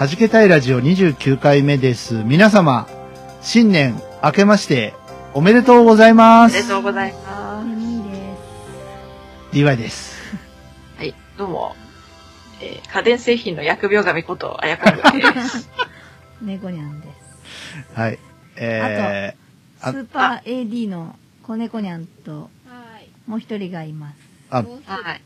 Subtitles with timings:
[0.00, 2.14] はじけたいラジオ29回目です。
[2.24, 2.88] 皆様、
[3.42, 4.94] 新年明けまして
[5.34, 6.44] おめでとうございま。
[6.44, 7.68] おめですとうございます。
[9.52, 10.14] DY です。
[10.14, 10.36] す。
[10.96, 11.76] はい、どうも。
[12.62, 15.68] えー家電製品の疫病神こと、あやかるです。
[16.40, 17.06] 猫にゃんで
[17.92, 18.00] す。
[18.00, 18.18] はい。
[18.56, 22.48] えー、あスーパー AD の子猫にゃんと、
[23.26, 24.16] もう一人がいます。
[24.48, 25.20] あ、はい。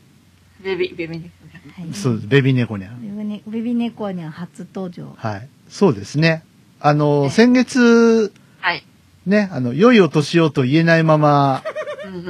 [0.61, 1.31] ベビー、ベビーね。
[1.75, 1.93] はい。
[1.93, 2.27] そうです。
[2.27, 3.01] ベビー猫にゃん。
[3.01, 5.13] ベビねベビ猫にゃん初登場。
[5.17, 5.47] はい。
[5.69, 6.43] そうですね。
[6.79, 8.83] あの、ね先月、はい。
[9.25, 11.63] ね、あの、良いお年をと言えないまま、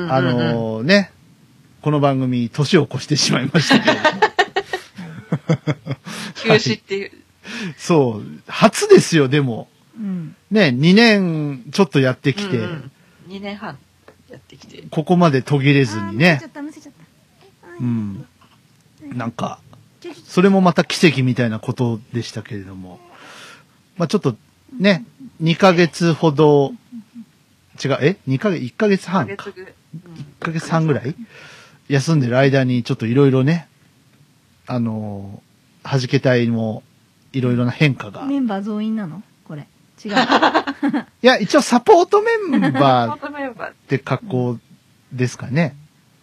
[0.09, 1.11] あ、のね、
[1.81, 4.21] この番組、年を越してしまいましたけれども。
[6.35, 7.11] 休止っていう。
[7.77, 9.67] そう、初ですよ、でも。
[9.97, 10.35] うん。
[10.51, 12.91] ね、2年ちょっとやってきて、うんうん、
[13.29, 13.77] 2年半
[14.29, 14.83] やってきて。
[14.89, 16.51] ここまで途切れずにねちゃっ。
[16.51, 16.84] た、むせちゃった。
[17.79, 18.25] うん。
[19.13, 19.59] なんか、
[20.25, 22.99] それもまた奇跡みたいなことでしたけれども。
[23.97, 24.35] まあちょっと、
[24.77, 25.05] ね、
[25.41, 26.73] 2ヶ月ほど、
[27.83, 29.35] 違う、え ?2 ヶ月、1ヶ月1半か。
[29.37, 29.71] ヶ月ぐ、
[30.11, 31.15] 1ヶ月半ぐらい
[31.87, 33.67] 休んでる間にちょっといろいろね、
[34.67, 36.83] あのー、弾けたいも
[37.33, 38.23] いろいろな変化が。
[38.23, 39.21] いメンバー増員なの？
[39.47, 39.67] これ。
[40.03, 40.11] 違う。
[41.21, 44.59] や、一応サポートメンバーっ本当メンバーて格好
[45.13, 45.75] ですかね。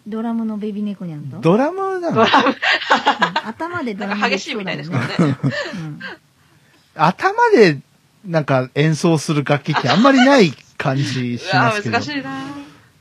[0.07, 1.39] ドラムのベビ猫にゃんと。
[1.39, 2.25] ドラムなの？
[3.45, 5.37] 頭でドラムなんか激しいみたいですけどね。
[5.75, 5.99] うん
[6.95, 7.79] 頭で
[8.25, 11.93] なんか演奏する楽器ってあんまりない感じしますけど。
[11.93, 12.31] 難しいな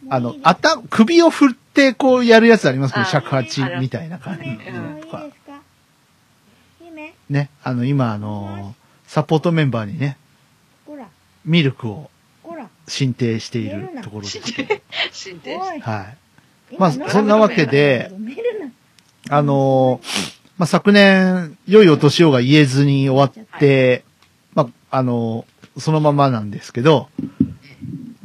[0.09, 4.45] あの、頭、首を振ってこうやるやつありますけど、あ尺八みたいな感じ
[5.03, 5.29] とか。
[7.29, 8.75] ね、あの、今あの、
[9.07, 10.17] サポートメンバーにね、
[11.45, 12.11] ミルクを。
[12.89, 14.41] 進呈しているところです。
[15.13, 15.81] 進展おい。
[15.81, 16.17] はい。
[16.79, 18.11] まあ、今そんなわけで。
[19.29, 20.01] あの
[20.59, 24.05] まあ、昨年、良いお年をが言えずに終わって、
[24.55, 25.47] まあ、あの
[25.79, 27.09] そのままなんですけど、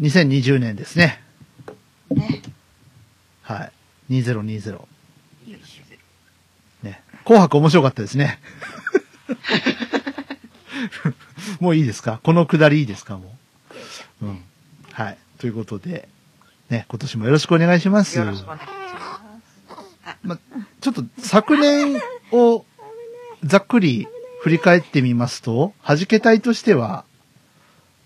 [0.01, 1.21] 2020年ですね。
[2.11, 2.41] ね。
[3.43, 3.69] は
[4.09, 4.13] い。
[4.21, 4.79] 2020。
[6.83, 7.01] ね。
[7.23, 8.39] 紅白面白かったですね。
[11.59, 12.19] もういいですか？
[12.23, 13.17] このくだりいいですか？
[13.17, 13.35] も
[14.21, 14.25] う。
[14.25, 14.43] うん。
[14.91, 15.17] はい。
[15.39, 16.07] ということで、
[16.69, 18.17] ね、今年もよろしくお願いします。
[18.17, 18.69] よろしくお願いしま
[20.13, 20.17] す。
[20.23, 20.37] ま、
[20.81, 21.99] ちょっと昨年
[22.31, 22.65] を
[23.43, 24.07] ざっくり
[24.41, 27.05] 振り返ってみますと、弾け隊としては、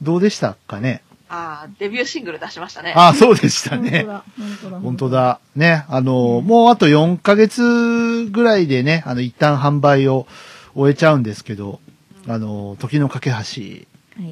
[0.01, 1.01] どうでしたかね？
[1.29, 2.93] ああ、デビューシングル出しましたね。
[2.95, 4.05] ああ、そうでしたね。
[4.05, 4.23] 本当だ。
[4.37, 4.79] 本当だ。
[4.79, 5.09] 本当。
[5.09, 5.39] だ。
[5.55, 5.85] ね。
[5.87, 10.27] あの、もうあと4ヶ月ぐらいでね、あの、一旦販売を
[10.75, 11.79] 終えちゃうんですけど、
[12.27, 13.47] あの、時の架け橋、はい。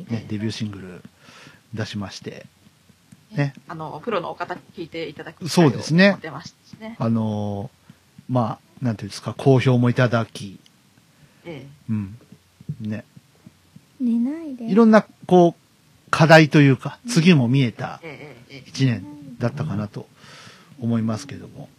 [0.09, 1.01] ね、デビューシングル
[1.73, 2.45] 出しまして、
[3.31, 3.53] ね。
[3.67, 6.17] あの、プロのお方に聞いていただく機会そうですね。
[6.97, 7.69] あの、
[8.29, 10.59] まあ、なんていうんですか、好評もいただき、
[11.45, 12.17] えうん。
[12.81, 13.05] ね。
[13.99, 14.65] 寝ないで。
[14.65, 18.09] いろんな、こう、課題というか、次も見えたええ
[18.51, 19.05] ええええ一年
[19.39, 20.07] だったかなと
[20.79, 21.69] 思いますけども。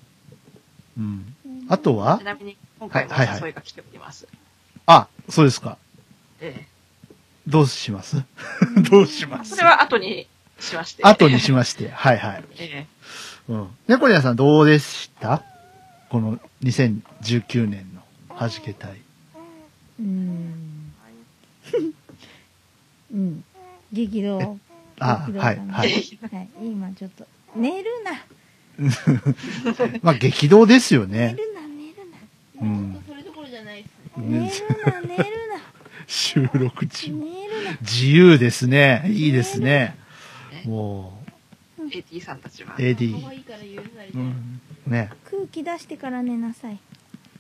[0.99, 1.35] うん。
[1.69, 2.19] あとは？
[2.19, 4.29] ちなみに、今回はいはいはい誘いが来ております。
[4.87, 5.79] あ、そうですか。
[6.41, 6.67] え
[7.47, 8.23] どうします？
[8.91, 9.49] どうします？
[9.55, 10.29] えそれは後に
[10.61, 11.03] しまして。
[11.05, 11.89] 後にしまして。
[11.91, 12.45] はいはい。
[12.59, 12.87] え
[13.49, 13.69] えうん。
[13.89, 15.43] 猫ニャさんどうでした？
[16.11, 18.03] この2019年の
[18.39, 18.93] 弾けたい。
[20.01, 20.93] うーん。
[23.13, 23.45] うん。
[23.93, 24.59] 激動。
[24.99, 26.49] あ激動かなはいはいはい。
[26.63, 27.27] 今ちょっと、
[27.57, 28.13] 寝るな。
[30.03, 31.37] まあ激動ですよ寝ね。
[31.39, 31.95] るな、寝る
[32.61, 33.03] うん。
[33.07, 34.23] それどころじゃないですな。
[34.25, 35.25] 寝るな、寝る
[36.07, 37.17] 収録中な。。
[37.25, 37.77] 寝るな。
[37.83, 39.05] 自由ですね。
[39.09, 39.97] いいですね。
[40.67, 41.23] も
[41.93, 43.27] AT さんたちは AD。
[43.27, 44.21] 愛いから許されてる。
[44.21, 44.61] うん。
[44.87, 45.11] ね。
[45.31, 46.79] 空気出してから寝なさい。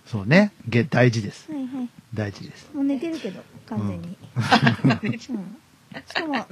[0.06, 0.52] そうね。
[0.69, 1.50] げ大事です。
[1.52, 1.88] はいはい。
[2.14, 2.70] 大事です。
[2.75, 4.17] もう寝てるけど、完全に。
[4.34, 5.19] うん。
[5.20, 6.46] しかも、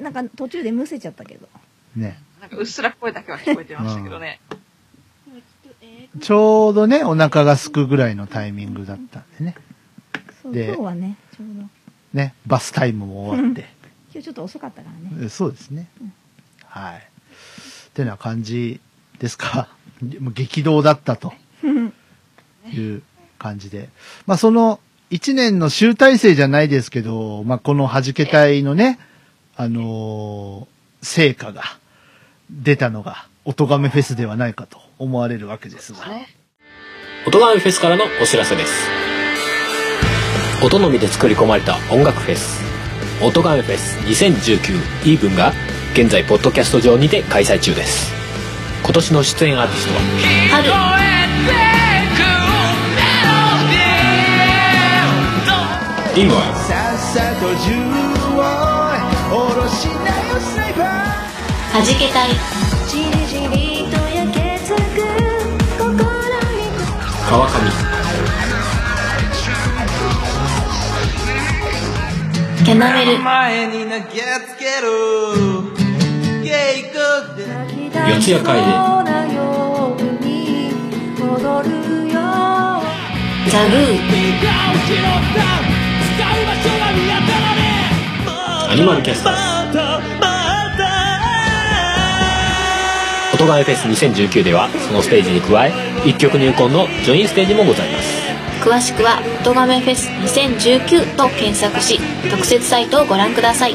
[0.00, 1.48] なんか途中でむせちゃったけど。
[1.96, 2.18] ね。
[2.40, 4.40] なんかうっすら声だけは聞こえてましたけどね。
[4.50, 9.54] でもきっとえーちょうどね、お腹が空くぐらいのタイミングだったんでね。
[10.42, 11.68] そう、で今日はね、ちょうど。
[12.12, 13.77] ね、バスタイムも終わって。
[14.18, 15.26] 今日ちょっと遅かったからね。
[15.26, 15.86] えそうですね。
[16.64, 16.96] はい。
[16.98, 18.80] ってな感じ
[19.20, 19.68] ですか。
[20.20, 21.32] も う激動だったと
[22.72, 23.02] いう
[23.38, 23.88] 感じで。
[24.26, 24.80] まあその
[25.10, 28.98] 一年の集大成じゃないですけど、まあこの弾け隊のね、
[29.56, 31.62] あのー成果が
[32.50, 36.08] 出たのが、音亀フェスではないかと思われるわけですが。
[36.08, 36.26] ね。
[37.26, 38.88] 音ガメフェスからのお知らせです
[40.64, 42.67] 音のみで作り込まれた音楽フェス
[43.20, 45.52] 音ガメフェス2019イーブンが
[45.92, 48.12] 現在ポッドキャスト上にて開催中です。
[48.84, 50.00] 今年の出演アーティストは？
[50.50, 50.70] 春。
[56.14, 56.42] リンゴは？
[61.82, 62.30] じけたい。
[67.28, 67.87] 川上
[72.68, 73.12] キャナメル
[78.10, 78.60] 四谷楓
[83.48, 83.88] ザグー。
[88.70, 89.72] アニマルキャスター。
[89.72, 89.78] ズ
[93.42, 95.72] 音ガメフェス2019ではそのステージに加え
[96.04, 98.17] 一曲入魂のジョインステージもございます
[98.68, 101.98] 詳しくは「音亀フェス2019」と検索し
[102.30, 103.74] 特設サイトをご覧ください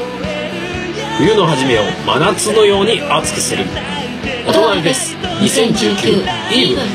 [1.18, 3.64] 冬の初めを真夏のように熱くする
[4.46, 6.86] 音ガメフェス2019イーブン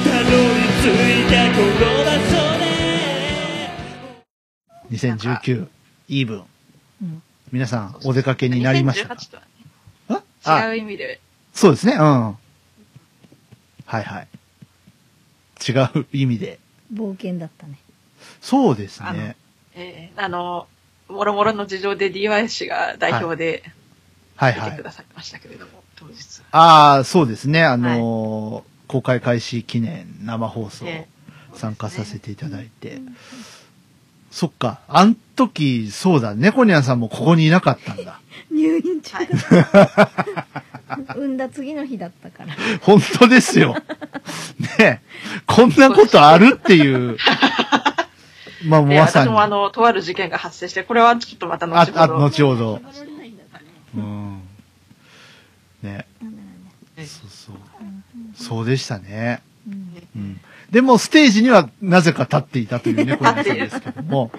[4.91, 5.67] 2019
[6.07, 6.43] イーブン。
[7.01, 9.43] うん皆さんお出かけになりましたか？2018とは
[10.19, 11.19] ねあ違う意味で、
[11.51, 12.01] そうですね、うん。
[12.01, 12.37] は
[13.99, 14.27] いはい。
[15.67, 16.59] 違う意味で。
[16.93, 17.79] 冒険だったね。
[18.41, 19.36] そうですね。
[19.75, 20.68] えーあの、
[21.07, 23.63] もろもろの事情で DY 氏が代表で
[24.36, 24.83] はいはい出てく。
[24.83, 26.41] ださいましたけれども、当日。
[26.51, 27.63] ああ、そうですね。
[27.63, 31.07] あのー公開開始記念生放送え
[31.53, 33.00] 参加させていただいて。
[34.31, 34.80] そっか。
[34.88, 36.33] あん時、そうだ。
[36.33, 38.19] 猫ニャンさんもここにいなかったんだ。
[38.51, 39.27] 入院中はい。
[41.15, 42.56] 産んだ次の日だったから。
[42.81, 43.75] 本当ですよ。
[43.75, 43.81] ね
[44.80, 45.00] え
[45.45, 47.18] こんなことあるっていう。
[48.65, 49.29] まあ、えーまさに。
[49.29, 52.17] 私もあの、とある事件が発生して、これはちょっとまたああ、後ほど。
[52.25, 52.81] 後ほど。
[53.95, 54.41] うん。
[55.81, 56.06] ね。
[56.97, 57.56] えそうそう。
[58.35, 59.41] そうでしたね。
[59.67, 60.41] うんうん。
[60.71, 64.31] でも、ステージにはなぜか立っていたというね、 これですけども。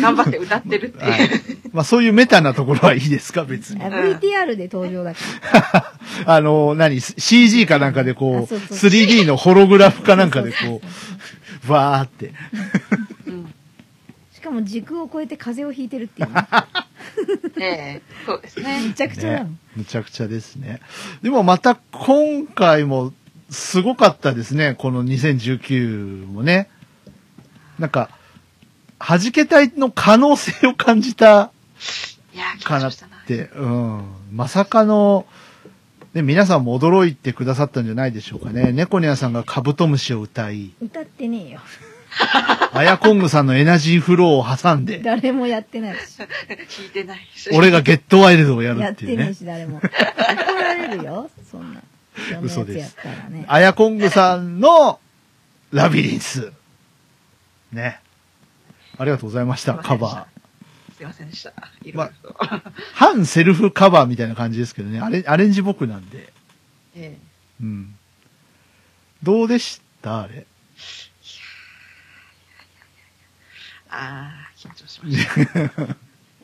[0.00, 1.10] 頑張って歌ってるっていう。
[1.10, 1.30] はい。
[1.72, 3.88] まあ、そういうメタなところはいいですか、別にあ。
[3.88, 5.18] VTR で登場だか
[6.24, 10.80] あの、何 ?CG かなんかでこう 3D のホログラフかなんかでこ
[11.68, 12.32] う、わーって。
[14.46, 16.46] かも時空を超えて風邪をひいてるっていうね。
[17.58, 18.92] ええそうですねめ。
[18.94, 19.56] ちゃくちゃなのね。。
[19.76, 20.80] むちゃくちゃですね。
[21.22, 23.12] でもまた今回も
[23.50, 24.74] すごかったですね。
[24.76, 26.68] この2019もね。
[27.78, 28.10] なんか、
[28.98, 31.50] 弾け隊の可能性を感じた
[32.32, 32.92] いやー、かなっ。
[33.26, 34.04] て、うん。
[34.32, 35.26] まさかの、
[36.14, 38.72] ね、皆さんも驚いてくださったんじゃないでしょうかね。
[38.72, 41.60] 猫ニャンさんがカブトムシを歌い、歌ってねえよ。
[42.72, 46.18] アヤコングさんのエナジーフローを挟んで、誰もやってないし。
[46.68, 47.50] 聞いてないし。
[47.52, 49.14] 俺がゲットワイルドをやるやっいうね。
[49.14, 49.78] っててねえし、誰も。
[49.78, 49.88] 怒
[50.60, 51.80] られるよ、そんな。
[52.16, 53.44] そんなやつやったらね。
[53.48, 55.00] アヤコングさんの
[55.72, 56.52] ラビリンス。
[57.72, 58.00] ね。
[58.98, 60.36] ありがとうございました、カバー。
[60.96, 61.52] すいませんでした。
[61.82, 62.36] いろいろと。
[62.94, 65.00] 反セルフカバーみたいな感じですけどね。
[65.00, 66.32] アレアレンジ僕なんで。
[66.94, 67.18] え
[67.60, 67.94] うん。
[69.22, 70.46] どうでしたあれ？
[73.96, 75.96] ああ、緊張しました。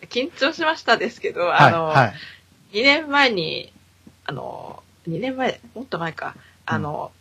[0.07, 2.07] 緊張しましたですけど、はい、あの、は
[2.73, 2.79] い。
[2.79, 3.73] 2年前に、
[4.25, 7.13] あの、2年前、もっと前か、あの、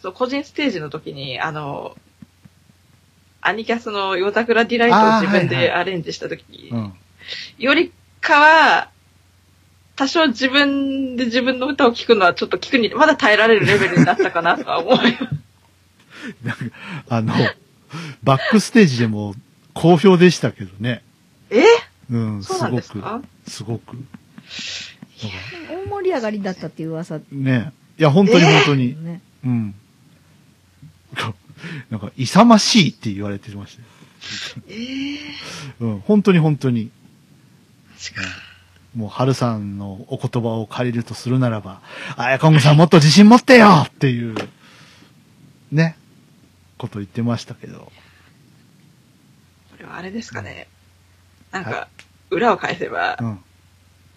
[0.00, 1.96] そう、個人ステージの時に、あの、
[3.40, 6.94] アニキャスの夜桜ディライトを自分でアレンジした時、うん。
[7.58, 8.90] よりかは、
[9.96, 15.36] 多少自分で自分の歌を聴くのはちょっと聞くに、まだ耐えられるレベルになったかなとは思います。
[16.44, 16.64] なんか、
[17.08, 17.34] あの、
[18.22, 19.34] バックステージでも
[19.74, 21.02] 好評でしたけどね。
[21.50, 21.62] え？
[22.10, 22.82] うん、すごくで
[23.48, 23.96] すごく。
[25.68, 27.20] 大盛り上がりだったっていう噂。
[27.32, 27.72] ね。
[27.98, 29.04] いや、本当に本当に。
[29.04, 29.20] ね。
[29.44, 29.74] うん。
[31.90, 33.88] なんか、勇ましいって言われてましたよ。
[34.68, 35.14] え？
[35.14, 35.18] え
[35.80, 36.90] うん、本当に本当に。
[37.98, 38.28] 確か
[38.94, 41.80] もう、春さんのお言葉を借りるとするならば、
[42.16, 44.34] あやこんぐさんもっと自信持ってよっていう、
[45.72, 45.96] ね、
[46.78, 47.92] こと言ってましたけど。
[49.70, 50.68] これはあれですかね。
[51.50, 51.88] なんか、
[52.30, 53.38] 裏を返せばう、ん。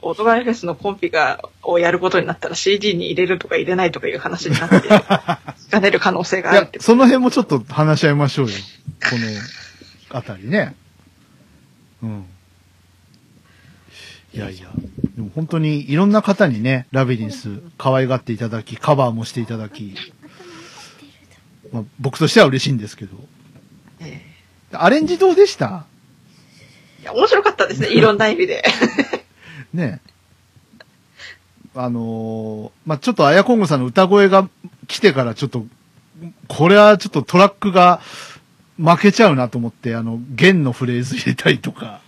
[0.01, 4.87] オートガメフェスのコンピが、をやることになったら CD に入れるとか入れないとかいう話になって、
[5.71, 8.53] 兼ねる可能性があるって、その辺もちょっと話し合いましょうよ。
[9.09, 10.75] このあたりね。
[12.01, 12.25] うん。
[14.33, 14.69] いやいや、
[15.15, 19.95] でも本当にいろんな方にね、ラビリンス可愛がっていただき、カバーもしていただき、
[21.71, 23.15] まあ、僕としては嬉しいんですけど。
[23.99, 24.21] え
[24.71, 25.85] アレンジどうでした？
[26.99, 28.63] えいや、面白かったですね、 いろんな意味で。
[29.73, 30.01] ね
[31.75, 34.49] あのーまあ、ちょっとあやこんごさんの歌声が
[34.87, 35.65] 来てからちょっと、
[36.47, 38.01] これはちょっとトラックが
[38.77, 42.01] 負けちゃうなと思って、あの、弦のフレーズ入れたりとか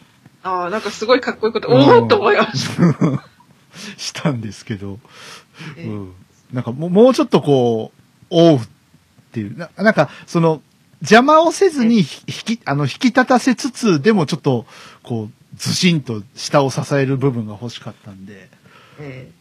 [0.44, 3.24] ああ、なんかすごいかっこいいこと、うんおおっと思いました。
[3.98, 5.00] したんですけど、
[5.78, 6.14] ええうん。
[6.52, 8.02] なんかもうもうちょっとこう、
[8.32, 8.62] おうっ
[9.32, 10.62] ていう、ななんかその、
[11.02, 14.66] 邪魔をせずにひ引き、あの、引き立たせつつ、でもちょっと、
[15.04, 18.50] こう、ずしんと下を支える部分が欲しかったんで、
[19.00, 19.32] え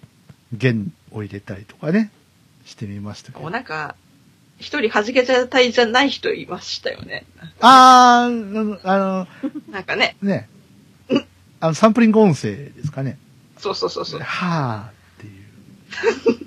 [0.52, 2.10] 弦を入れたりとかね、
[2.64, 3.50] してみましたけど。
[3.50, 3.94] なんか、
[4.58, 7.24] 一人弾けちゃったいじゃない人いましたよね。
[7.60, 9.28] あー、あの、
[9.70, 10.48] なんかね、ね、
[11.60, 13.18] あの、サンプリング音声ですかね。
[13.58, 14.20] そうそうそうそう。
[14.20, 16.46] はーってい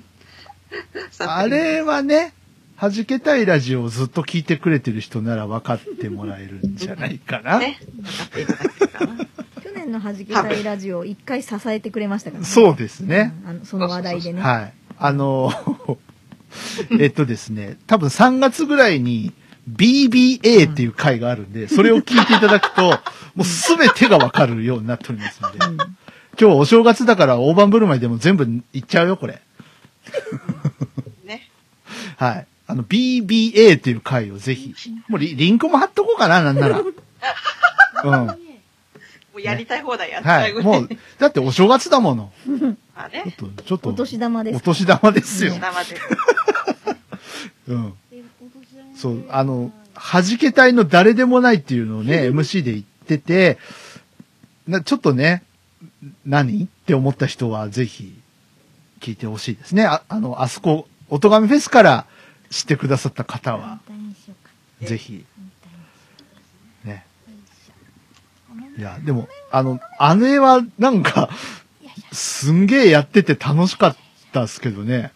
[1.10, 2.34] さあれはね、
[2.80, 7.58] 弾けたいラジオをずっと聞いてくれてる人なら分かってもらえるんじゃないかな。
[7.58, 9.24] ね、分かっていただけるかな。
[9.62, 12.46] 去年の弾けたいラジオを一回支えてくれましたからね。
[12.46, 13.34] そうですね。
[13.44, 14.42] うんあのその話題でね。
[14.42, 14.72] はい。
[14.98, 15.52] あの、
[16.98, 19.32] えっとですね、多分3月ぐらいに
[19.70, 22.90] BBA っていう回があるんで、それを聞いていただくと、
[23.34, 25.76] もうすべてが分かるようになっておりますので、うん
[26.36, 29.40] 今日お正月だから大盤振る舞いでも全部いっちゃうよ、これ。
[31.24, 31.48] ね。
[32.18, 32.46] はい。
[32.74, 34.74] あの、BBA っていう回をぜひ、
[35.06, 36.80] もうリリンクも貼っとこうかな、なんなら。
[38.02, 38.26] うん。
[38.26, 38.36] も
[39.36, 40.52] うやりたい放題やっちはい。
[40.54, 40.88] もう、
[41.18, 42.32] だってお正月だもの。
[42.96, 43.34] ま あちょっね。
[43.38, 43.90] と、ちょっと。
[43.90, 45.54] お年玉ですお年玉ですよ。
[45.60, 45.96] 生で。
[47.68, 47.92] うん。
[48.96, 53.58] そう、あの、弾け隊の誰でもないっていうのをね、MC で言ってて、
[54.66, 55.44] なちょっとね、
[56.26, 56.64] 何？
[56.64, 58.12] って思った人はぜひ
[59.00, 59.84] 聞いてほしいですね。
[59.84, 62.06] ああの、あそこ、音亀フェスから
[62.50, 63.80] 知ってくださった方は、
[64.82, 65.24] ぜひ、
[66.84, 67.04] ね。
[68.76, 71.30] いや、でも、あの、あの絵はなんか、
[72.12, 73.96] すんげえやってて楽しかっ
[74.32, 75.12] たっすけどね。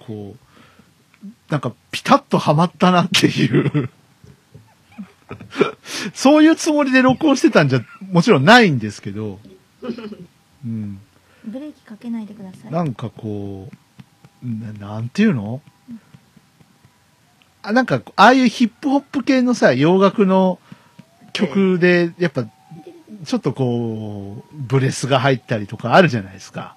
[0.00, 3.90] こう、なんかピタッとハマったなっていう。
[6.14, 9.40] そういうつもりで録音してたんじゃ、もちろんないんですけど、
[10.64, 11.00] うん。
[11.44, 12.70] ブレーキかけないでください。
[12.72, 15.60] なんかこう、ななんていうの？
[15.66, 15.70] あ、
[17.72, 20.58] なんか、ああいうヒップホップ系のさ、洋楽の
[21.32, 22.44] 曲で、やっぱ、
[23.24, 26.76] ちょっとこう、ブレスが入ったりとかあるじゃないですか。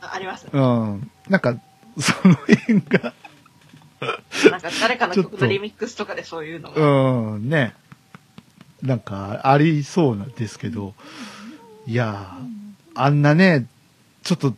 [0.00, 0.46] ああります。
[0.52, 1.10] うん。
[1.28, 1.56] なんか、
[1.98, 3.12] その辺が、
[4.50, 6.82] なんか誰かの曲のリミックスとかでそういうのが。
[7.34, 7.74] うん、ね。
[8.82, 10.94] なんか、ありそうなんですけど、
[11.86, 13.66] いやー、あんなね、
[14.22, 14.54] ちょっと、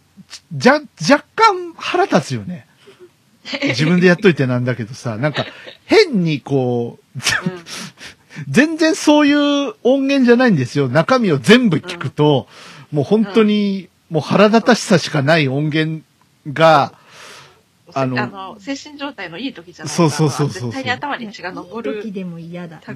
[0.53, 2.67] じゃ、若干腹立つよね。
[3.63, 5.47] 自分でやっといてなんだけどさ、なんか、
[5.85, 7.65] 変にこう、うん
[8.51, 10.89] 全然そういう音源じゃないんですよ。
[10.89, 12.47] 中身を全部聞くと、
[12.93, 16.03] もう本当に、もう腹立たしさしかない音源
[16.53, 16.93] が、
[17.95, 22.13] ああのの、精神状態のいい時じゃないそうそうそうそう絶対に頭に血が上る時。
[22.13, 22.83] でも嫌だ。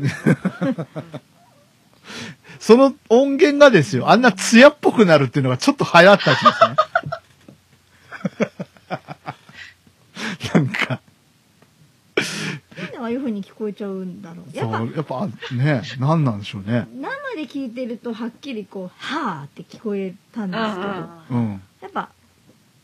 [2.59, 6.45] その音源がですよ、あんな艶っぽくなるっていうのがちょっと流行ったんです
[8.45, 8.51] ね。
[10.55, 11.01] なんか、
[12.77, 14.57] なんでああいう風に聞こえちゃうんだろう。
[14.57, 16.87] やっぱやっぱ、ね、なんなんでしょうね。
[16.95, 21.63] 生で聞いてるとはっきりこう「はあ」って聞こえたんうですけど、んうん。
[21.81, 22.11] やっぱ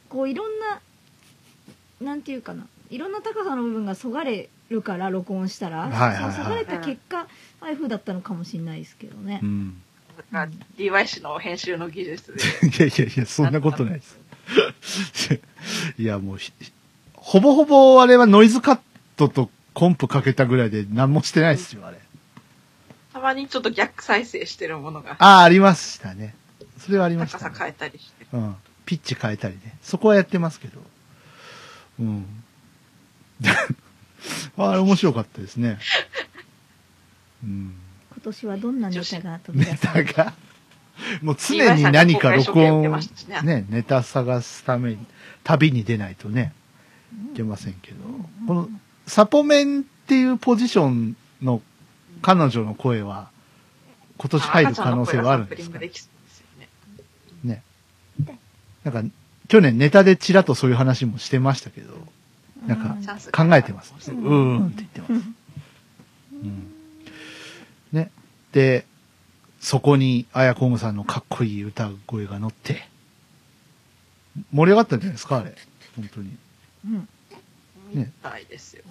[0.08, 0.80] こういろんな
[2.00, 7.26] なんていうかないろんな高さの部分がそがれるから録音したら、はいはいはいそがれた結果あ
[7.60, 9.82] あいう風だったのかもしれないですけどねう、ん。
[10.30, 12.42] なんか DY 氏の編集の技術で。
[12.68, 14.18] いやいやいや、そんなことないです。
[15.98, 16.52] いや、もうひ、
[17.26, 18.78] ほぼほぼあれはノイズカッ
[19.16, 21.98] トとコンプかけたぐらいで何もしてないですよ、あれ。
[23.12, 26.36] たまにちょっと逆再生してるものが、ああ、ありましたね。
[26.78, 27.44] それはありました、ね。
[27.46, 28.26] 高さ変えたりして。
[28.32, 28.56] うん。
[28.84, 29.76] ピッチ変えたりね。
[29.82, 30.80] そこはやってますけど。
[31.98, 32.26] うん。
[34.56, 35.80] あれ面白かったですね。
[37.42, 37.74] うん。
[38.12, 40.32] 今年はどんなネタが飛び出ネすタが、
[41.22, 43.00] もう常に何か録音、ね
[43.42, 44.98] ね、ネタ探すために、
[45.42, 46.65] 旅に出ないとね、い
[47.34, 47.96] けませんけど、
[48.46, 48.68] この、
[49.06, 51.62] サポメンっていうポジションの
[52.22, 53.30] 彼女の声は、
[54.18, 55.78] 今年入る可能性はあるんですか？
[55.78, 55.90] ね。
[57.44, 57.62] ね。
[58.84, 59.02] なんか、
[59.48, 61.94] 去年ネタでちらっとそういう話もしてましたけど、
[62.66, 62.96] なんか
[63.32, 63.94] 考えてます。
[64.10, 65.12] ううんーんって言ってます。
[66.32, 66.72] うん。
[67.92, 68.10] ね。
[68.52, 68.86] で、
[69.60, 72.88] そこに、あやこむさんのかっこいい歌声が乗って、
[74.52, 75.54] 盛り上がったんじゃないですか、あれ。
[75.94, 76.36] 本当に。
[76.86, 77.08] うん
[77.92, 78.84] ねみたいですよ。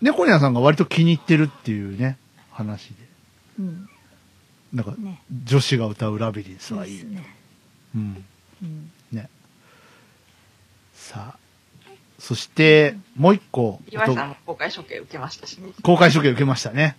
[0.00, 2.18] 猫ニャンさんが割と気に入ってるっていうね、
[2.50, 2.94] 話で。
[3.60, 3.88] うん
[4.72, 6.98] なんか、ね女子が歌うラビリンスはいい。
[6.98, 7.36] ですね
[7.94, 8.24] うん。
[8.62, 9.28] うんね。
[10.94, 11.38] さあ。
[12.18, 15.72] そして、もう一個、岩井さんも公開処刑受けましたしね。
[15.82, 16.96] 公開処刑受けましたね。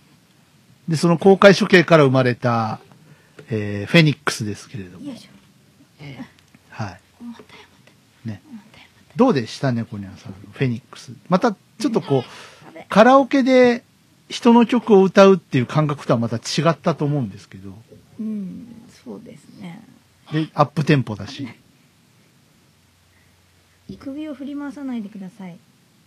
[0.86, 2.78] で、その公開処刑から生まれた、
[3.48, 5.18] えー、フェニックスですけれどもよい。
[5.18, 5.30] しょ
[6.00, 6.20] え
[6.68, 7.00] はい。
[7.20, 7.44] 重たい
[8.26, 8.42] ね。
[9.16, 10.32] どうでしたね、こにゃんさん。
[10.32, 11.12] フェニックス。
[11.28, 13.84] また、ちょっとこう、カラオケで
[14.28, 16.40] 人の曲を歌うっていう感覚とはまた違
[16.70, 17.72] ったと思うんですけど。
[18.20, 18.66] うん
[19.04, 19.84] そうですね
[20.32, 21.48] で、アップテンポだし。
[24.00, 25.58] 首を振り回さないでください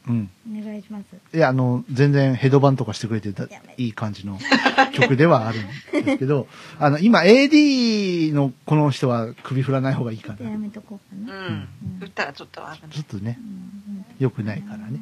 [0.07, 0.29] うん。
[0.49, 3.43] お願いしますいや、あの、全然ヘドバンとかしてくれてた
[3.77, 4.39] いい感じの
[4.93, 6.47] 曲ではあるんですけど、
[6.79, 10.49] あの、今 AD のこの人は首振らない方がいいかな。
[10.49, 11.67] やめとこうかうな、ん。
[11.99, 14.99] 振ったらちょっと危ないちょっとねう、ん良くないからね。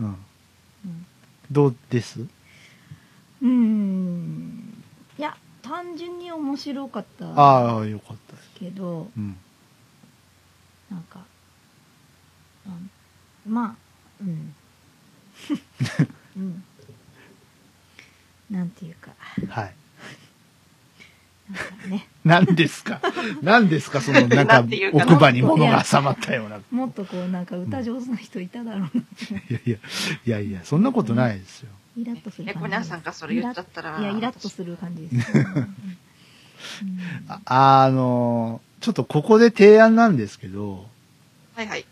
[0.00, 0.06] うん。
[0.06, 0.16] うん
[1.50, 2.20] どうです？
[3.42, 4.74] うんうん
[5.18, 8.50] いや単純に面白かったああ、よかったです。
[8.58, 9.36] けどうん。
[10.90, 11.20] なんか、
[13.46, 13.83] うん、まあ
[14.20, 14.54] うん。
[16.36, 16.64] うん。
[18.50, 19.12] なんていうか。
[19.48, 19.74] はい。
[21.50, 22.08] なんかね。
[22.24, 23.00] 何ですか？
[23.42, 24.00] 何ですか？
[24.00, 26.56] その、なんか奥歯に物が挟まったような。
[26.56, 28.88] いもっとこうなんか歌上手な人いただろうな
[29.50, 29.76] やいや、
[30.26, 31.68] いやいや、そんなことないですよ。
[31.96, 32.76] イラッとする猫感じ。
[32.76, 34.00] ニャンさんがそれ言っちゃったら。
[34.00, 35.44] いやイラッとする感じです、うん。
[35.44, 35.78] うん。
[37.28, 37.40] あ
[37.84, 40.86] あの、ちょっとここで提案なんですけど、
[41.54, 41.84] はいはい。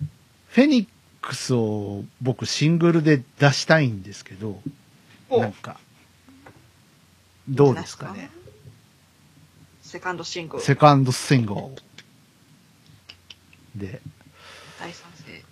[0.49, 0.89] フェニッ
[1.23, 4.61] クスを僕シングルで出したいんですけど、
[5.31, 5.79] おなんか、
[7.49, 8.31] どうですかね？
[9.83, 10.63] セカンドシングル。
[10.63, 11.61] セカンドシングル。
[13.77, 14.01] で、
[14.81, 15.43] 大賛成。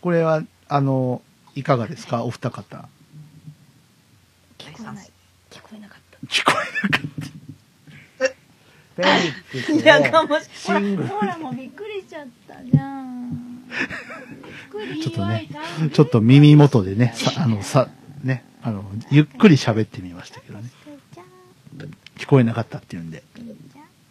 [0.00, 1.22] これは、あの、
[1.54, 2.24] いかがですか？
[2.24, 2.88] お二方。
[4.58, 5.12] 聞こえない成。
[5.50, 7.28] 聞こえなかった聞こえなかった。
[8.96, 13.17] フェニックスを やかもしシングルほらほらもうびっくりしちゃったじゃん
[15.02, 15.48] ちょっとね、
[15.92, 17.88] ちょっと耳元でね、さ、あの、さ、
[18.22, 20.70] ね、あの、ゆっくり喋ってみましたけどね。
[22.16, 23.22] 聞こえなかったっていうんで。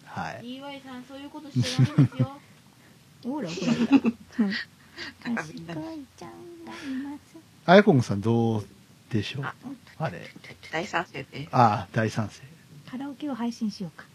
[0.05, 0.55] はい。
[0.55, 2.31] 岩井さん、そういうことしちゃダメですよ。
[3.23, 6.29] ほら怒ら賢いちゃん
[6.65, 8.65] がいますあやこんさんどう
[9.11, 9.43] でしょう？
[9.43, 9.53] あ
[9.99, 10.21] あれ。
[10.71, 11.49] 大賛成で。
[11.51, 12.41] ああ、大賛成。
[12.89, 14.05] カラオケを配信しようか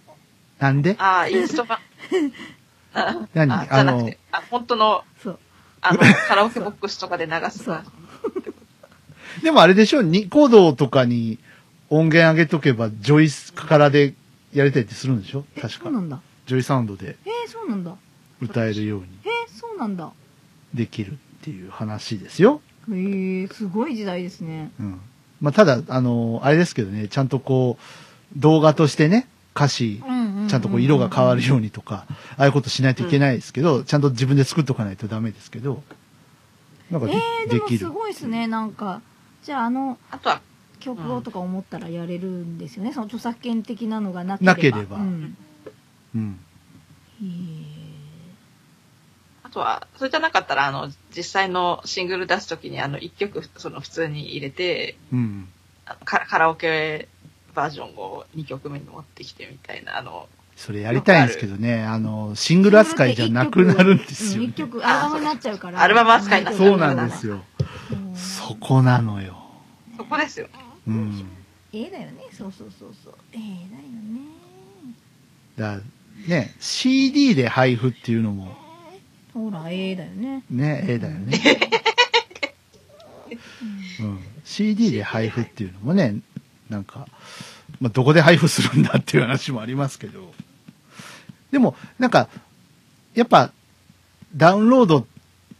[0.58, 0.96] なんで？
[0.98, 1.78] ああ、インスト版。
[2.94, 3.52] あ 何？
[3.52, 5.38] あじゃなくて、あ、本当の、そう。
[5.80, 7.82] あの、 カラオケボックスとかで流すそう。
[9.42, 10.02] でもあれでしょ？
[10.02, 11.38] ニコ動とかに
[11.90, 14.14] 音源上げとけば、ジョイスからで
[14.52, 15.44] やりたいってするんでしょ？
[15.56, 15.84] え確か。
[15.84, 15.92] そう。
[15.92, 16.20] なんだ。
[16.46, 17.16] ジョイサウンドで。
[17.24, 17.94] えー、そうなんだ。
[18.40, 19.06] 歌えるように。
[19.24, 20.10] えー、そうなんだ。
[20.74, 22.60] できるっていう話ですよ。
[22.90, 24.70] へえー、すごい時代ですね。
[24.80, 25.00] うん。
[25.40, 30.02] まあ、ただ、あの、あれですけどね、ちゃんとこう、動画としてね、歌詞、
[30.48, 35.82] ちゃんとこう色が変わるようにとか、ああいうことしないといけないですけど、ちゃんと自分で作っとかないとダメですけど、
[36.90, 37.78] なんかで,、えー、でもきる。
[37.78, 39.00] すごいですねなんか。
[39.42, 40.40] じゃああのあとは、
[40.78, 44.54] 曲をとか思ったらやれるんですよね、その著作権的なのがなければ。
[44.54, 44.96] なければ。
[44.96, 45.36] うん、
[46.14, 46.40] うん。
[47.22, 47.26] へ
[49.44, 55.48] あとは、それじゃなかったら、あの、実際のシングル出すときに、あの、一曲、その、普通に入れて、うん。
[56.04, 57.08] カラオケ
[57.54, 64.52] バージョンを2曲目に持ってきてみたいな、あの、それやりたいんですけどね、あの、シングル扱いじゃなくなるんですよ、一ね。
[64.52, 67.34] 曲アルバムになっちゃうからアルバム扱いになっちゃそうなんですよ。
[67.34, 67.42] うん
[68.14, 69.42] そこなのよ。
[69.96, 70.48] そこですよ。
[70.86, 71.24] うん。
[71.72, 74.20] ええだよねそうそうそうそうええだよね
[75.56, 75.82] だか
[76.28, 78.54] らね、CD で配布っていうのも、
[79.32, 81.40] ほらええだよねね、ええだよね。
[84.00, 84.18] うん。
[84.44, 86.16] CD で配布っていうのもね、
[86.72, 87.06] なんか、
[87.80, 90.32] まあ、どこで配布するんだっていう話もありますけど。
[91.52, 92.28] でも、なんか、
[93.14, 93.52] やっぱ、
[94.34, 95.04] ダウンロードっ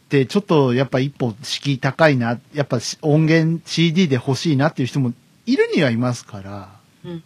[0.09, 5.13] てちょっとやっぱ一歩敷居高いな、やっぱし音源 CD で欲しいなっていう人も
[5.47, 6.69] いるにはいますから、
[7.05, 7.23] うん。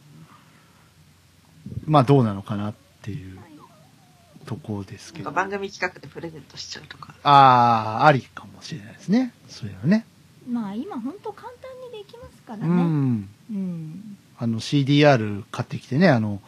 [1.85, 3.39] まあどうなのかなっていう
[4.47, 5.31] ところですけど。
[5.31, 7.15] 番組企画でプレゼントしちゃうとか。
[7.23, 9.33] ああ、ありかもしれないですね。
[9.49, 10.05] それはね。
[10.49, 11.66] まあ今ほんと簡単
[12.07, 13.29] きますからうねん。
[13.51, 16.41] うんあの CDR 買ってきてね、あの、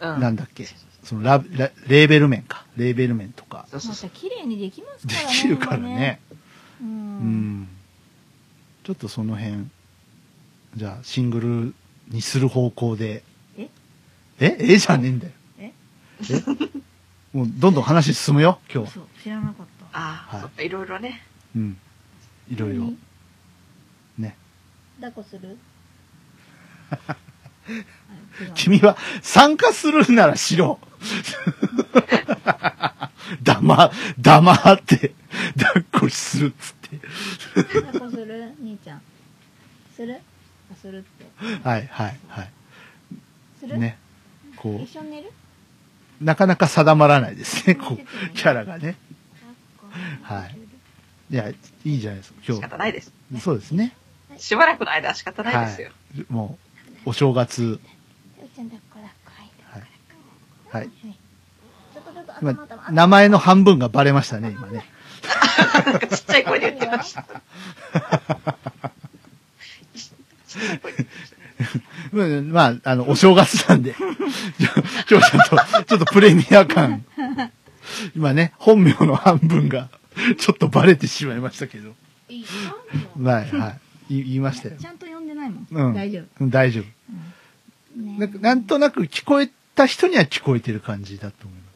[0.00, 0.20] うん。
[0.20, 0.66] なんだっけ
[1.04, 2.64] そのララレーベル面か。
[2.76, 3.66] レーベル面とか。
[3.70, 4.10] そうそうそう。
[4.10, 6.20] また綺麗にできますでからねきるから今ね。
[6.82, 7.68] ううんん。
[8.84, 9.66] ちょっとその辺、
[10.76, 11.74] じゃあシングル
[12.14, 13.22] にする方向で。
[13.56, 13.68] え？
[14.40, 14.56] え？
[14.58, 15.32] えじゃねえんだよ。
[15.58, 15.72] え？
[16.30, 16.34] え？
[17.32, 18.90] もうどんどん話進むよ、今日は。
[18.92, 21.22] そう知らなかったああ、はいそっかいろいろね。
[21.54, 21.76] うん。
[22.50, 22.90] いろいろ。
[25.00, 25.56] 抱っこする？
[28.54, 30.78] 君は参加するならしろ。
[33.42, 35.14] 黙、黙って、
[35.58, 36.98] 抱っこするっつって。
[37.82, 38.54] 抱っこする？
[38.60, 39.02] 兄ちゃん
[39.94, 40.20] する？
[40.72, 41.26] あするって
[41.68, 42.46] はい、はい、は
[43.60, 43.76] する？
[43.76, 43.78] い。
[43.78, 43.98] ね。
[44.56, 45.32] こ一緒に寝る？
[46.20, 48.96] う、なかなか定まらないですね、こう、キャラがね。
[50.22, 50.56] はい
[51.32, 53.12] いや、いいじゃないですか、今仕方ないです。
[53.32, 53.40] 日。
[53.40, 53.94] そうですね。
[54.40, 55.90] しばらくの間は仕方ないですよ。
[56.16, 56.26] はい。
[56.28, 56.58] も
[57.06, 57.78] う、お正月、
[60.70, 60.90] はい
[62.40, 62.56] 今
[62.90, 64.84] 名前の半分がバレましたね、今ね。
[65.84, 67.26] なんかちっちゃい声で言ってました。
[72.12, 74.06] まあ、あの、お正月なんで、ちょ、
[75.06, 77.04] ちょ、っと、ちょっとプレミア感。
[78.16, 79.90] 今ね、本名の半分が、
[80.38, 81.94] ちょっとバレてしまいましたけど。
[82.28, 82.44] いい
[83.22, 83.80] はい、はい。
[84.10, 84.76] い言いましたよ。
[84.78, 85.94] ちゃんと呼んでないもん、うん。
[85.94, 86.84] 大丈夫、うん大丈夫。
[88.26, 91.66] んかなんとなく聞こえた人には聞こえてる感じだと思いま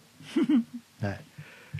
[1.00, 1.06] す。
[1.06, 1.20] はい。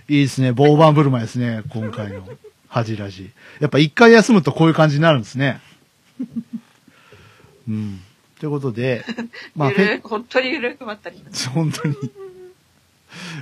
[0.07, 0.51] いいですね。
[0.51, 1.63] 大盤振る舞いですね。
[1.69, 2.27] 今回の
[2.67, 3.31] 恥ラジ。
[3.59, 5.59] やっぱ一回休むとこういう感じになるんですね。
[7.67, 8.01] うん。
[8.39, 9.05] ということで、
[9.55, 9.71] まあ、
[10.03, 11.23] 本当にゆるくまったり。
[11.53, 11.95] 本当に。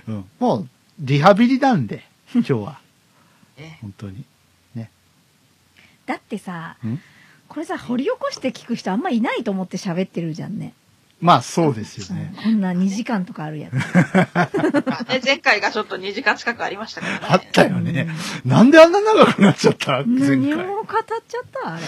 [0.08, 0.26] うん。
[0.40, 2.80] もう、リハビリなんで、 今日は。
[3.58, 4.24] ね本当に。
[6.06, 7.00] だってさん？
[7.48, 10.74] これさ掘り起こして聞く人あんまいないと思って喋ってるじゃんね、
[11.22, 12.34] まあ、そうですようんね。
[12.44, 13.74] こんな2時間とかあるやつ
[15.26, 17.20] 前回がちょっと2時間近くありましたからね。
[17.30, 18.08] あったよね。
[18.46, 20.04] なんであんな長くなっちゃった？
[20.04, 20.66] 前何回。
[20.66, 21.74] も語っちゃった？
[21.74, 21.84] あれ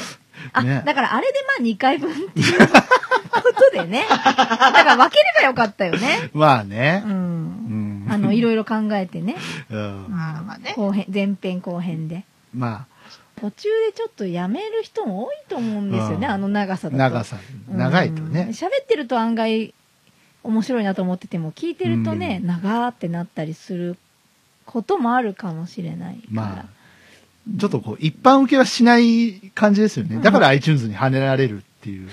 [0.53, 2.73] あ、ねだからあれでまあ2回分っていうこ
[3.53, 7.09] とでねだから分ければよかったよねまあねう。
[7.09, 8.07] んうん。
[8.11, 9.35] あのいろいろ考えてね
[9.71, 10.05] うん。
[10.09, 10.73] まあまあね。
[10.75, 12.23] 後編前編後編で
[12.53, 12.85] ま
[13.45, 16.33] 途中でちょっとやめる人も多いと思うんですよね、うん。
[16.33, 17.15] あの長さあ、だと。
[17.15, 17.37] 長さ、
[17.69, 18.47] 長いとうんね。
[18.51, 19.73] 喋ってると案外
[20.43, 22.47] 面白いなと思ってても聞いてるとね、うん。
[22.47, 23.97] 長ーってなったりする
[24.65, 26.65] こともあるかもしれないから、まあ、
[27.59, 30.19] ちょっとこう、一般受けはしない感じですよね。
[30.21, 32.09] だから iTunes に跳ねられるっていう、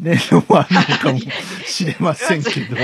[0.00, 1.20] ね、 のもあるのかも
[1.64, 2.76] しれませんけど。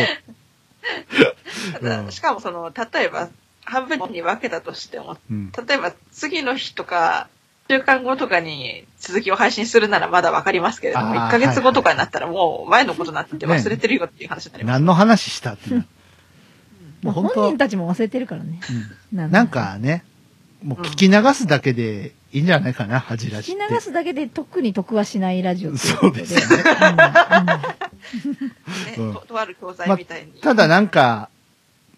[2.10, 3.28] しかもその、例えば、
[3.64, 5.52] 半分に分けたとしても、うん。
[5.66, 7.28] 例えば次の日とか、
[7.70, 14.72] 週間後とかに続きを配信するならまだわかりますけれども、あー1ヶ月後とかになったらもう前のことになってて忘れてるよっていう話になります。
[14.72, 15.86] 何の話したっていう。
[17.02, 18.60] ま あもう本当本人たちも忘れてるからね
[19.12, 20.04] うんなんかね、
[20.62, 23.62] もう聞き流すだけでいいんじゃないかな、恥ラジって。
[23.62, 26.62] 聞き流すだけで特に得はしないラジオそうですね。
[26.62, 26.64] ね
[28.98, 30.40] うん ととある教材まみたいに。
[30.40, 31.28] ただなんか、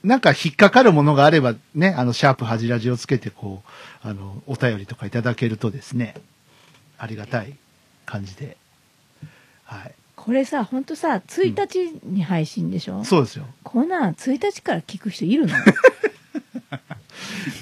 [0.05, 3.63] なんか引っかかるものがあればね、あの、シャープ恥ラジをつけて、こ
[4.05, 6.15] う、あの、お便りとかいただけるとですね、
[6.99, 7.55] ありがたい
[8.07, 8.57] 感じで。
[9.65, 9.95] はい。
[10.17, 13.47] これさほんとさ1日に配信でしょ、そうですよ。
[13.63, 15.55] こんなん1日から聞く人いるの？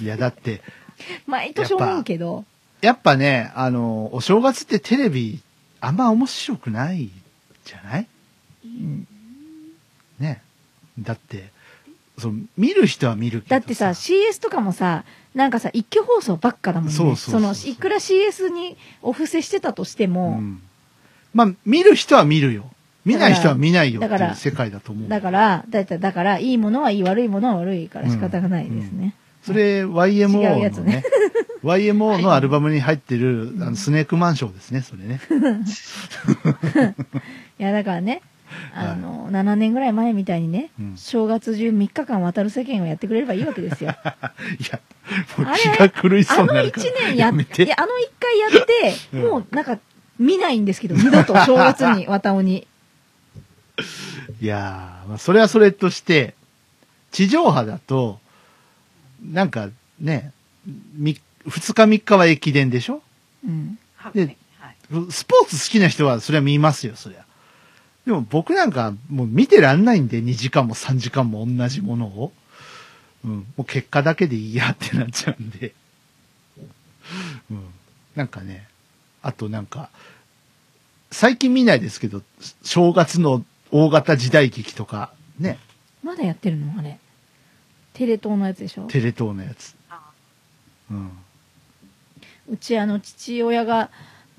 [0.00, 0.62] いや、だって、
[1.26, 2.44] 毎年思うけど
[2.80, 5.40] やっぱね、あの、お正月ってテレビ、
[5.80, 7.10] あんま面白くない
[7.64, 8.08] じゃない？
[8.64, 9.06] うん
[10.18, 10.42] ね。
[10.98, 11.51] だって、
[12.22, 15.04] そう、見る人は見るけどだってさ CS とかもさ
[15.34, 16.94] なんかさ一挙放送ばっかだもんね。
[16.94, 17.40] そうそうそうそう。
[17.40, 20.62] のいくら CS にお布施してたとしても、うん。
[21.34, 22.66] まあ、見る人は見るよ。
[23.04, 25.08] 見ない人は見ないよってだからいう世界だと思う。
[25.08, 31.02] だからだいたいだからいいものはいい悪いものは悪いから仕方がないですね、それ、違う YMO やつね。
[31.64, 35.20] のね、YMO のアルバムに入ってる、あの、スネークマンションですね、それね。
[37.58, 38.22] いやだからね
[38.74, 40.96] あの、7年ぐらい前みたいにね、うん。
[40.96, 43.90] 正月中3日間渡る世間をやってくれればいいわけですよ。
[44.58, 44.80] いや、
[45.38, 46.86] もう気が狂いあの1そうになるから。
[47.06, 47.64] 年やっめて。
[47.64, 47.76] いや。
[47.78, 49.22] あの1回やって、 うん。
[49.22, 49.78] もうなんか
[50.18, 52.66] 見ないんですけど二度と正月に渡尾に。
[54.40, 56.34] いやー、まあ、それはそれとして、
[57.10, 58.20] 地上波だと、
[59.22, 59.68] なんか
[60.00, 60.32] ね、
[60.94, 63.02] み2日3日は駅伝でしょ？
[63.46, 63.78] うん。
[64.14, 64.76] ではい。
[65.10, 67.24] スポーツ好きな人はそれは見ますよ、そりゃ。
[68.06, 72.32] でも僕なんかもう見てらんないんで、2時間も3時間も同じものを。
[73.24, 73.30] うん。
[73.30, 75.72] もう結果だけでいいやってなっちゃうんで。
[77.50, 77.66] うん。
[78.16, 78.66] なんかね、
[79.22, 79.90] あとなんか、
[81.12, 82.22] 最近見ないですけど、
[82.62, 85.58] 正月の大型時代劇とか、ね、
[86.02, 86.72] まだやってるの？
[86.78, 86.98] あれ
[87.94, 88.86] テレ東のやつでしょ？
[88.88, 89.76] テレ東のやつ。
[89.88, 90.10] あ
[90.90, 91.10] うん。
[92.50, 93.90] うちあの父親が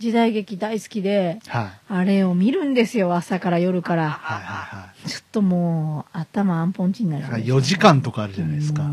[0.03, 1.71] 時代劇大好きではい。
[1.93, 7.45] あれを見るんですよ朝から夜からはいはちょっともう頭アンポンチになるいはい。
[7.45, 8.83] 4時間とかあるじゃないですか。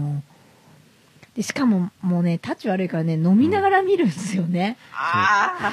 [1.34, 5.72] でしかももうねタッチ悪いからね飲みながら見るんですよね、あ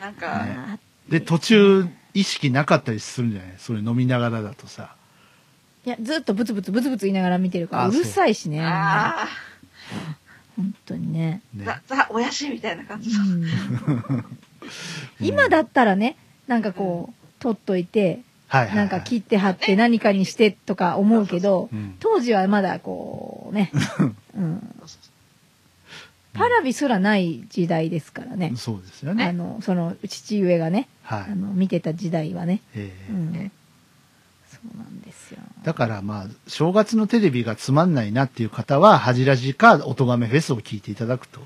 [0.00, 0.04] ー。
[0.04, 0.42] なんか、
[0.74, 0.78] あ
[1.08, 3.54] で、途中、意識なかったりするんじゃない？
[3.58, 4.94] それ飲みながらだとさ。
[5.84, 9.26] ーいやずっとブツブツブツブツ言いながら見てるからあうるさいしねあ
[10.60, 11.42] 本当にね。
[11.56, 11.64] ー、ね。
[11.64, 13.24] ザ、ザ、おやしみたいな感じうの。
[13.24, 14.24] ん。
[15.20, 18.76] 今だったらねなんかこう取っといてはいはい、はい。
[18.76, 21.96] なんか切って貼って何かにしてとか思うけどうん。
[22.00, 23.72] 当時はまだこうね、
[24.36, 24.74] うん、
[26.32, 28.52] パラビすらない時代ですからね。
[28.56, 29.32] そうですよあね。
[29.32, 31.22] のその父上がねはい。
[31.32, 33.12] あの見てた時代はね、ええ。
[33.12, 33.52] うん、
[34.62, 41.40] そうなんですよだからまあ、正月のテレビがつまんないなっていう方は、ハジラジか、おとがめフェスを聞いていただくと。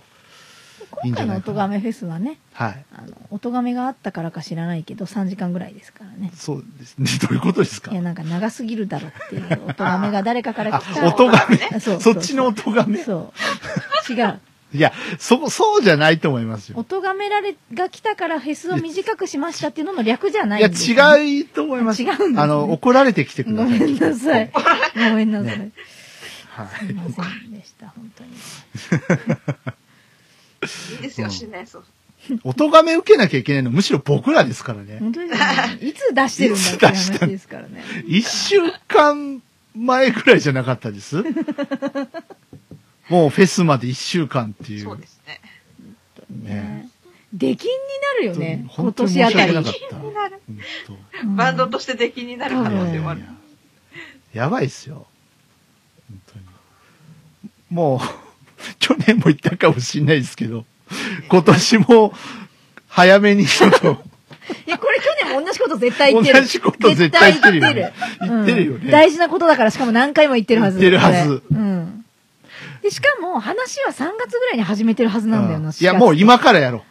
[1.02, 2.84] いいん今回のじゃないかな音がめフェスはねはい。
[2.94, 7.06] あの音がめがあったからか知らないけど3時間ぐらいですからねそうですね。
[7.20, 7.90] どういうことですか？
[7.90, 11.58] いやなんか長すぎるだろっていう音がめが誰かからあ来た、音がめ。
[11.76, 13.02] あ そうそっちの音がめ。
[13.02, 13.32] そ
[14.08, 14.40] う違う
[14.74, 16.78] いや、そ、そうじゃないと思いますよ。
[16.78, 22.02] 音がめられが来たからフェスを短くしましたっていうのの略じゃないいや、んですよ違いと思います。
[22.02, 23.78] 違うんですねあの、怒られてきてください。
[23.78, 24.50] ごめんなさい。
[25.10, 25.58] ごめんなさい。
[25.58, 25.70] ね
[26.50, 26.86] はい。
[26.86, 28.30] すいませんでした、本当に。
[28.30, 28.34] い
[30.98, 31.84] いですよ、新年そう。
[32.42, 34.98] 音がめ受けなきゃいけないの、むしろ僕らですからね。
[34.98, 35.38] 本当ですね。
[35.88, 37.84] いつ出してるんだっていう話ですからね。
[38.06, 38.56] 一週
[38.88, 39.42] 間
[39.74, 41.22] 前ぐらいじゃなかったです？
[43.08, 44.84] もうフェスまで一週間っていう。
[44.84, 45.40] そうですね。
[46.42, 46.88] ね
[47.32, 47.76] 出禁に
[48.16, 49.78] なるよね、今本当に年あたり申し訳なか。
[49.86, 49.96] った。
[49.96, 50.12] 本
[50.86, 50.92] 当
[51.26, 53.22] うんバンドとして出禁になる可能性もある。
[54.32, 55.06] やばいっすよ。
[56.08, 56.44] 本当に。
[57.70, 58.00] もう、
[58.78, 60.64] 去年も言ったかもしれないですけど、
[61.28, 62.14] 今年も
[62.88, 64.04] 早めにちょっと、
[64.66, 66.40] いや、これ去年も同じこと絶対言ってる。
[66.40, 70.78] 同じこと絶対言ってるよね言ってるよねうん大事なことだから、しかも何回も言ってるはず。
[70.78, 72.03] 言ってるはずうん。
[72.84, 76.84] で、しかも話は3月ぐらいに始めてるはずなんだよな、いや、もう今からやろ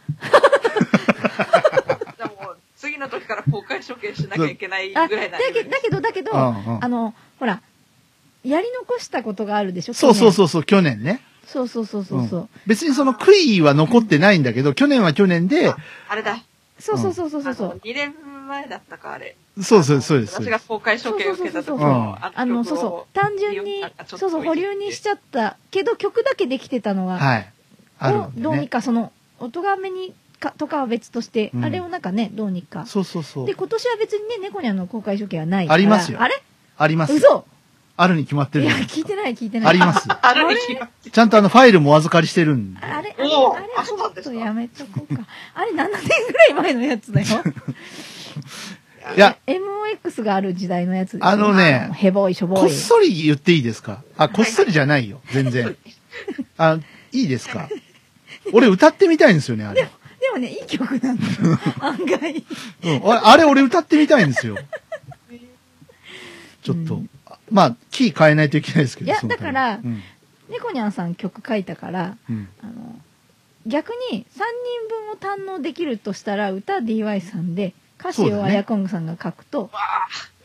[2.17, 6.39] で も、次の時から公開処刑しなきゃいけないぐあ、らいなだけだけど、だけど、うん
[6.77, 7.61] うんあの、ほら、
[8.43, 9.93] やり残したことがあるでしょう。
[9.93, 10.31] そうそうう。
[10.31, 11.21] そうそう、去年ね。
[11.45, 12.39] そうそうそうそうそう。
[12.39, 15.71] うん別にその悔いは残ってないんだけど、去年は去年で、
[16.09, 16.37] あれだ。
[16.79, 17.81] そうそうそうそうそうそう。
[17.83, 19.35] 2年前だったか、あれ。
[19.61, 20.33] そうそうそうです。
[20.33, 23.15] そう私が公開処刑を受けた時そうそうそうそうの、あの、そうそう。
[23.15, 27.53] 単純に、そうそう、保留にしちゃったけど、曲だけできてたのが、はい。
[27.99, 28.27] あるね。
[28.37, 32.85] どうにかその、音がめにか、とかは別として、うんあれをなんかね、どうにか。
[32.85, 33.53] そうそうそうで、。
[33.53, 35.75] 今年は別にね、猫にゃんの公開処刑はないから。
[35.75, 36.41] ありますよあれ？
[36.77, 37.13] あります。
[37.13, 37.45] 嘘
[37.95, 39.69] あるに決まってるいですか聞いてない聞いてない。
[39.69, 40.07] あります。
[40.09, 42.79] あるに決まってちゃんとあのファイルもお預かりしてるんで。
[42.81, 43.15] あれ？
[43.17, 43.27] あれ？
[43.27, 45.23] あれあそうなんですかちょっとやめとこうか。
[45.53, 47.27] あれ7年ぐらい前のやつだよ？
[49.15, 52.59] いや、MOX がある時代のやつですよあのねヘボいしょぼい。
[52.61, 54.03] こっそり言っていいですか？
[54.17, 55.21] あ、こっそりじゃないよ。
[55.31, 55.75] 全然。
[56.57, 56.79] あ、
[57.11, 57.67] いいですか？
[58.53, 59.83] 俺歌ってみたいんですよね、あれ。
[59.83, 59.89] で
[60.31, 61.59] もね、いい曲なんだよ。
[61.79, 62.45] 案外。
[62.83, 64.57] うん、あれ俺歌ってみたいんですよ。
[66.63, 67.01] ちょっと。
[67.51, 69.11] まあ、キー変えないといけないですけど。
[69.11, 70.01] いやだからうん。
[70.49, 72.47] 猫にゃんさん曲書いたから、うん。
[72.61, 72.99] あの、
[73.67, 74.39] 逆に3
[75.19, 79.71] 人分を堪能できるとしたら、歌 DY さんで、歌詞をそうだねあやこんぐさんが書くと、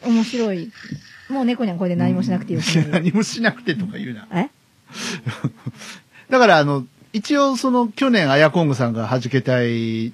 [0.05, 0.71] 面白い。
[1.29, 2.65] もう猫にゃんこれで何もしなくていいよ。
[2.91, 4.29] 何もしなくてとか言うな。
[4.33, 4.51] え？
[6.31, 10.13] だから、あの、一応その去年、アヤコングさんが弾け隊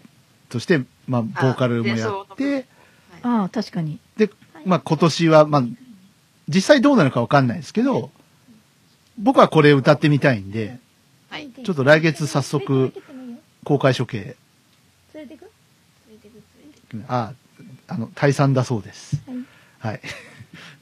[0.48, 2.66] として、まあ、ボーカルもやって、
[3.22, 3.98] ああ、確かに。
[4.16, 4.30] で、
[4.64, 5.64] まあ今年は、まあ、
[6.48, 8.10] 実際どうなるかわかんないですけど、
[9.18, 10.78] 僕はこれ歌ってみたいんで、
[11.28, 11.50] はい。
[11.64, 12.92] ちょっと来月早速
[13.64, 14.36] 公開処刑、
[17.08, 17.32] あ、
[17.88, 19.22] あの、退散だそうです。
[19.78, 20.00] はい。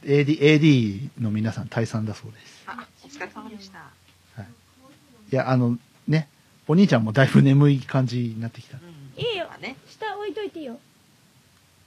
[0.04, 2.64] AD、 AD の皆さん退散だそうです。
[2.66, 3.78] あ、お疲れ様でした。
[5.32, 6.28] いや、あの、ね、
[6.68, 8.76] お兄ちゃんもだいぶ眠い感じになってきた。
[8.76, 9.22] うん。
[9.22, 9.46] いいよ。
[9.88, 10.78] 下置いといていいよ。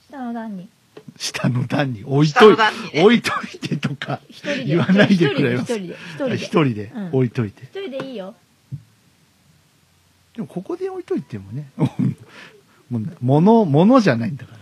[0.08, 0.68] 下の段に。
[1.16, 2.56] 下の段に置い下といね
[2.90, 4.64] て、置いといてとか一人で。
[4.64, 5.76] 言わないでくれます。
[5.76, 5.94] 一人で。
[5.94, 6.36] 一人で。
[6.36, 7.62] 一人でうん置いといて。
[7.64, 8.34] 一人でいいよ。
[10.34, 11.70] でもここで置いといてもね、
[12.90, 14.58] もう物、物じゃないんだから。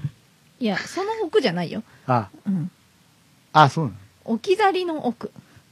[0.59, 1.83] いや、その奥じゃないよ。
[2.07, 2.71] あ、うん。
[3.53, 5.31] あ、そうなの置き去りの奥。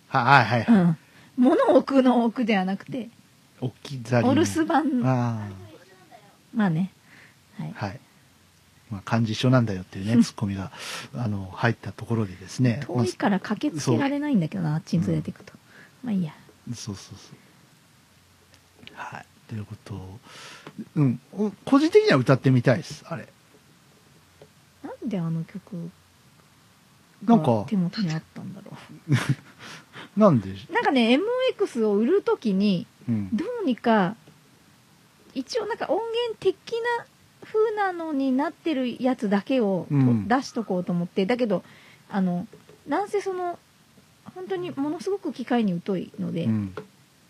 [0.09, 0.67] ははいはい。
[0.69, 0.99] うん。
[1.37, 3.09] 物置くの奥ではなくて、
[3.61, 4.33] 置き去りの。
[4.33, 5.09] お留守番の。
[5.09, 5.49] あ
[6.55, 6.93] まあね。
[7.59, 7.75] はい。
[7.77, 8.01] あ、はい。
[8.91, 10.71] まあ、漢字一緒なんだよっていうね、ツッコミが、
[11.15, 12.83] あの、入ったところでですね。
[12.85, 15.55] 遠いから駆けつけられないんだけどなあっちに連れてくと、
[16.05, 16.35] まあいいや
[16.67, 18.93] まあそうそうそう。
[18.95, 19.27] はい。
[19.49, 20.19] ということを
[20.97, 21.21] うん。
[21.33, 23.29] お個人的には歌ってみたいです、あれ。
[24.83, 25.91] なんであの曲
[27.25, 28.77] なんかが手元にあったんだろ
[30.17, 31.19] なんで、うなんかね
[31.57, 33.29] MX を売るときにうん。
[33.33, 34.17] どうにか
[35.35, 36.55] 一応なんか音源的
[36.99, 37.07] な
[37.45, 41.65] 風なのになってるやつだけをとうん出しとこうと思って、だけど
[42.11, 42.47] あの
[42.87, 43.59] なんせその
[44.35, 46.75] 本当にものすごく機械に疎いので、うん。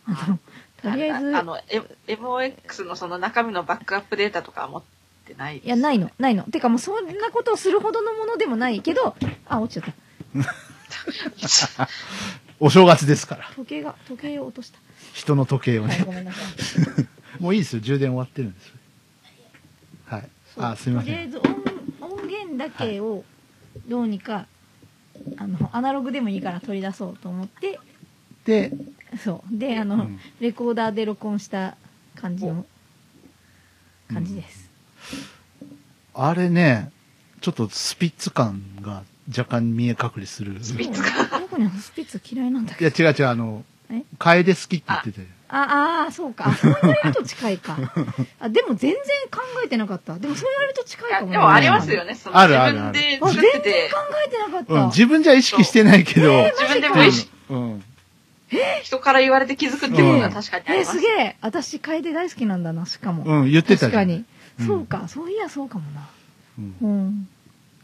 [0.06, 0.38] あの
[0.82, 1.58] とりあえずあの、
[2.06, 4.82] MOX のその中身のバックアップデータとかは持っ
[5.26, 9.14] てないですいやないのないのてかもうそんなことをするほどのものでもないけど
[9.46, 9.94] あ落ちちゃっ
[11.76, 11.88] た
[12.60, 13.50] お正月ですから。
[13.56, 14.78] 時計が時計を落とした
[15.14, 16.04] 人の時計をはいね。
[16.04, 16.40] ごめんなさ
[17.38, 17.80] い もういいですよ。
[17.80, 18.74] 充電終わってるんですよ。
[20.06, 20.28] はい。
[20.58, 21.12] あ、すみません。
[21.12, 23.24] とりあえず音音源だけを
[23.88, 24.46] どうにか、
[25.38, 27.80] あのアナログでもいいから取り出そうと思って
[28.44, 28.72] で、
[29.18, 29.58] そう。
[29.58, 31.76] であの、うんレコーダーで録音した
[32.14, 32.64] 感じの
[34.12, 34.70] 感じです、
[36.14, 36.90] あれね、
[37.40, 40.62] ちょっとスピッツ感が若干見え隠れする。
[40.62, 43.04] スピッツそうどこにあのスピッツ嫌いなんだいけど。
[43.04, 45.26] や違う違う、あのえ、楓好きって言ってたよ。
[45.54, 46.48] ああーそうか。
[46.48, 47.76] あそう言われると近いか。
[48.40, 48.94] あでも全然
[49.30, 50.18] 考えてなかった。
[50.18, 52.98] でもそう言われると近いかもでもありますよね、そのあるあるある。
[52.98, 53.90] 自分であ全然作ってて。
[53.92, 57.30] 考、えてなかった、うん、自分じゃ意識してないけど、自分でも意識。
[57.50, 57.84] うん。
[58.82, 60.98] 人から言われて気づくっていうことは確かにあえー、ります。
[60.98, 61.00] す。
[61.00, 61.36] げえ。
[61.40, 63.80] 私楓大好きなんだなしかも、うん、言ってた。
[63.86, 64.24] 確かに、
[64.60, 64.66] うん。
[64.66, 65.08] そうか。
[65.08, 66.08] そういやそうかもな。
[66.58, 67.28] うん。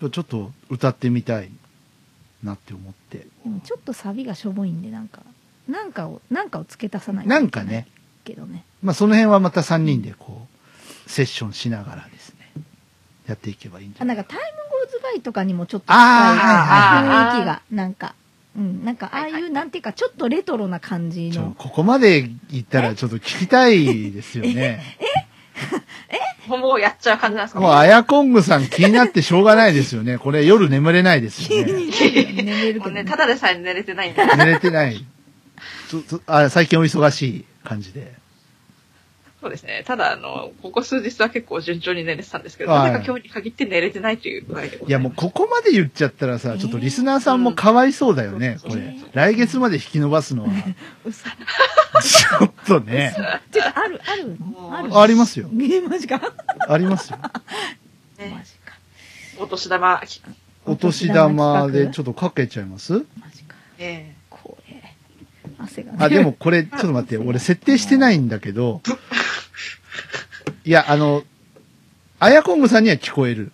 [0.03, 0.11] うん。
[0.11, 1.51] ちょっと歌ってみたい
[2.43, 3.19] なって思って。
[3.19, 5.23] でもちょっとサビがしょぼいんでなんか
[5.69, 7.87] なんかをなんかを付け足さないとなんかね、
[8.25, 8.65] けどね。
[8.83, 10.47] まあその辺はまた3人でこ
[11.07, 12.51] う、セッションしながらですね、
[13.27, 18.15] やっていけばいいんじゃないあなんかタイムゴーズバイとかにもちょっと近いあー雰囲気がなんか
[18.59, 24.83] うんなんかああいうなんていうかちょっとレトロな感じのここまで言ったらちょっと聞きたいですよね。
[26.49, 30.17] もうやっちゃう感じなんですかもう、アヤコングさん気になってしょうがないですよね。
[30.17, 31.73] これ夜眠れないですよね。
[32.43, 34.27] 眠れるけどねただでさえ寝れてないんで。
[34.37, 35.05] 寝れてない。
[35.89, 38.15] つつあ最近お忙しい感じで。
[39.49, 39.83] そうですね。
[39.87, 42.93] ただ、あの、ここ数日は結構順調に寝れてたんですけど、はい。
[42.93, 48.95] なぜか今日に限って寝れてないという具合でいやもうここまで言っちゃったらさ、ちょっとリスナーさんもかわいそうだよね、これ。
[49.15, 50.51] 来月まで引き伸ばすのは。
[51.07, 51.25] 嘘。
[51.25, 53.15] ちょっとね。
[53.51, 54.99] てかあるあるのある。
[55.01, 55.49] ありますよ。
[55.51, 56.21] えーマジか。
[56.69, 57.19] ありますよ。
[58.19, 58.35] ね。
[58.37, 58.75] マジか。
[59.39, 60.03] お年玉、
[60.67, 62.93] お年玉でちょっとかけちゃいます？
[62.93, 63.01] マ
[63.35, 63.55] ジか。
[63.79, 64.18] え怖え
[65.59, 68.81] 汗があ、でもこれ、ちょっと待って、俺設定してないんだけど、
[70.65, 71.25] いや、あの、
[72.21, 73.53] あやこんぐさんには聞こえる。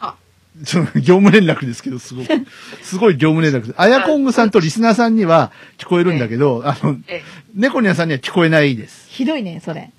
[0.00, 0.16] あ。
[0.64, 2.26] ちょっと業務連絡ですけど、すごい、
[2.82, 3.74] すごい業務連絡です。
[3.76, 7.22] あやこんぐさんとリスナーさんには聞こえるんだけど、あの、ええ。
[7.54, 9.08] 猫ニャさんには聞こえないです。
[9.08, 9.90] ひどいねそれ。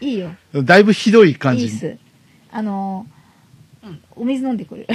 [0.00, 0.34] いいよ。
[0.54, 1.66] だいぶひどい感じ。
[1.66, 1.96] いいっす
[2.50, 4.00] あのーうん。
[4.16, 4.86] お水飲んでくる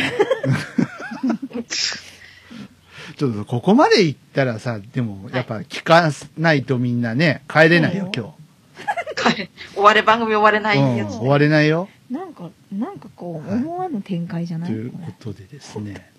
[3.18, 8.34] ちょっとここまで行ったらさ、でもやっぱ聞かないとみんなね、帰れないよ、今
[9.16, 10.80] 帰れ終われ、番組終われな日。
[10.80, 11.18] うん、いやつ。
[11.18, 11.90] 終われないよ。
[12.10, 16.12] なんかなんかこうはい思わぬ展開じゃない、ということでですね。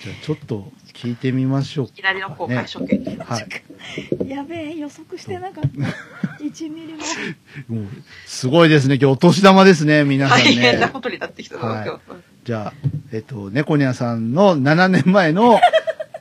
[0.00, 2.98] じゃあちょっと聞いてみましょういきなりの公開処刑。
[3.20, 4.28] はい。
[4.28, 7.00] やべえ予測してなかった1ミリも
[7.82, 7.88] もう、
[8.26, 8.96] すごいですね。
[8.96, 10.92] 今日お年玉ですね、皆さん大変なね。
[10.92, 12.00] ことになってきたぞ、はい今日。
[12.44, 12.72] じゃあ、
[13.12, 15.60] えっと、猫ニャさんの7年前の、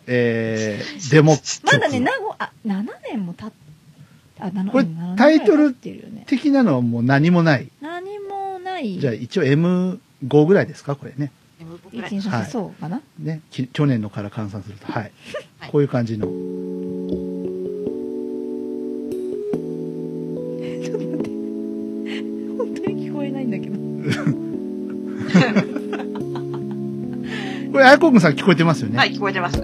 [0.07, 1.43] えー、デモ曲。
[1.65, 3.51] まだね、名護、あ、7年も経っ
[4.39, 5.73] あ、7これうん7年タイトル。
[5.73, 7.69] 的なのはもう何もない。
[7.81, 8.99] 何もない。
[8.99, 11.31] じゃあ一応 M5 ぐらいですかこれね。
[11.61, 13.01] M5 ぐらい1、2、3、はいそうかな。
[13.19, 13.41] ね。
[13.51, 14.91] き去年のから換算すると。
[14.91, 15.03] はい。
[15.03, 15.11] はい
[15.71, 16.25] こういう感じの。
[16.25, 16.31] ちょ
[20.97, 21.29] っと待って。
[22.57, 23.73] 本当に聞こえないんだけど。
[27.71, 28.97] これ、あやこんぐさん聞こえてますよね。
[28.97, 29.57] はい、聞こえてます。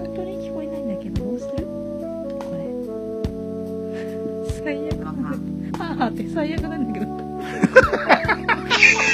[6.34, 7.06] 最悪なんだけど。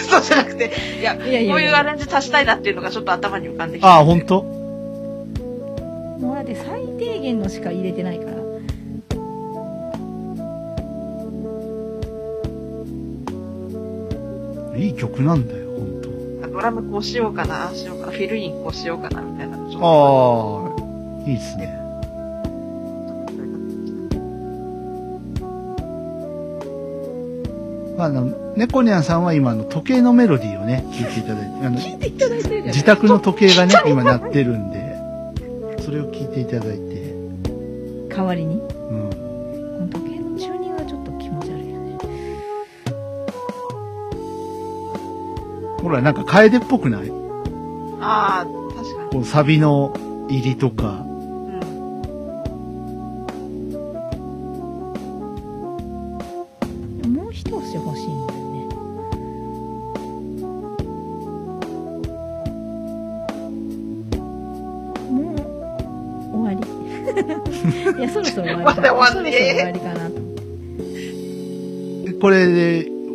[0.08, 3.86] そうじゃなくて、いや、いやいやいやこういうアレンジ足したいなっていうのがちょっと頭に浮かんできて。
[3.86, 8.36] ああ、ほんともうだって最低限のしか入れてないから。
[14.78, 16.08] いい曲なんだよ、ほんと。
[16.52, 19.56] ドラムこうしようかな、ああしようかな、フィルインこうしようかな、みたいな。
[19.56, 19.62] ああ、
[21.26, 21.75] いいっすね。
[27.96, 37.14] まあ、あの、猫ニャンさんは今、あの、時計のメロディーをね、聞いていただいて、あの、聞いていただいて自宅の時計がね、今鳴ってるんで、それを聞いていただいて、
[38.14, 38.54] 代わりに？
[38.54, 38.60] うん。
[38.60, 38.68] こ
[39.80, 41.98] の時計のチューニングがちょっと気持ち悪いよね。
[45.82, 47.10] ほら、なんか楓っぽくない？
[48.00, 49.10] ああ、確かに。
[49.10, 49.94] こう、サビの
[50.28, 51.05] 入りとか、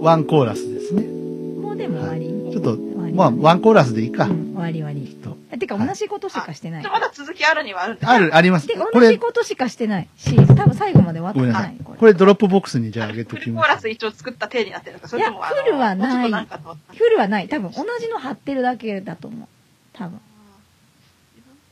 [0.02, 1.04] ワンコーラスですね。
[1.04, 2.76] もうでも終わり、ちょっと、
[3.14, 4.26] まあ、ワンコーラスでいいか。
[4.26, 5.12] うん終わり終わり。
[5.12, 5.38] っと。
[5.52, 8.68] えてかはい同じことしかしてない、でまだ続きあるにはあるんだある、あります。
[8.68, 11.76] でこ同じれ、ことしかしてないし多分最後まで終わってない。
[11.80, 11.84] い。
[11.84, 11.98] これ。
[12.00, 13.68] これドロップボックスにじゃあ上げときます。
[13.68, 13.90] ルコーラス。
[13.90, 16.08] 一応作った体になってるのか、それともフルはない。
[16.08, 17.48] もうちょっとなんかのフルはない。
[17.48, 19.48] 多分同じの貼ってるだけだと思う。
[19.94, 20.20] 多分。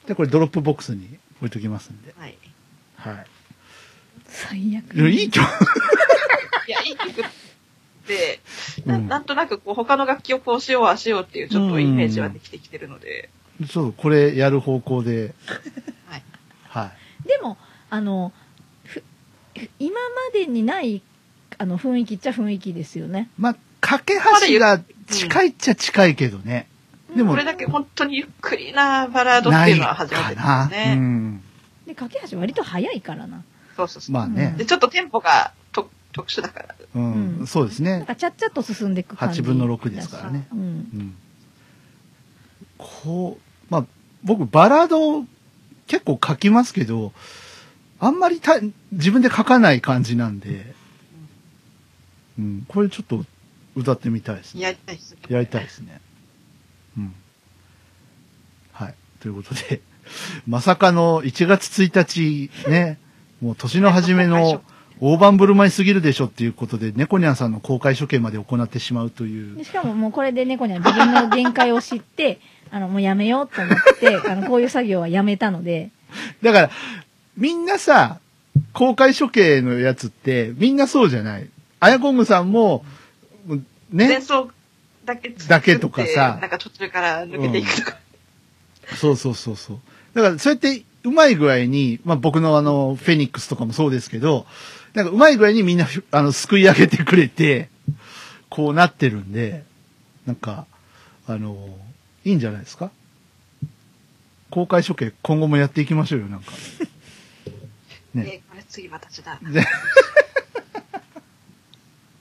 [0.07, 2.13] で、これドロップボックスに置いときますんで。
[2.17, 2.37] はい。
[2.97, 3.25] はい。
[4.27, 4.95] 最悪。
[4.95, 5.45] いやいい曲。
[6.67, 7.23] いや、いい曲
[8.09, 8.39] で、
[8.85, 13.29] うなんなんとなくこう他の楽器をこうしよう、ああしようっていうちょっとイメージはできてきてるので、
[13.69, 15.35] そう、これやる方向で。
[16.07, 16.23] はい。
[16.67, 16.91] は
[17.23, 17.27] い。
[17.27, 17.57] でも
[17.89, 18.33] あの
[18.85, 19.03] ふ
[19.77, 21.01] 今までにない
[21.57, 24.13] あの雰囲気っちゃ雰囲気ですよねまあ、架け
[24.49, 26.67] 橋が近いっちゃ近いけどね。
[27.15, 30.65] でもこれ、だけ本当にゆっくりなバラードっていうのは初めてですないかな。
[30.65, 30.95] うね。
[30.95, 31.41] ん。
[31.85, 33.43] で架け橋割と早いからな
[33.75, 34.13] そうそうそう。
[34.13, 34.65] まあねで、。
[34.65, 35.58] ちょっとテンポがと
[36.11, 36.75] 特殊だから。
[36.95, 37.39] うん。
[37.39, 37.97] うんそうですね。
[37.97, 40.47] なんかちゃっちゃっと進んでいく感じ8分の6ですからね。
[40.51, 41.15] うんうん。
[42.77, 43.85] こう、まあ、
[44.23, 45.25] 僕、バラード
[45.87, 47.13] 結構書きますけど、
[47.99, 48.59] あんまりた
[48.91, 50.73] 自分で書かない感じなんで、
[52.37, 53.25] うん、これちょっと
[53.75, 54.61] 歌ってみたいですね。
[54.61, 55.19] やりたいですね。
[55.27, 55.99] やりたいですね。
[56.97, 57.13] うん。
[58.71, 58.95] はい。
[59.19, 59.81] ということで、
[60.47, 62.97] まさかの1月1日ね、
[63.41, 64.63] もう年の初めの
[65.01, 69.63] 大盤振る舞いすぎるでしょっていうことで、猫ニャンさんの公開処刑まで行ってしまうというで。
[69.63, 72.39] しかももうこれで猫には自分の限界を知って
[72.69, 75.91] あのもうやめようと思ってあのこういう作業はやめたので
[76.41, 76.71] だから、
[77.37, 78.19] みんなさ、
[78.73, 81.49] 公開処刑のやつって、みんなそうじゃない？
[81.79, 82.83] あやこんぐさんも、
[83.91, 84.49] 前ね、奏
[85.05, 87.97] だけだけとかさなんか途中から抜けていくとか。
[88.95, 89.79] そうそうそうそう。
[90.13, 94.45] だから、そうやって、うまい具合に、まあ僕のあの、フェニックスとかもそうですけど、
[94.93, 97.69] なんかうまい具合にみんな、 あの、すくい上げてくれて、
[98.49, 99.63] こうなってるんで、
[100.25, 100.65] なんか、
[101.27, 101.77] あの、
[102.25, 102.91] いいんじゃないですか？
[104.49, 106.51] 公開処刑今後もやっていきましょうよ、なんか。
[108.15, 108.25] ね。
[108.27, 109.37] え、これ次私だ。
[109.43, 109.63] で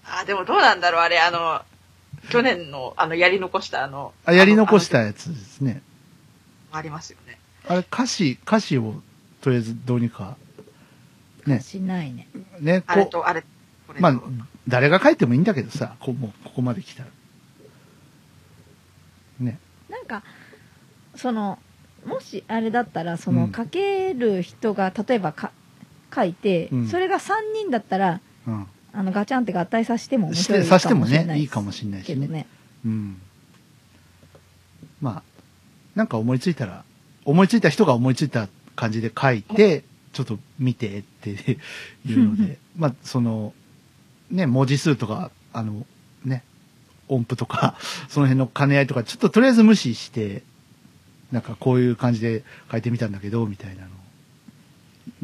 [0.04, 1.62] あ、でもどうなんだろう、あれ、あの、
[2.30, 5.82] 去年の、あの、やり残した、あの、あ、やり残しあたやつですね。
[6.72, 7.38] のありますよね。
[7.66, 9.02] あれ、歌詞、歌詞を、
[9.40, 10.36] とりあえずどうにか、
[11.48, 12.28] ね、しないね
[12.60, 13.42] ね、こう、あれと、あれ、
[13.86, 14.02] これと。
[14.02, 14.20] まあ、
[14.68, 17.08] 誰が書いてもいいんだけどさ、こもうここまで来たら。
[19.40, 19.58] ね。
[19.88, 20.22] なんか
[21.16, 21.58] その
[22.04, 25.52] もしあれだったらそうんの書ける人が例えばか
[26.14, 28.66] 書いて、うんそれが3人だったらうん。
[28.90, 32.14] あのガチャンって合体させても面して、白いさしてもかもしれないね、いいかもしれないしね。
[32.14, 32.46] けどね
[32.84, 33.20] うん。
[35.00, 35.22] まあ、
[35.94, 36.84] なんか思いついたら、
[37.24, 39.84] 思いついた人が思いついた感じで書いて、
[40.18, 41.30] ちょっと見てって
[42.06, 43.54] いうので、まあ、その、
[44.30, 45.86] ね、文字数とか、あの、
[46.24, 46.42] ね、
[47.06, 47.76] 音符とか、
[48.08, 50.42] その辺の兼ね合いとか、ちょっととりあえず無視して、
[51.30, 53.88] なんかこういう感じで書いてみたんだけど、みたいなの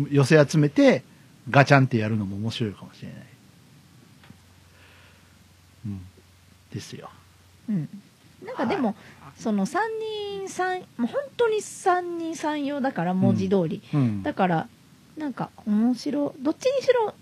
[0.04, 1.02] を寄せ集めて、
[1.50, 3.18] ガチャンってやるのも面白いかもしれない。
[5.86, 6.00] うん。
[6.72, 7.10] ですよ。
[7.68, 7.88] うん
[8.44, 8.94] なんかでも
[9.36, 9.78] その3
[10.36, 14.22] 人3もう本当に3人3用だから文字通り、うん。
[14.22, 14.68] だから
[15.16, 17.14] なんか面白どっちにしろ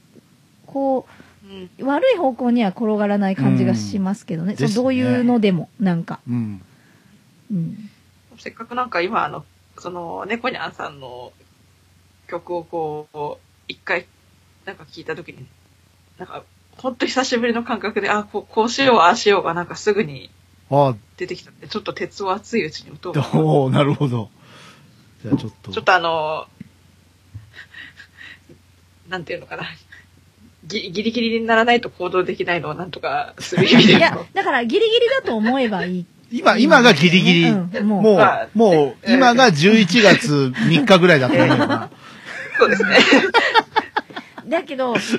[0.66, 1.06] こ
[1.44, 1.70] うん。
[1.78, 6.62] う悪い方向には転がらない感じがしますけどね,、うんそのどういうのでもなんか、うん。
[7.50, 7.90] うん、
[8.38, 9.44] せっかくなんか今、あの、
[9.78, 11.32] その、猫ニャンさんの
[12.28, 13.38] 曲をこう、
[13.68, 14.06] 一回、
[14.64, 15.46] なんか聞いたときに、
[16.18, 16.44] なんか、
[16.78, 20.30] ほんと久しぶりの感覚で、あ、こうこうしよう、ああしようがなんかすぐに
[20.70, 24.30] あ出てきたんで、ちょっと鉄を熱いうちに打とうおおなるほど。
[25.22, 25.72] じゃあちょっと。
[25.72, 26.46] ちょっとあの、
[29.12, 29.64] なんていうのかな。
[30.64, 34.24] ギギリギリにならないと行動できないのをなんとかする意味でいやも。
[34.32, 37.48] だからギリギリだと思えばいい今、今がギリギリ。
[37.50, 41.90] うんもうもうまあ、もう、今が11月3日ぐらいだと思うな。
[42.58, 42.96] そうですね。
[44.46, 45.18] だけど面白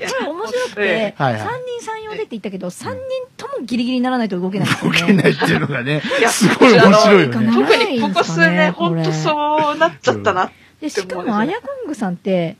[0.69, 1.45] くて、はいはい3
[1.81, 2.97] 人3用までって言ったけど、3人
[3.37, 4.91] ともギリギリにならないと動けないんです動。
[4.91, 7.53] けないっていうのがねすごい面白いよね。
[7.53, 10.51] 特にここ数年、ほんとそうなっちゃったな。
[10.81, 12.57] で、しかも、アヤコングさんって、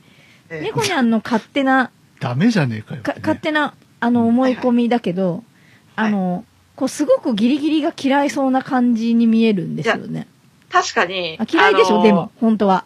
[0.50, 1.90] ええ猫ニャンの勝手な、
[2.20, 3.02] ダメじゃねえかよ。
[3.02, 5.42] か勝手な、あの、思い込みだけど、はい
[5.96, 6.44] あの、
[6.76, 10.26] こう、すごくギリギリが嫌いそうな感じに見えるんですよね。
[10.70, 11.36] 確かに。
[11.38, 12.32] あ嫌いでしょ、あのでも、。
[12.40, 12.84] 本当は。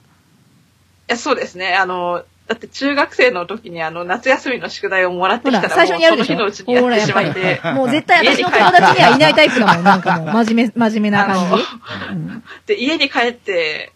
[1.08, 1.74] いや、そうですね。
[1.74, 6.36] あの、だって中学生の時にあの、夏休みの宿題をもらってきたら、最初にやるでしょ？
[6.36, 11.64] その日のうちにやってしまっほて、もう絶対私の友達にはいないタイプだもん、 なんかもう、真面目、真面目な感じ。
[12.10, 13.92] うんで、家に帰って、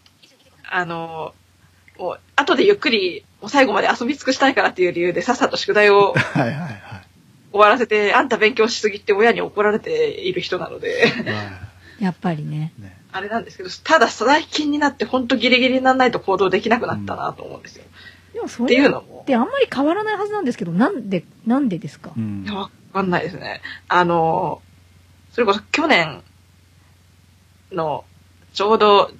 [0.69, 1.33] あの、
[1.99, 6.81] もう、後でゆっくり、もう最後まで遊び尽くしたいからっていう理由で、さっさと宿題を はいはいはい。
[7.51, 11.59] 終わらせて、あんた勉強しすぎって親に怒られている人なので、は
[11.99, 12.71] やっぱりね。
[13.11, 17.83] あれなんですけど、ただ最近になってほんとギリギリにならないと行動できなくなったなと思うんですよ。
[18.33, 22.11] でもそっていれっうのも、てあんまり変わらないはずなんですけど、なんで、なんでですか？
[22.15, 23.61] うんいやわかんないですね。
[23.89, 24.61] あの、
[25.33, 26.23] それこそ去年
[27.73, 28.05] の、
[28.53, 29.11] ちょうど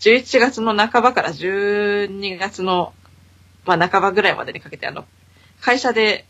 [0.00, 2.92] 11月の半ばから12月の、
[3.68, 5.04] まあ半ばぐらいまでにかけて、あの、
[5.60, 6.26] 会社で、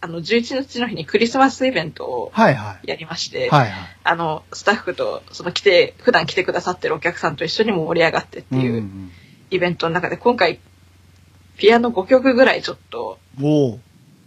[0.00, 2.32] あの、11日の日にクリスマスイベントを。
[2.84, 3.72] やりまして、はいはい。
[4.04, 9.12] あの、スタッフと、その来て、普段来てくださってるお客さんと一緒にも盛り上がってっていううん
[9.50, 10.58] イベントの中で、今回、
[11.56, 13.18] ピアノ5曲ぐらいちょっと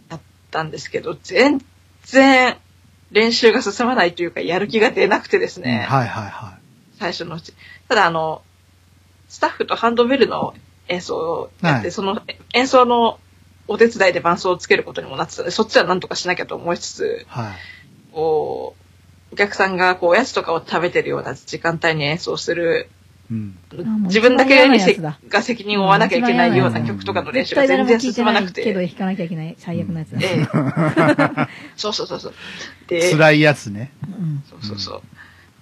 [0.08, 0.20] やっ
[0.50, 1.60] たんですけど、全
[2.04, 2.56] 然
[3.10, 6.58] 練習が進まないというか、やる気が出なくてですね、はいはいは
[6.98, 7.52] 最初のうち。
[7.88, 8.42] ただ、あの、
[9.28, 10.54] スタッフとハンドベルの
[10.90, 12.20] 演奏をやって、はいその
[12.52, 13.18] 演奏の
[13.68, 17.26] お手伝いで伴奏をつけることにもなってたので、そっちはなんとかしなきゃと思いつつ、い。
[17.28, 17.52] はい。
[18.12, 18.74] こ
[19.30, 22.90] う、お客さんがこうおやつとかを食べてるような時間帯に演奏する、
[23.30, 23.56] うん。
[24.06, 28.86] 自分だけにせが責任を負わなきゃいけないような曲とかの練習が全然進まなくてないけどて。
[28.88, 30.18] 弾かなきゃいけない最悪なやつだ。
[30.20, 32.34] ええそうそうそうそう。
[32.88, 33.92] で、辛いやつね。
[34.02, 35.02] うんそうそうそう。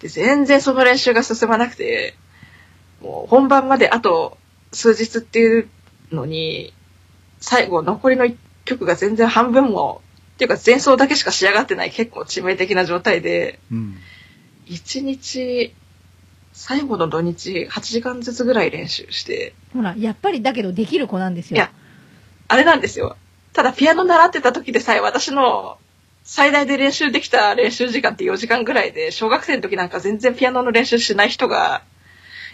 [0.00, 2.14] で、全然その練習が進まなくて、
[3.02, 4.38] もう本番まであと
[4.72, 5.68] 数日っていう
[6.12, 6.72] のに、
[7.40, 10.02] 最後残りの一曲が全然半分も、
[10.34, 13.96] っていうか前奏だけしか仕上がってない結構致命的な状態で、うん。
[14.66, 15.74] 一日、
[16.52, 21.56] 最後の土日8時間ずつぐらい練習して、ほら、やっぱりだけどできる子なんですよ。
[21.56, 21.70] いや
[22.48, 23.16] あれなんですよ。
[23.52, 25.78] ただピアノ習ってた時でさえ私の
[26.24, 31.82] 最大で練習できた練習時間って4時間ぐらいで、小学生の時なんか全然ピアノの練習しない人が、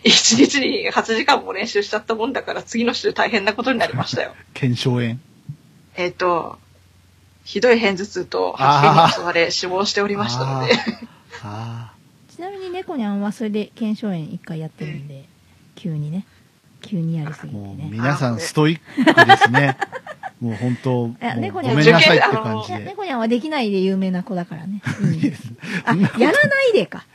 [0.05, 4.34] 1日に8時間も練習しちゃったもんだから次の週大変なことになりましたよ。
[4.52, 5.18] 腱鞘炎。
[5.96, 6.59] えっと、
[7.44, 10.72] ひどい片頭痛と吐き気に襲われ死亡しておりましたので、
[11.42, 11.92] あ
[12.34, 15.24] ちなみに猫にゃんはそれで腱鞘炎一回やってるんで、
[15.74, 16.26] 急にね。
[16.82, 17.46] 急にやりすあ。
[17.46, 17.88] ぎてもうね。
[17.90, 19.76] 皆さんストイックですね。
[20.40, 22.80] もう本当、猫にはごめんなさいって感じで。
[22.80, 24.82] 猫にゃんはできないで有名な子だからね。
[25.00, 25.42] いいんです
[25.86, 27.07] あ、やらないでか。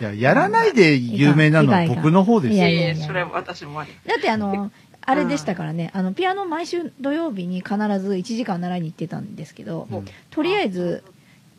[0.00, 2.56] いや、やらないで有名なのは僕の方ですよ。
[2.56, 3.90] いやいやええそれは私もあり。
[4.06, 4.70] だってあの、
[5.02, 11.02] あれでしたからね、あの、ピアノ毎週土曜日に必ず1時間習いに行ってたんですけど、うんとりあえず、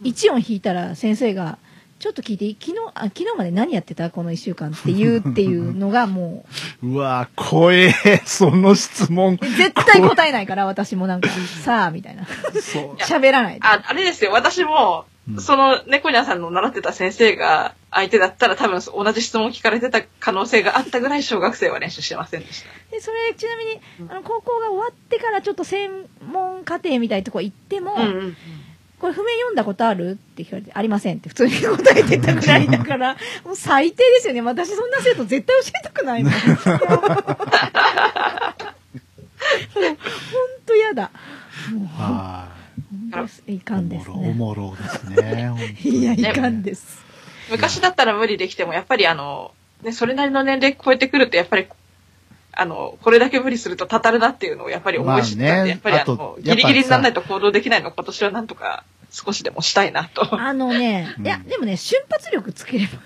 [0.04, 1.58] 1音弾いたら先生が、
[2.00, 2.58] ちょっと聞いていい？
[2.60, 4.10] 昨日、あ、昨日まで何やってた？
[4.10, 6.46] この1週間って言うっていうのがも
[6.82, 7.94] う わぁ、怖え、
[8.26, 9.38] その質問。
[9.40, 11.30] う、絶対答えないから私もなんか、
[11.64, 12.26] さあ、みたいな。
[12.60, 12.96] そう。
[12.96, 13.60] 喋らないで。
[13.64, 22.70] あ、あれですよ、私も、うんその猫ニャンさんの習ってた先生が相手だったら多分同じ質問聞かれてた可能性があったぐらい小学生は練習してませんでした。
[22.92, 28.38] で、それ、ちなみに、あの、高校が終わってからちょっと専門課程みたいなとこ行っても、うんうん。
[29.00, 34.42] これ譜面読んだことあるって聞かれて、ありませんって普通に答えてたぐらいだから、もう最低ですよね。
[34.42, 36.34] 私そんな生徒絶対教えたくないもん。
[36.34, 36.46] ほん
[40.66, 41.12] とやだ。
[41.74, 42.61] もう、はほんと
[43.48, 44.34] いかんですもろ、おね。
[44.34, 45.56] もろですね。
[45.84, 47.04] いや、いかんです。
[47.52, 49.52] 昔だったら無理できても、やっぱりあの、
[49.84, 51.68] ね、それなりの年齢超えてくると、やっぱり、
[52.54, 60.40] あの、これだけ無理するとたたるなっていうのをやっぱり思い知ったんで、まあねやっぱりあの、ギリギリにならないと行動できないのを今年はなんとか少しでもしたいなと。
[60.40, 63.00] あのね、うんいや、でもね、瞬発力つければ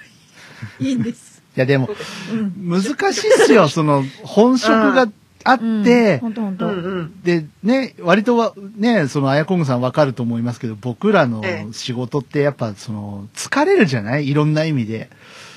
[0.79, 1.41] いいんです。
[1.55, 1.89] いや、でも、
[2.31, 2.53] うん。
[2.69, 2.83] 難
[3.13, 3.69] しいっすよ。
[3.69, 5.07] その、本職が
[5.45, 6.67] あって、ほんとほんと。
[6.67, 7.21] うんうん。
[7.23, 11.73] で、ね、割とは、ね、その、あやこんぐさんわかると思いますけど、僕らのええ。
[11.73, 14.27] 仕事ってやっぱ、その、疲れるじゃない？
[14.27, 15.09] いろんな意味で。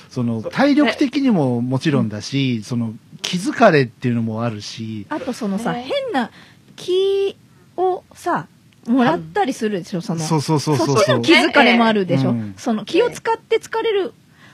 [0.09, 5.87] その、体力的にももちろんだし、その、気疲れっていうのもあるし、あとそのさ、ね。
[5.87, 6.31] 変な
[6.75, 7.35] 気
[7.75, 8.47] をさ、
[8.87, 10.21] もらったりするでしょ、その。
[10.21, 10.87] そうそうそうそう。
[10.87, 12.53] そっちの気疲れもあるでしょ、うん。
[12.57, 14.13] その気を使って疲れる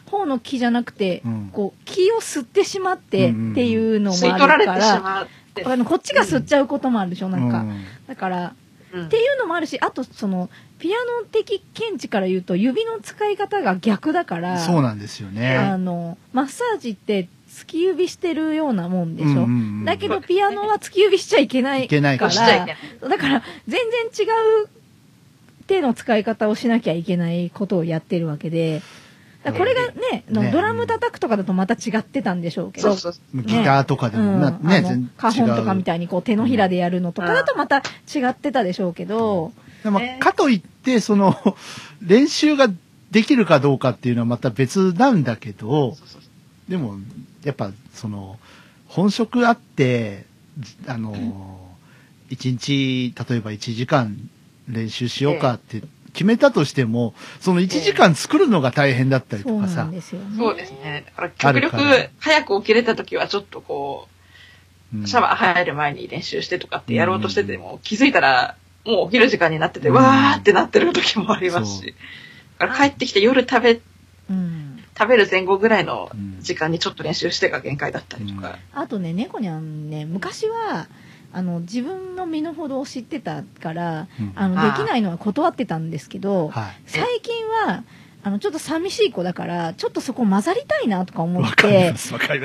[0.10, 1.50] 方の気じゃなくて、うん。
[1.52, 5.28] こう気を吸ってしまってっていうのも吸いあ取られてしるか
[5.64, 5.72] ら。
[5.72, 7.86] あのこっちが吸っちゃうこともあるでしょなんか、うん。
[8.08, 8.54] だから
[8.94, 9.06] うん。
[9.06, 10.50] っていうのもあるし、あとその、
[10.80, 15.78] ピアノ的見地から言うと、指の使い方が逆だから、そうなんですよあね。
[15.78, 19.44] の、マッサージって突き指してるようなもんでしょ、うんうんう
[19.82, 22.34] んだけどピアノは突き指しちゃいけないいけないから。
[22.34, 23.80] だから全
[24.12, 24.30] 然違
[24.64, 24.70] う
[25.68, 28.82] 手の使い方をしなきゃいけないことをやってるわけで、
[29.52, 33.42] これがね、ドラム叩くとかだとまた違ってたんでしょうけど、そうそう。
[33.44, 39.52] ギターとかでもな、うん、ね、全花本とかみいたいにこう手のひらでやるのとかだとまた違ってたでしょうけど、
[39.84, 40.18] でもね。
[40.20, 41.36] かといって、その、
[42.02, 42.70] 練習が
[43.12, 45.96] できるかどうかっていうのはまた別なんだけど、
[46.68, 46.98] でも、
[47.44, 48.40] やっぱ、その、
[48.88, 50.26] 本職あって、
[50.88, 51.60] あの、
[52.30, 54.18] 一日、例えば1時間
[54.68, 55.84] 練習しようかって
[56.16, 60.38] 決めたとしても、その1時間作るのが大変だったりとかさん、ですよね。
[60.38, 61.04] そうですね。
[61.06, 61.78] だから極力
[62.20, 64.08] 早く起きれた時はちょっとこ
[64.94, 68.56] うんう、シャワー入る前に練習してとかってやろうとしてても、気づいたら
[68.86, 71.96] もう起きる時間になってて、うんわーってなってる時もありますし。
[72.58, 73.82] だから帰ってきて夜食べ、
[74.30, 74.84] うん。
[74.98, 78.58] 食べる前後ぐらいのうん時間にちょっと練習してが限界だったりとか。
[78.74, 80.88] あとね、猫にゃんね、昔は、
[81.36, 86.76] あの、自分の身の程を知ってたから、うんあの、できないのは断ってたんですけど、はい。
[86.88, 87.84] 最近は、
[88.24, 91.94] あの、ちょっと寂しい子だから、ちょっとそこ混ざりたいなとか思って。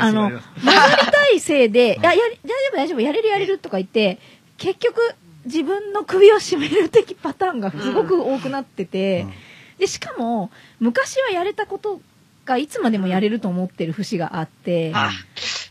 [0.00, 4.18] あの混ざりたいせいで、う んいや、やり、大丈夫大丈夫、やれるやれるとか言って、
[4.58, 5.00] 結局、
[5.44, 9.24] 自分の首を絞める的パターンがすごく多くなってて、
[9.78, 12.00] で、しかも、昔はやれたこと
[12.44, 15.12] がいつまでもやれると思ってる節があって、あ、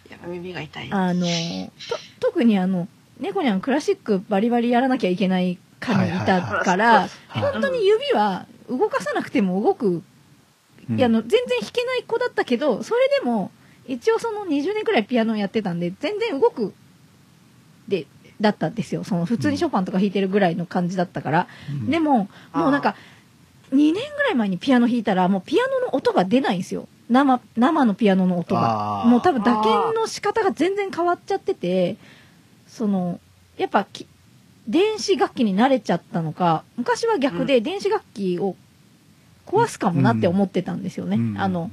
[0.09, 0.87] やばい耳が痛い。
[0.89, 2.87] あの、と、特にあの、
[3.19, 13.51] 猫にゃんクラシックバリバリやらなきゃいけない科にいたから、はい本当に指は動かさなくても動く、うんいやあの、全然弾けない子だったけど、それでも、
[13.87, 16.73] 一応その20年くらいピアノやってたんで、全然動く、
[17.87, 18.07] で、
[18.41, 19.03] だったんですよ。
[19.03, 21.47] その普通にショパンとか弾いてるぐらいの感じだったから。
[21.69, 22.95] うんでも、もうなんか、
[23.71, 26.87] 2年ぐらい前にピアノ弾いたら、もうピアノの音が出ないんですよ。
[27.07, 29.03] 生、生のピアノの音が。
[29.05, 31.97] もう多分打鍵の仕方が全然変わっちゃってて、
[32.69, 33.19] その、
[33.57, 34.07] やっぱき、
[34.67, 38.55] 電子楽器に慣れちゃったのか、昔は逆で電子楽器を
[39.45, 41.17] 壊すかもなって思ってたんですよね。
[41.17, 41.37] うん。
[41.37, 41.71] あの、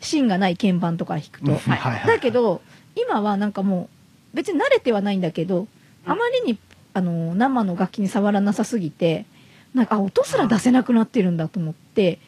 [0.00, 1.52] 芯がない鍵盤とか弾くと。
[1.52, 1.58] うん。
[1.58, 2.62] はいはいだけど、
[2.96, 3.88] 今はなんかも
[4.32, 5.68] う、別に慣れてはないんだけど、
[6.06, 6.58] あまりに、
[6.94, 9.26] あの、生の楽器に触らなさすぎて、
[9.74, 12.18] なんか、あ、音すら出せなくなってるんだと思って、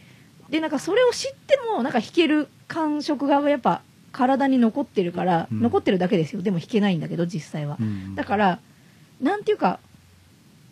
[0.51, 6.42] で、なんかそれを知っても、なんか弾ける感触がやっぱ体に残ってるから、うん残ってるだけですよ。
[6.42, 7.76] でも弾けないんだけど、実際は。
[7.80, 8.61] うんだから、
[9.20, 9.78] なんていうか、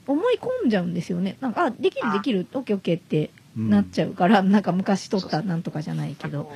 [0.06, 1.36] 思い込んじゃうんですよね。
[1.40, 6.50] なんか、あ、できるできる、オッケーオッケーってなっちゃうから、なんか昔撮ったなんとかじゃないけど。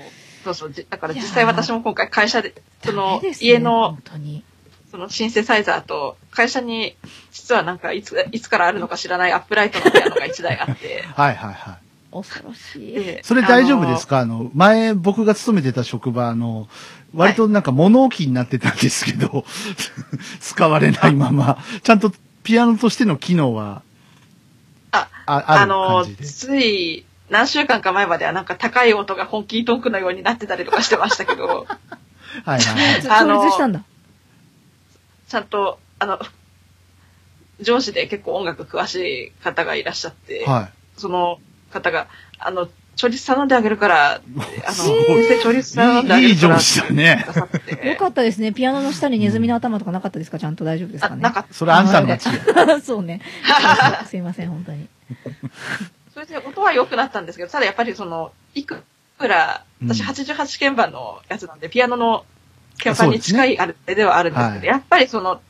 [0.44, 0.72] そうそう。
[0.72, 4.44] じだから実際私も今回会社で、そダの家の本当に。
[4.90, 6.96] そのシンセサイザーと、会社に、
[7.30, 11.81] 実はなんかいつ、いつからあるのか知らないアップライトのピアノが1台あって、 はいはいはい。
[12.12, 12.94] 恐ろしい。
[12.94, 14.18] でそれ大丈夫ですか？
[14.18, 16.68] あの、前僕が勤めてた職場、あの、
[17.14, 19.44] 割となんか物置になってたんですけど、
[20.40, 23.82] 使われないまま、ちゃんとピアノとしての機能は、
[24.92, 26.24] あ、ああの感じ、で？
[26.26, 31.66] つい、何週間か前まではなんか高い音が本気ートンクのようになってたりとかしてましたけど、
[32.44, 33.08] はいはいはい。
[33.08, 33.82] あの調律したんだ。
[35.28, 36.18] ちゃんと、あの、
[37.60, 41.38] 上司で結構音楽詳しい方がいらっしゃって、はその
[41.72, 42.06] 方が、
[42.38, 44.20] あの、調律頼んであげるから、 あ
[44.68, 46.22] の、すごい先生調律頼んであい。
[46.24, 47.26] いいげるから上司だね
[47.84, 48.52] よかったですね。
[48.52, 50.38] ピアノの下にネズミの頭とかなかったですか？
[50.38, 51.22] ちゃんと大丈夫ですあ、かね？
[51.22, 52.16] なんか、それあんたの。
[52.84, 53.20] そうね。
[54.08, 54.88] すいません、本当に。
[56.14, 58.82] それで音は良くなったんですけど、ただやっぱりその、いく
[59.20, 62.24] ら、私うん88鍵盤のやつなんで、ピアノの
[62.82, 65.40] 鍵盤に近いあれではあるんですけど、はいやっぱりその、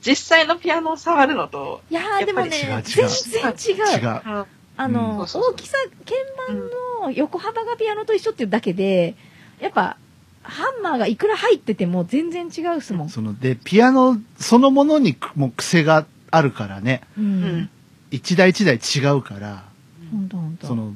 [0.00, 4.46] 実際のピアノを触るのと、いやー、でもねやっぱ、り違う違う全然違う。
[4.76, 6.16] あの、うんそうそうそう大きさ、鍵
[6.54, 6.70] 盤
[7.04, 9.14] の横幅がピアノと一緒っていうだけで、
[9.60, 9.96] やっぱ、
[10.42, 13.08] ハンマーがいくら入ってても全然違うっすもん。
[13.08, 17.70] その、で、ピアノそのものにもう癖があるからね、ううんん。
[18.10, 19.64] 一台一台違うから、
[20.12, 20.66] ほんとほんと。
[20.66, 20.92] その、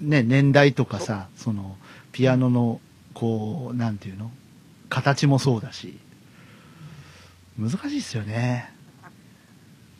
[0.00, 1.76] ね、年代とかさ、その、
[2.12, 2.80] ピアノの、
[3.14, 4.30] こう、なんていうの？
[4.88, 5.98] 形もそうだし、
[7.58, 8.72] 難しいっすよね。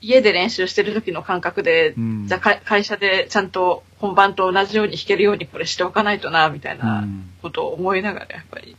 [0.00, 8.76] 家で練習してる時の感覚で、うんじゃあか会社でちゃんと本番と同じように弾けるようにこれしておかないとな、みたいなうんことを思いながらやっぱり、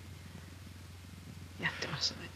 [1.61, 2.29] やってましたね。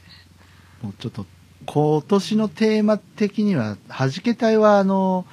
[0.82, 1.26] もうちょっと、
[1.66, 5.26] 今年のテーマ的には、弾け隊は、あの、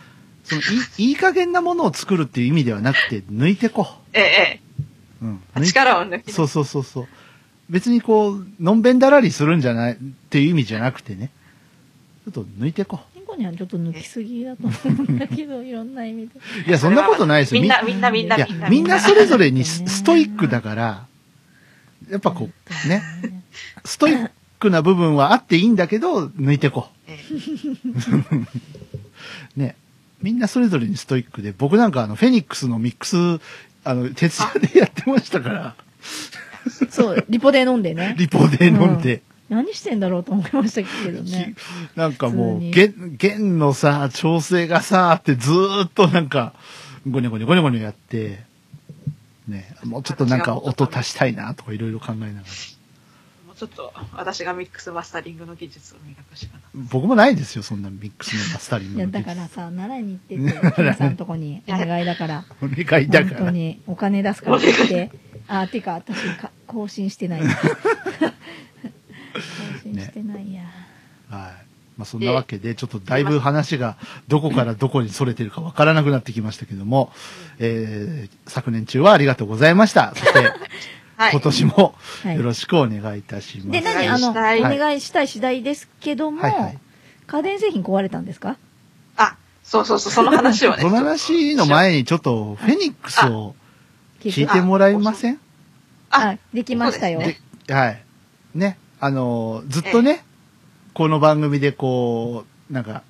[0.44, 0.64] そのい、
[1.08, 4.60] いい加減なものを作るっていう意味ではなくて、抜いてこええ、え
[5.22, 5.26] う。
[5.26, 5.64] うん。
[5.64, 7.08] 力を抜きそうそうそうそう。
[7.68, 9.96] 別にこう、のんべんだらりするんじゃないっ
[10.30, 11.30] ていう意味じゃなくてね。
[12.24, 16.40] ちょっと抜いてこ猫猫にはちょっと抜きすぎだと思うんだけど、いろんな意味で。
[16.68, 17.60] いや、そんなことないですよ。
[17.60, 18.68] みんな、みんな、みんな、みんな。
[18.68, 21.06] みんなそれぞれにねスストイックだから、
[22.10, 22.50] やっぱこ
[22.84, 23.02] う、ね、
[23.84, 27.18] ストイックな部分はあっていいんだけど、抜いてこ
[29.56, 29.60] う。
[29.60, 29.76] ね。
[30.20, 33.16] みんなそれぞれにストイックで、僕なんかあの、フェニックスのミックス、
[33.84, 35.74] あの、徹夜でやってましたから、
[36.90, 38.14] そう、リポ D飲んでね。
[38.16, 39.22] リポ D飲んで。
[39.52, 41.54] 何してんだろうと思いましたけどね。
[41.54, 41.58] き
[41.96, 46.54] なんかもう、弦、弦のさ、調整がさ、ってずーっとなんか、
[47.08, 48.44] ゴニョゴニョゴニョゴニョやって、
[49.46, 52.38] ね、もうちょっとなんか音足したいなとかいろいろ考えながら。
[53.46, 56.62] もうちょっと、私がミックスマスタリングの技術を磨くしかない。
[56.90, 59.28] 僕もないですよ、そんなミックスのマスタリンいや、グの技術。
[59.28, 63.36] だからさ、奈良に行ってて、 さんのとこにお願いだから、お願いだから。
[63.36, 65.10] 本当にお金出すからって言って、
[65.48, 67.42] あ、てか、私か、更新してない。
[69.32, 69.40] 更
[69.82, 70.62] 新してないや。
[71.30, 71.66] はい。
[71.98, 73.96] まあそんなわけで、ちょっとだいぶ話が
[74.28, 77.12] どこからどこに逸れてるかわからなくなってきましたけども、
[77.58, 80.14] えー、昨年中はありがとうございました。
[80.14, 80.38] そして、
[81.16, 81.40] はい今。
[81.40, 83.70] 年もはいよろしくお願いいたします。
[83.70, 86.78] で、何あの、おお願いしたい願いしたい次第ですけども、はいはい
[87.24, 88.56] 家電製品壊れたんですか？
[89.16, 90.78] あ、そうそうそう、その話をね。
[90.82, 93.54] その話の前にちょっとフェニックスを
[94.20, 95.38] 聞いてもらえません？
[96.10, 97.20] あ、できましたよ。
[97.68, 98.02] はい。
[98.54, 98.76] ね。
[99.04, 100.24] あのー、ずっとね、
[100.94, 103.02] この番組でこう、なんか、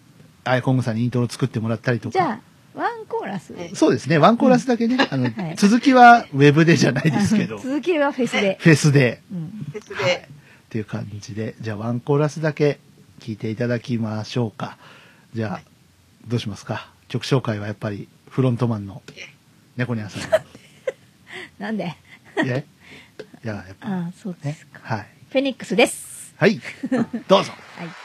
[0.44, 2.12] アイコングさんにイントロ作ってもらったりとか。
[2.12, 2.40] じゃあ、
[2.78, 3.52] ワンコーラス。
[3.58, 4.16] えそうですね。
[4.16, 4.96] ワンコーラスだけね。
[5.10, 8.58] あの、はい続きはウェブでじゃないですけど、フ 続きはフェスで。
[8.62, 9.66] ェスでうん。
[9.70, 12.80] フェスはいで、っていう感じで、じゃあワンコーラスだけ
[13.20, 14.78] 聞いていただきましょうか。
[15.34, 15.64] じゃあ、はい
[16.26, 16.88] どうしますか？
[17.08, 19.02] 曲紹介はやっぱりフロントマンの
[19.76, 20.30] 猫ニャンさん
[21.62, 21.84] なんで？
[22.42, 22.48] に。
[22.48, 22.64] え
[23.44, 24.80] いや、やっぱああ、そうでねすか。。
[24.82, 25.06] はい。
[25.32, 26.34] フェニックスです。
[26.36, 26.60] はい。
[27.26, 27.52] どうぞ。
[27.78, 28.01] はい。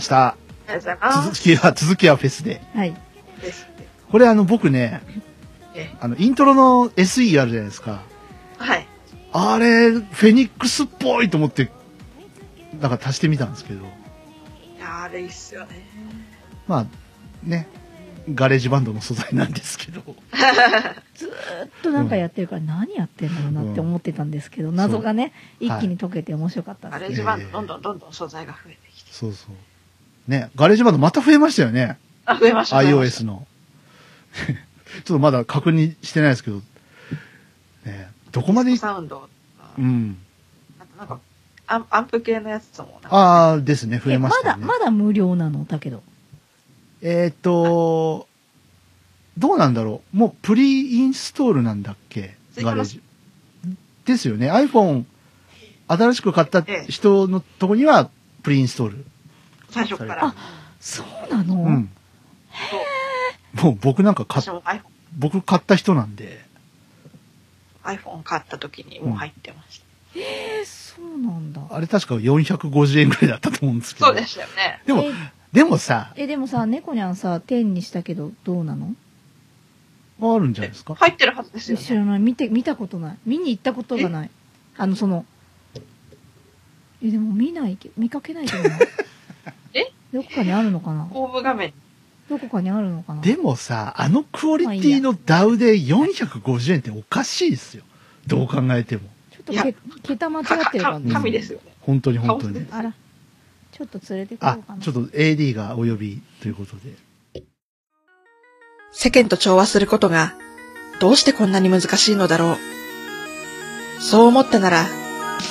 [0.00, 0.28] ました。
[0.28, 0.36] あ
[0.66, 1.28] りがとうございます。
[1.28, 2.62] 続きは、続きはフェスで。
[2.74, 2.96] はい。
[4.10, 5.02] これあの、僕ね、
[5.74, 8.02] えあの、イントロの SE あるじゃないですか。
[8.58, 8.86] はい。
[9.32, 11.70] あれ、フェニックスっぽいと思って、
[12.80, 15.86] なんか足してみたんですけど、いやーあれいいっすよね。
[16.66, 16.86] まあ、
[17.42, 17.68] ね、
[18.34, 20.02] ガレージバンドの素材なんですけど、
[21.14, 21.30] ずー
[21.66, 27.08] っとなんかやってるから何やってんだろうなって思ってたんですけど、謎がね、一気に解けて面白かったです。
[27.08, 29.12] ガレージバンド、どんどんどんどん素材が増えてきて。
[29.12, 29.54] そうそう。
[30.30, 31.98] ね、ガレージバンドまた増えましたよね。
[32.24, 32.76] あ、増えました。
[32.76, 33.46] iOS の。
[34.36, 34.54] ちょ
[35.00, 36.62] っとまだ確認してないですけど、
[37.84, 39.28] ね、どこまでい、サウンド
[39.76, 40.16] うん。
[40.78, 41.18] あとなんか、
[41.66, 44.64] アンアンプ系のやつもああ、ですね、増えましただ、ね。
[44.64, 45.64] まだ無料なの？
[45.64, 46.02] だけど。
[47.02, 48.28] えーっと、
[49.38, 52.36] どうなんだろうもうプリインストールなんだっけ？
[52.58, 53.00] ガレージ。
[54.04, 54.50] ですよね。
[54.50, 55.04] iPhone
[55.88, 58.10] 新しく買ったええ人のとこには
[58.42, 59.04] プリインストール。
[59.70, 60.26] 最初から。
[60.26, 60.34] あ
[60.80, 61.90] そうなの、うん。
[63.62, 64.80] もう僕なんか買っ
[65.18, 66.44] 僕買った人なんで、
[67.84, 69.84] iPhone 買った時にもう入ってました。
[70.18, 71.62] えー、そうなんだ。
[71.70, 74.06] あれ確か450円ぐらいだったと思うんですけど。
[74.06, 74.82] そうでしたよね。
[74.86, 75.04] でも、
[75.52, 78.94] でもさ、え、でもさ、猫にゃんさ、天にしたけど、どうなの？
[80.22, 80.94] あるんじゃないですか？
[80.94, 81.84] 入ってるはずですよね。
[81.84, 82.18] 知らない。
[82.20, 83.18] 見て、見たことない。
[83.26, 84.30] 見に行ったことがない。
[84.76, 85.24] あの、その、
[87.02, 88.78] え、でも見ないけ、見かけないけどな。
[90.12, 91.04] えどこかにあるのかな？
[91.04, 91.72] ホーム画面。
[92.28, 93.22] どこかにあるのかな？
[93.22, 97.84] でもさ、あのクオリティのダウで450円っておかしいですよ。
[98.26, 99.02] どう考えても。
[99.48, 101.10] いやちょっとけ、桁間違かってるかかも。
[101.10, 101.72] 神ですよね。
[101.80, 102.66] 本当に本当に。
[102.70, 102.92] あら。
[103.72, 107.42] ちょっと連れてこうかな。、ちょっと AD がお呼びということで。
[108.92, 110.34] 世間と調和することが、
[111.00, 112.56] どうしてこんなに難しいのだろう。
[114.02, 114.86] そう思ったなら、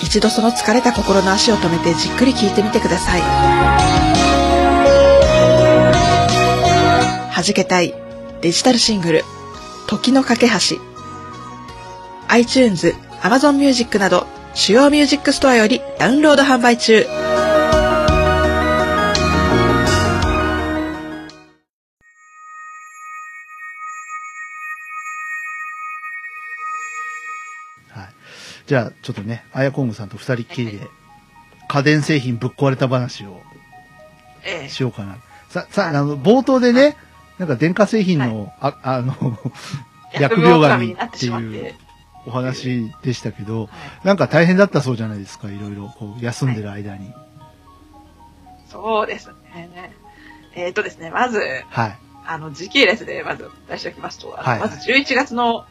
[0.03, 4.08] 一度その疲れた心の足を止めてじっくり聞いてみてください。
[7.39, 7.93] はじけたい
[8.41, 9.23] デジタルシングル、
[9.87, 10.75] 時の架け橋。
[12.27, 17.05] iTunes、Amazon Music など主要ミュージックストアよりダウンロード販売中。
[17.05, 17.11] は
[28.03, 28.09] い。
[28.67, 30.89] じゃあ、ちょっとね、あやこんぐさんと二人っきりで、
[31.69, 33.41] 家電製品ぶっ壊れた話を
[34.43, 35.19] ええしようかな。
[35.47, 36.97] さ、さ、あの、冒頭でね、
[37.39, 39.13] なんか電化製品の、あ、 あの、
[40.13, 41.75] 疫病神になっていうて。
[42.25, 43.69] お話でしたけど、はい
[44.03, 47.13] なんか大変だったそうじゃないですか、いろいろ、こう、休んでる間に。
[48.67, 49.93] そうですね。
[50.53, 51.97] えっ、とですね、まず、はい。
[52.27, 55.65] あの、時系列でまず出しておきますと、はいまず11月の、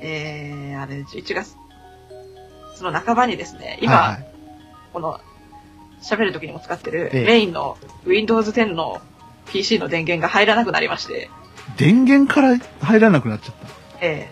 [0.00, 1.56] えー、あれ、11月、
[2.74, 4.26] その半ばにですね、今、はいはい
[4.94, 5.20] この、
[6.02, 9.02] 喋る時にも使ってる、ええメインの Windows 10の
[9.46, 11.30] PC の電源が入らなくなりまして、
[11.76, 13.54] 電源から入らなくなっちゃっ
[14.00, 14.28] え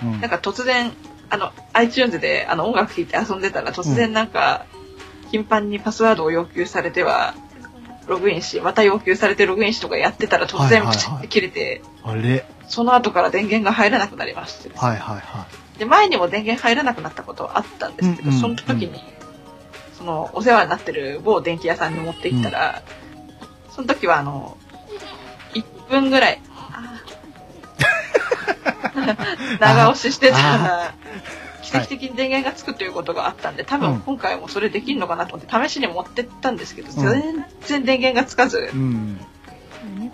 [0.00, 0.06] た。
[0.06, 0.14] うん。
[0.14, 0.92] ー、なんか突然、
[1.30, 4.66] あの、iTunes であの音楽聴いて遊んでたら突然なんか、
[5.30, 7.34] 頻繁にパスワードを要求されては、
[8.06, 12.46] ログインし、また要求されてログインしとかやってたら突然はいはいはいプチって切れて、あれ。
[12.68, 15.46] その後から電源が入らなくなりましてはいはいは
[15.78, 19.02] で、前にも電源入らなくなったことはあったんですけど、うんうんその時に、
[19.98, 22.82] その、お世話になってる某電気屋さんに持って行ったら、
[23.74, 24.56] その時はあの、
[25.54, 26.40] 1分ぐらい、
[29.60, 30.94] 長押ししてたら、
[31.62, 39.20] 奇跡的に電源がつくということがあったんで、多うん分今回もそれできるのかなと思って試しに持ってったんですけど、ん全然電源がつかずい。、うん。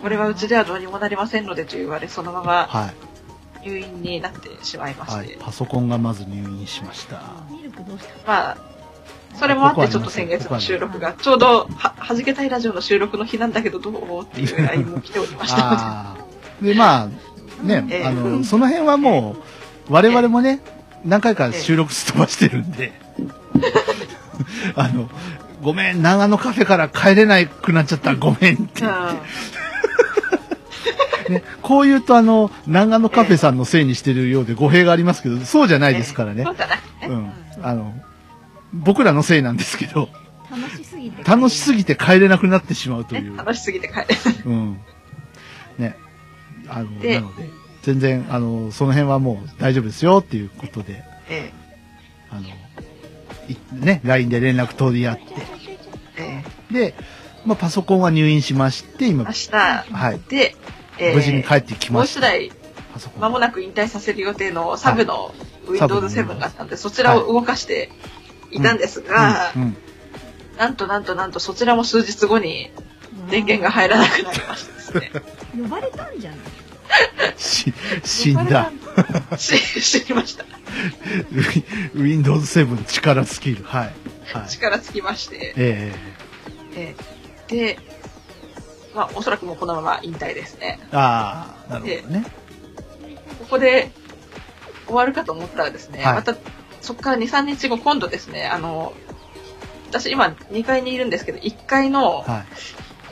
[0.01, 3.11] これはうちではどうにもなりませんのでと言われ、そのままはい。
[3.63, 5.37] 入院になってしまいまして、はい。
[5.39, 7.21] パソコンがまず入院しました。
[7.51, 8.57] ミルクどうしたまあ、
[9.35, 14.23] それもあってちょっと先月の収録が、ちょうどは、はじけたいラジオの収録の日なんだけどどう？
[14.23, 16.15] っていう LINE も来ておりました
[16.61, 16.73] ので。
[16.73, 17.07] で、まあ、
[17.63, 19.35] ね、ええあの、その辺はも
[19.89, 20.59] う、我々もね、
[21.05, 22.91] 何回か収録すっ飛ばしてるんで、
[24.75, 25.09] あの、
[25.61, 28.83] ごめん、長野カフェから帰れなくなっちゃった、ごめんって。
[31.29, 36.55] ね、こう言うと、あの、長野カフェさんのせいにしてるようで語弊がありますけど、そうじゃないですからねそう。
[36.55, 36.83] じゃないね。
[37.07, 37.31] うん。
[37.63, 37.93] あの、
[38.73, 40.09] 僕らのせいなんですけど、
[40.49, 41.23] 楽しすぎて。
[41.23, 43.31] 楽しすぎて帰れなくなってしまうという。
[43.31, 44.05] ね楽しすぎて帰れ
[44.45, 44.79] うん。
[45.77, 45.95] ね。
[46.67, 47.49] あの、でなので、
[47.83, 51.51] 全然、あの、その辺はもう大丈夫ですよっていうことで、え
[52.29, 52.41] あの、
[53.49, 55.23] いね、LINE で連絡取り合って、
[56.17, 56.95] ええで、
[57.45, 59.49] まあ、パソコンは入院しまして、今え明、日、
[59.93, 60.55] はい、で、
[60.97, 62.19] ええ無事に帰ってきもました。
[62.19, 62.51] う一台、
[62.93, 63.21] パソコン。
[63.21, 65.33] 間もなく引退させる予定のサブの
[65.77, 67.89] サブの Windows 7があったんで、そちらを動かして
[68.51, 69.77] いたんですが、うん、うん。
[70.57, 72.71] なんとなんとなんとそちらも数日後に
[73.29, 75.11] 電源が入らなくなりましてですね。
[75.61, 76.39] 呼ばれたんじゃない？
[77.37, 77.73] し、
[78.03, 78.71] 死んだ。
[79.37, 80.45] し知りました。
[81.95, 83.63] Windows 7力スキル。
[83.63, 83.93] はい。
[84.33, 84.49] はい。
[84.49, 85.53] 力尽きまして。
[85.57, 85.93] え
[86.75, 86.95] え
[87.49, 87.79] えで、
[88.95, 90.79] まあ、おそらくもうこのまま引退ですね。
[90.83, 92.25] えああ、なるほどね。
[93.39, 93.91] ここで
[94.85, 96.35] 終わるかと思ったらですね、はいまた
[96.81, 98.93] そこから2、3日後、今度ですね、あの、
[99.89, 102.45] 私今2階にいるんですけど、1階の、はい。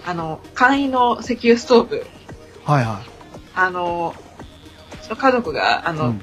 [0.05, 2.05] あの、簡易の石油ストーブ、
[2.63, 3.01] はいは
[3.53, 4.15] あの、
[5.01, 5.95] その家族が、あい。
[5.95, 6.21] の、うん。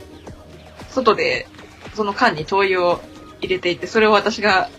[0.91, 1.47] 外で、
[1.95, 3.01] その缶に灯油を
[3.41, 4.71] 入れていて、それを私が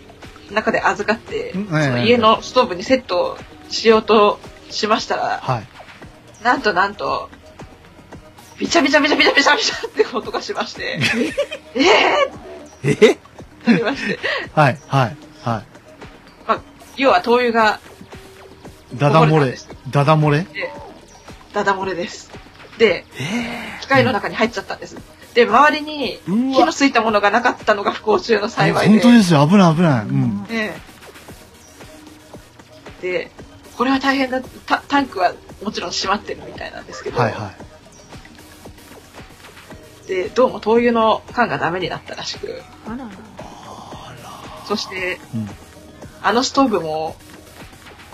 [0.50, 3.38] 中で預かって、うんその家のストーブにセット
[3.68, 4.40] しようと
[4.70, 6.44] しましたら、はい。
[6.44, 7.30] なんとなんと、
[8.58, 10.98] ビチャビチャビチャビチャビチャビチャって音がしまして、
[11.74, 12.47] え えー
[12.82, 13.18] って
[13.66, 14.18] なりまして、
[14.54, 15.64] はい、はい、は
[16.46, 16.60] まあ、
[16.96, 17.80] 要は灯油が
[18.94, 18.96] い。
[18.96, 19.56] ダダ漏れ。
[19.90, 20.40] ダダ漏れ？
[20.44, 20.70] で、
[21.52, 22.30] ダダ漏れです。
[22.78, 23.04] で、
[23.80, 24.96] 機械の中に入っちゃったんです。
[25.34, 29.00] で、周りに火のついたものがなかったのが不幸中の幸いで。
[29.00, 29.46] 本当ですよ。
[29.46, 30.06] 危ない危ない。
[30.06, 30.46] うん。
[30.50, 30.74] え
[33.02, 33.02] え。
[33.02, 33.30] で、
[33.76, 34.40] これは大変だ。
[34.66, 37.52] タタンクはもちろん閉まってるみたいなんですけど、はいは
[40.08, 43.10] で、どうも灯油の缶がダメになったらしく、あらら。
[44.66, 45.38] そして、い。
[45.38, 45.48] うん。
[46.22, 47.14] あのストーブも、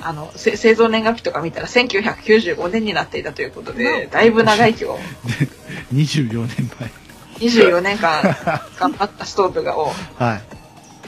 [0.03, 4.99] あの、せ製造年月日とか見たら1995年になっていたということで、だいぶ長生きを、
[5.95, 6.71] 24年
[7.39, 8.23] 24年間
[8.79, 10.29] 頑張ったストーブがを、前。
[10.31, 10.43] はい。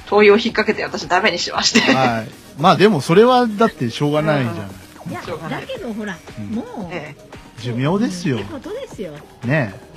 [0.06, 1.80] 灯油を引っ掛けて私ダメにしまして。
[1.80, 2.28] はい。
[2.58, 5.10] まあでもそれはだってしょうがないじゃない。
[5.10, 7.14] いやしょうがないだけどほら、うんもう、え
[7.60, 8.44] 寿命ですよって。
[8.44, 9.12] ことですよ。
[9.44, 9.96] ねえ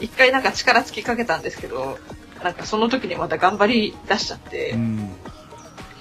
[0.00, 1.98] 一回なんか力尽きかけたんですけど、
[2.42, 4.74] なんかその時にまた頑張り出しちゃって、え。
[4.74, 5.10] うん。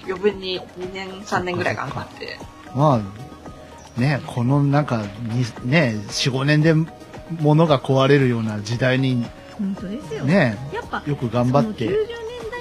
[0.06, 2.38] 余分に2年、3年ぐらい頑張って、
[2.76, 3.02] ま
[3.98, 6.74] あ、ねこのなんか、にね4、5年で
[7.40, 9.26] 物が壊れるような時代に、
[9.58, 10.26] 本当ですよ。
[10.26, 11.86] ねやっぱ、よく頑張っその90て。
[11.88, 11.96] 年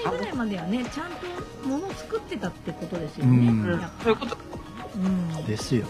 [0.05, 1.27] 代ぐらいまではね、ちゃんと
[1.67, 3.49] 物を作ってたってことですよね。
[3.49, 4.37] うんそういうこと、
[4.95, 5.45] うん。
[5.45, 5.85] ですよ。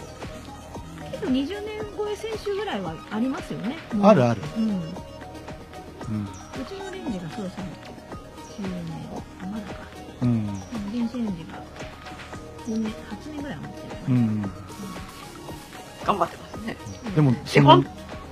[1.11, 3.77] けど20年超え選手ぐらいはありますよね。
[4.01, 4.41] あるある。
[4.57, 4.69] うん。
[4.69, 6.27] ううん。
[6.65, 7.63] ちのレンジがそろそろ
[8.59, 8.83] 10年、
[9.41, 9.79] あ、まだか。
[10.21, 10.45] うん。
[10.91, 11.63] 電子レンジが
[12.67, 13.97] 5年、8年ぐらいは持ってる。
[14.09, 14.41] うん。
[16.05, 16.77] 頑張ってますね。
[17.15, 17.83] でも、えその、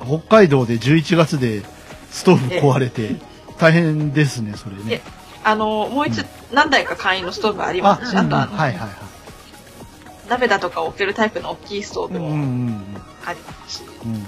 [0.06, 1.64] 北海道で11月で
[2.12, 3.16] ストーブ壊れて、
[3.58, 5.02] 大変ですね、それね。
[5.44, 6.24] あの、もう一、
[6.54, 8.90] 何台か簡易のストーブありますし、あとあの、はいはいはい。
[10.32, 14.26] 鍋だとか置けるタイプの大きいストーブうんうんもありますし、うんうん。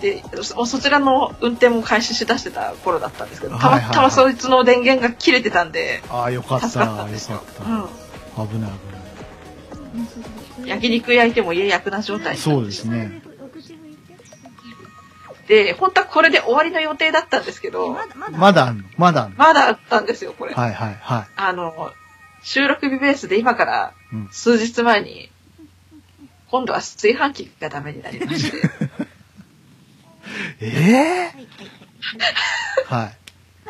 [0.00, 7.42] で、そそちらの運転も開始しだしてた頃だったんですけど、たまはいはいはいたまそいつの電源が切れてたんで、ああ、よかった、よ助かかっったんですよ。
[7.58, 7.64] た。
[8.42, 8.70] う危ない
[10.64, 10.66] ん。
[10.66, 12.56] 焼肉焼いても家焼くな状態危ない。
[12.56, 13.22] そうですね。
[15.48, 18.84] で、本当はこれで終わりの予定だったんですけど、まだ、まだ、まだあんの？
[18.96, 19.36] まだあんの？
[19.36, 20.54] まだあったんですよ、これ。
[20.54, 21.92] はいはいはあの、
[22.42, 24.03] 収録日ベースで今からい。
[24.14, 24.28] うん。
[24.30, 25.30] 数日前に、
[26.50, 28.56] 今度は炊飯器がダメになりまして、
[30.60, 31.48] ええはいはい
[32.86, 32.88] はい。
[32.88, 33.06] なん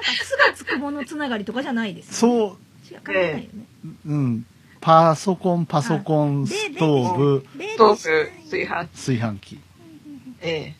[0.04, 2.14] か、すがつくものつながりとかじゃないです。
[2.14, 2.58] そ
[2.90, 3.64] う、違う、関係ないよね。
[4.06, 4.46] うん。
[4.80, 9.60] パソコン、パソコン、でストーブ、でストーブ、炊飯器、炊飯器。
[10.42, 10.74] え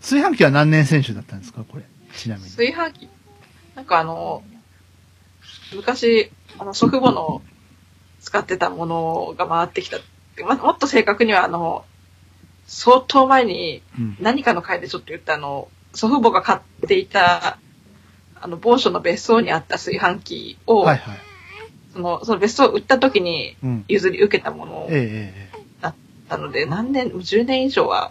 [0.00, 1.62] 炊飯器は何年選手だったんですか？
[1.64, 1.84] これ。
[2.16, 2.50] ちなみえに。
[2.52, 3.08] 炊飯器、
[3.74, 4.42] なんかあの、
[5.74, 7.42] 昔、あの、祖父母の
[8.22, 9.98] 使ってたものが回ってきた。
[10.46, 11.84] ま、もっと正確にはあの、
[12.66, 14.16] 相当前にうん。
[14.20, 17.58] 何かの回でちょっと言ったあの、祖父母が買っていた、
[18.40, 21.18] あの、某所の別荘にあった炊飯器を、はいはい。
[21.92, 23.84] その、その別荘を売った時にうん。
[23.88, 25.62] 譲り受けたものえええええ
[26.32, 28.10] なので、何年、10年以上は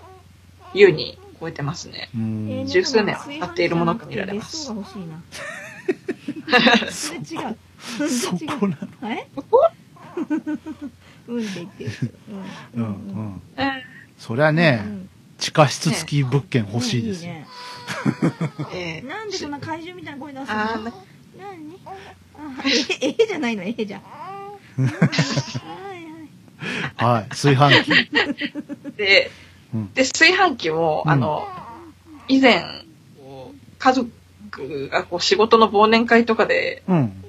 [0.76, 2.10] 優に超えてますね。
[2.14, 2.18] え。
[2.18, 2.68] うん。
[2.68, 4.68] 十数年は経っているものと見られます。
[6.92, 7.58] それ違う。
[7.80, 9.12] それ違うこなの？
[9.12, 9.28] え？
[11.28, 12.14] うんって言ってるけど。
[12.76, 12.86] ううんん。
[12.86, 13.42] うん。
[13.58, 13.84] え
[14.18, 17.34] そりゃうね、ん地下室付き物件欲しいですよ。
[17.34, 17.48] ね
[18.74, 20.54] ええなんでそんな怪獣みたいな声出すの？
[20.56, 20.94] 何？
[22.38, 22.62] あ
[23.02, 24.02] え、ええじゃないの、ええじゃん。
[26.98, 27.30] はい。
[27.30, 27.88] 炊飯器。
[28.98, 29.32] で、
[29.74, 31.48] うんで、炊飯器も、うんあの、
[32.28, 32.64] 以前、
[33.80, 34.12] 家族
[34.90, 37.24] がこう仕事の忘年会とかで、うん。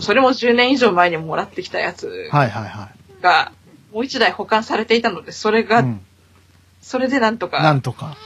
[0.00, 3.52] それも10年以上前にもらってきたやつはいはいはが、
[3.92, 5.64] もう一台保管されていたので、それい。
[5.64, 6.00] が、うん。
[6.80, 8.16] それでなんとか、なんとか。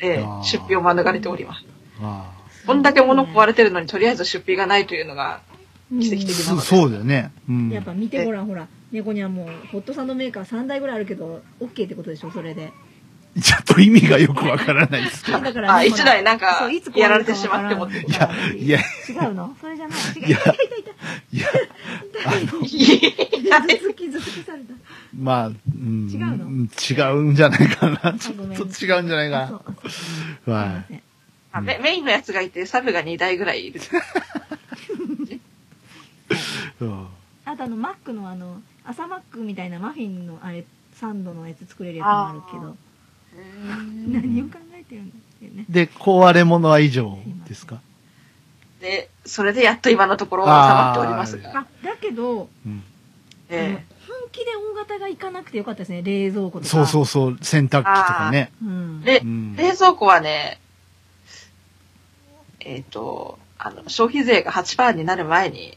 [0.00, 1.64] えー出費を免れております。
[2.00, 2.32] あ
[2.66, 5.42] こんだけ物壊れてるのに、とりあえず出費がないというのが、
[6.00, 7.32] 奇跡あ的なのでそうだよね。
[7.48, 7.70] うん。
[7.70, 8.66] やっぱ見てごらん、ほら。
[8.92, 12.72] 猫にはもう、ホットサンドメーカー3台ぐらいあるけど、OK ってことでしょ、それで。
[13.40, 15.40] ちょっと意味がよくわからないですけど。
[15.40, 19.98] だからあ、一台なんかやられてしまってもっていや、いや、違うのそれじゃない。
[20.16, 20.26] 違う。
[20.26, 20.94] いや痛い痛い痛い
[21.32, 21.48] いや、
[22.26, 23.52] あの、痛い。
[23.52, 24.74] 頭突き、頭突きされた。
[25.16, 28.14] まあ、うん、違うのん違うんじゃないかな。
[28.18, 29.62] ちょっと違うんじゃないあか
[30.46, 30.54] な。
[30.54, 31.02] はいません
[31.52, 33.80] あメメインのやつがいて、サブが2台ぐらいいる。
[37.44, 40.64] あとあの、マックのあの、朝マックみたいなマフィンのあれ、
[40.94, 42.76] サンドのやつ作れるやつもあるけど、
[44.08, 45.64] 何を考えてるんだっていうね。
[45.68, 47.18] で、壊れ物は以上
[47.48, 47.80] ですか？
[48.80, 51.50] で、それでやっと今のところ収まっておりますが。
[51.60, 52.82] あ、だけど、うん。
[53.48, 56.64] え本気で大型が行かなくてよかったですね、冷蔵庫とか。
[56.66, 58.52] そうそうそう、洗濯機とかね。
[58.62, 59.02] うん。
[59.04, 59.56] えでう、ん。
[59.56, 60.60] 冷蔵庫はね、
[62.60, 65.76] えっ、と、あの、消費税が8%になる前に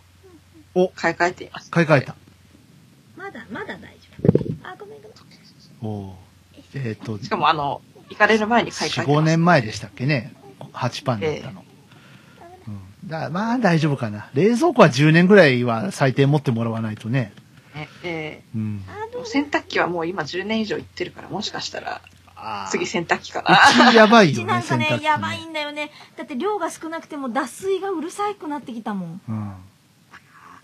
[0.76, 1.72] お、買い替えています。
[1.72, 2.16] 買い替えた。
[3.18, 3.88] まだ、まだ大丈
[4.24, 4.68] 夫。
[4.68, 5.14] あ、ごめんごめ
[5.90, 6.08] ん。
[6.10, 6.23] おー
[6.76, 9.20] えっ、と、しかもあの、行かれる前に買い替え4、てます。
[9.20, 10.34] 5年前でしたっけね。
[10.74, 11.64] 8パンだったの。
[12.68, 13.10] うん。
[13.10, 14.30] だまあ大丈夫かな。
[14.34, 17.34] 冷蔵庫は10年ぐらいは最低持ってもらわないとね。
[17.76, 17.90] ね。
[18.04, 18.84] えうん。
[18.88, 22.02] ーでも洗濯機はもう今10年以上行ってるから、もしかしたら、
[22.36, 23.92] あ次洗濯機かうな。
[23.92, 29.54] ちやばいうよね、ちなんか洗濯機、ねやばいんだよねだって量が少なくても脱水がうるさくなってきたもんうん。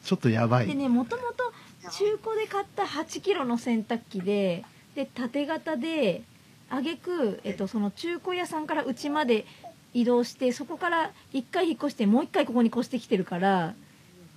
[0.03, 0.67] ちょっとやばい。
[0.67, 1.53] でねもともと
[1.89, 6.23] 中古で買った8キロの洗濯機でで縦型で
[6.69, 9.45] 挙句、えっと、その中古屋さんからうちまで
[9.93, 13.73] 移動してそこから1回引っ越してもう1回ここに越してきてるから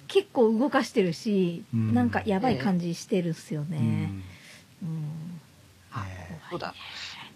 [0.09, 3.83] 結構動かしてるし、うんなんかやばい感じしてるっすようね、ん。
[4.83, 5.03] うん
[5.95, 6.75] ねそうだ。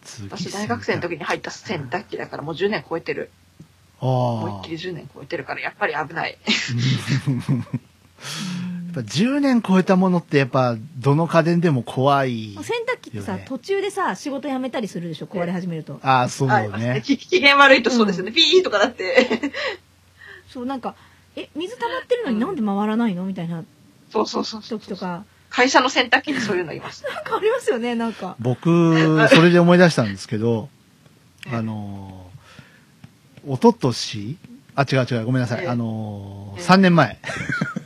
[0.02, 3.30] 次私大学生の時に入った洗濯機だからもう10年超えてる。
[4.00, 4.70] ああ思いっき。
[4.72, 6.36] り10年超えてるから、やっぱり危ない。
[8.97, 12.55] やっぱ10年超えたものってやっぱどの家電でも怖い。
[12.55, 17.03] 洗濯機ってさ、途中でさ仕事辞めたりするでしょ壊れ始めるとああ、そうね。
[17.05, 18.32] 機嫌悪いとそうですよね。
[18.32, 19.53] ピーとかだって。
[20.49, 20.94] そうなんか
[21.36, 23.24] え水溜まってるのになんで回らないの？
[23.24, 23.62] みたいな
[24.11, 24.80] そうそうそうそう。
[24.80, 27.05] 時とか会社の洗濯機にそういうのいます。
[27.12, 30.68] なんかありますよねなんか僕、それで思い出したんですけど、
[31.53, 34.38] あのー、おととし
[34.74, 35.62] あ、違う違う、ごめんなさい。
[35.62, 37.18] ええあのー、ええ3年前。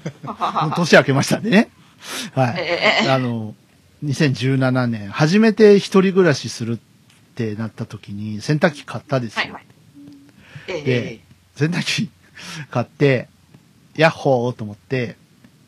[0.76, 1.70] 年明けましたんでね。
[2.34, 2.54] はい。
[2.58, 3.54] ええあの、
[4.04, 9.42] 2017年、初めて一人暮らしするってなった時に、洗濯機買ったですよ。
[9.42, 9.64] はいはい。
[10.68, 11.20] ええでえ
[11.56, 12.10] 洗濯機
[12.70, 13.28] 買って、
[13.96, 15.16] ヤッホーと思って、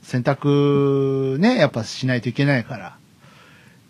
[0.03, 2.97] 洗濯ね、やっぱしないといけないから、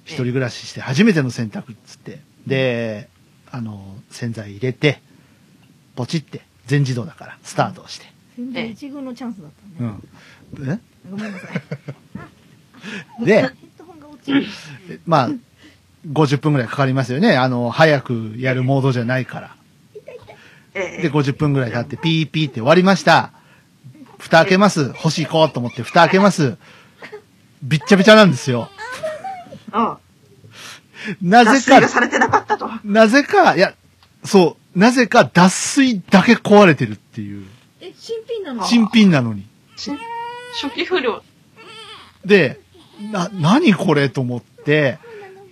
[0.05, 3.09] 一人暮らしして初めての洗濯っつって、で、
[3.51, 5.01] あの、洗剤入れて、
[5.95, 8.12] ポチって、全自動だから、スタートをして。
[8.37, 10.81] 全然一軍のチャンスだったうね、ん。
[11.11, 11.51] ごめんなさい
[13.23, 13.41] え で？
[13.43, 14.47] ヘ、ッドホンが落ちる
[15.07, 15.31] まあ、
[16.11, 17.37] 50分ぐらいかかりますよね。
[17.37, 19.57] あの、早くやるモードじゃないから。
[20.75, 23.33] ええで、50分ぐらい経って、ピーピーって終わりました。
[24.19, 24.81] 蓋開けます。
[24.95, 26.57] 欲しい行こうと思って、蓋開けます。
[27.63, 28.71] びっちゃびちゃなんですよ。
[29.73, 31.29] うん。
[31.31, 32.71] なぜか、脱水がされてなかったと。
[32.85, 33.75] なぜか、いや、
[34.25, 37.47] そう、なぜか脱水だけ壊れてるっていう。
[37.83, 38.65] え新品なの？
[38.65, 39.45] 新品なのに。
[39.77, 41.23] 初期不良。
[42.25, 42.61] で、
[43.11, 44.99] な、何これと思って、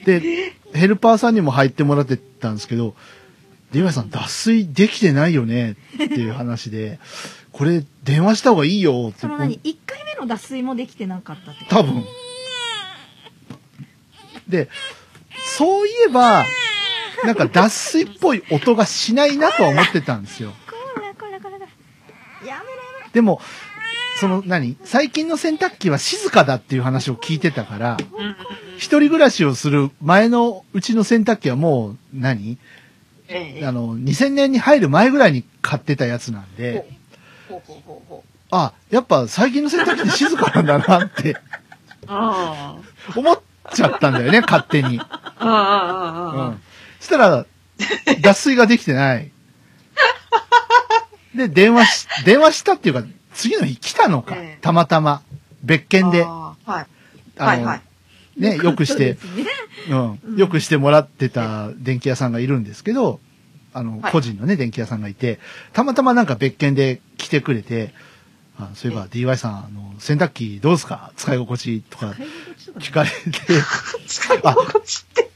[0.05, 2.95] で、ヘルパーさんにも入ってもらってたんですけど、
[3.73, 7.01] で、岩井さん脱水できてないよねっていう話で、
[7.51, 9.21] これ電話した方がいいよって。
[9.21, 12.05] その何1回目の脱水もできてなかったって多分。
[14.49, 14.69] で、
[15.57, 16.45] そういえば、
[17.25, 20.53] なんか脱水っぽい音がしないなとは思ってたんですよ。
[20.95, 21.67] こらこらこらこら
[22.47, 22.55] やめろ
[23.00, 23.41] やでも、
[24.21, 24.77] その何？
[24.85, 27.97] 最近の洗濯機は静かだっていう話を聞いてたから、
[28.77, 32.59] 一人暮らしをする前のうちの洗濯機はもう何、
[33.29, 33.67] ええ。
[33.67, 36.85] あの、2000年に入る前ぐらいに買ってたやつなんで、
[38.51, 41.37] あ、やっぱ最近の洗濯機って静かなんだなって。
[43.17, 43.41] 思っ
[43.73, 44.97] ちゃったんだよね、勝手に。
[44.97, 45.01] うん。
[46.99, 47.47] そしたら、
[48.21, 49.31] 脱水ができてない。
[51.35, 53.05] で、電話し、 電話したっていうか、
[53.35, 54.59] 次の日来たのかええ。
[54.61, 55.23] たまたま。
[55.63, 56.25] 別件で。
[56.25, 56.87] あーはい。
[57.39, 57.83] あのはいはい。
[58.37, 59.51] ね、よくして、そ うですね
[60.27, 60.37] うん。
[60.37, 63.21] よくしてもらってた電気屋さんがいるんですけど、
[63.73, 65.39] あの、はい個人のね、電気屋さんがいて、
[65.73, 67.93] たまたまなんか別件で来てくれて、
[68.59, 71.13] あそういえば DY さん、あの、洗濯機どうですか？
[71.17, 73.65] 使い心地とか買い心地とかね聞かれて、
[74.07, 75.31] 使い心地って。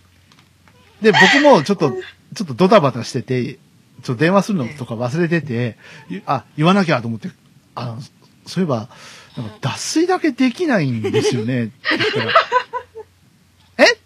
[1.02, 1.90] で、僕もちょっと、
[2.34, 3.58] ちょっとドタバタしてて、
[4.04, 5.76] ちょっと電話するのとか忘れてて、
[6.10, 7.30] いあ、言わなきゃと思って、
[7.74, 7.98] あの、
[8.46, 8.88] そういえば、
[9.36, 11.64] なんか脱水だけできないんですよね。
[11.64, 12.32] って言ったら
[13.78, 13.94] え？
[13.94, 13.96] っ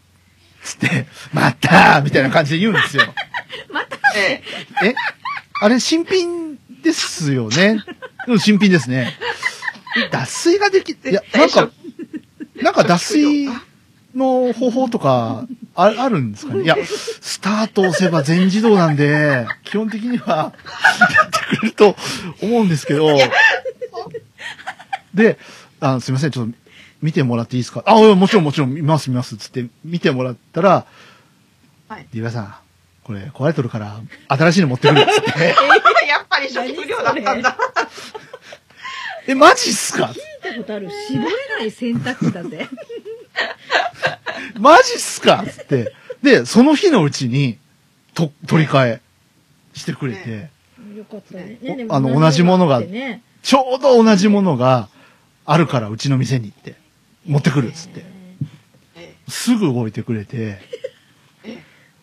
[0.62, 3.02] つって、またみたいな感じで言うんですよ。
[4.16, 4.42] え
[4.84, 4.94] え
[5.60, 7.84] あれ新品ですよね。
[8.28, 9.18] うん新品ですね。
[10.06, 11.70] え脱水ができ、いや、なんか、
[12.62, 13.48] なんか脱水
[14.14, 15.46] の方法とか、
[15.80, 16.64] ああるんですかね？
[16.64, 20.52] いや、スタート押せば全自動なんで、基本的には、
[20.98, 21.94] やってくれると
[22.42, 23.16] 思うんですけど、
[25.14, 25.38] で、
[25.78, 26.54] あのすいません、ちょっと
[27.00, 27.84] 見てもらっていいですか？
[27.86, 30.84] あ、うんもちろんもちろん見ます見ます、つって見てもらったら、
[31.88, 32.08] はい。
[32.12, 32.54] ディバさん、
[33.04, 35.44] これ壊れとるから、新しいの持ってくるっつって、
[36.08, 37.56] やっぱり初期不良だったんだ。
[39.28, 40.06] え、マジっすか？
[40.06, 40.90] 聞いたことある。
[41.06, 42.66] 絞れない洗濯機だぜ
[44.58, 45.44] マジっすか？
[45.46, 45.94] つって。
[46.22, 47.58] で、その日のうちに、
[48.14, 49.00] と、取り替え
[49.74, 50.50] してくれて、
[50.96, 52.82] よかったねあの同じものが
[53.42, 54.88] ちょうど同じものが
[55.44, 56.74] あるからうちの店に行って、
[57.26, 58.04] 持ってくるっつって。
[58.96, 60.58] えすぐ置いてくれて、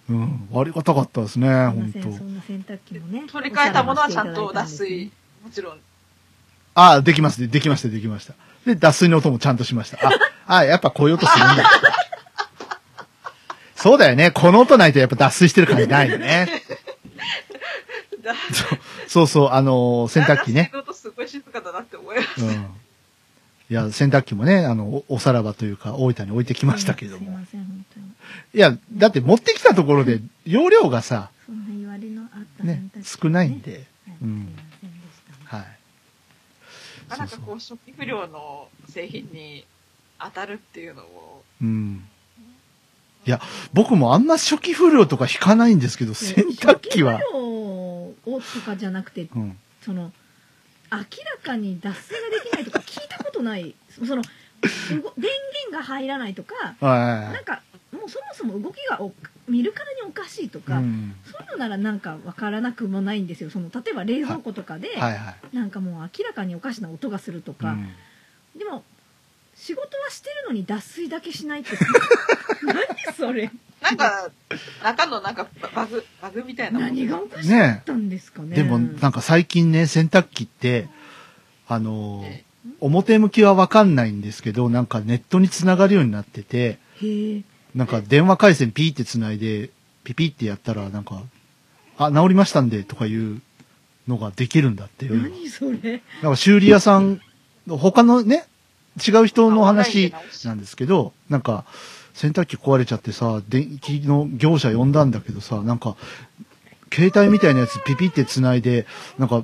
[0.09, 0.49] うん。
[0.55, 3.23] ありがたかったですね、本当んな洗濯機もね。
[3.27, 5.11] 取り替えたものはちゃんと脱水。
[5.43, 5.79] もちろん。
[6.75, 7.47] ああ、できますね。
[7.47, 8.35] できました、できました。
[8.65, 9.99] で、脱水の音もちゃんとしました。
[10.47, 11.63] あ、あやっぱこういう音するんだ。
[13.75, 14.31] そうだよね。
[14.31, 16.47] この音ないとやっぱ脱水してる感じないよね。
[18.23, 18.33] だ
[19.07, 20.71] そうそう、あのー洗濯機ね。
[20.73, 22.41] 脱水の音すごい静かだなって思いました。
[22.41, 22.53] うん。
[23.69, 27.25] いや、洗濯機もね、あの、おおさらばというか、大分に置いてきましたけども。
[27.25, 28.05] すいません、本当に。
[28.55, 33.71] いや、だって持ってきたところで、容量がさ、そんな言われのあったね少ないんで。
[33.71, 33.81] はい
[34.23, 35.57] うんすいませんでした。
[35.57, 35.65] はい。
[37.04, 39.65] なかなかこう、初期不良の製品に
[40.19, 42.07] 当たるっていうのを、うん。
[43.25, 43.41] いや、
[43.73, 47.13] 僕もあんま初期不良とか引かないんですけど、洗濯機は。
[47.13, 49.57] 初期不良をとかじゃなくて、うん。
[49.81, 50.11] その
[50.91, 51.05] 明ら
[51.43, 54.23] かに脱水ができないとか聞いたことないその電
[55.67, 57.61] 源が入らないとかはなんか
[57.91, 59.11] もうそもそも動きがお
[59.47, 60.61] 見るからにおかしいとい。
[60.61, 61.15] か、うん。
[61.25, 63.49] そういうのならなんかわからなくもないんですよ。
[63.49, 65.17] その例えば冷蔵庫とかで、はい。
[65.17, 65.55] はい。
[65.55, 67.93] なんかもう明らかにおかしな音がするとか、うん。
[68.57, 68.83] でも
[69.55, 71.69] 仕事はしてるのに脱水だけしないって。
[72.63, 73.49] 何それ。
[73.81, 74.31] なんか、
[74.83, 78.55] 中のなんかバグ、バグみたいな何がおかしかったんですかね。
[78.55, 80.87] でも、なんか最近ね、洗濯機って、
[81.67, 82.45] あのーえ。
[82.79, 87.43] 表向きはわかんないんですけど、なんかネットにつながるようになってて、へえ
[87.75, 89.69] なんか電話回線ピーってつないで、
[90.05, 91.21] ピピってやったら、なんか、
[91.97, 93.41] あ、治りましたんで、とかいう
[94.07, 95.07] のができるんだって。
[95.07, 96.01] 何それ？
[96.23, 97.19] なんか修理屋さん、
[97.67, 98.45] 他のね、
[99.05, 100.13] 違う人の話
[100.45, 101.65] なんですけど、なんか、
[102.13, 105.97] 洗濯機壊れちゃってさ、電気の業者呼んだんだけどさ、なんか、
[106.93, 108.87] 携帯みたいなやつピピって繋いで、
[109.17, 109.43] なんか、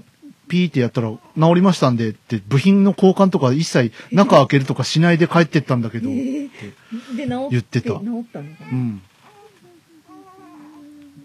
[0.52, 1.20] ピーってやったら治
[1.56, 6.50] りましたんでって、部品の交換とか一切中開けるとかしないで帰ってったんだけど、って
[7.50, 8.02] 言ってた治っ
[8.32, 8.72] たのかな？
[8.72, 9.02] うん。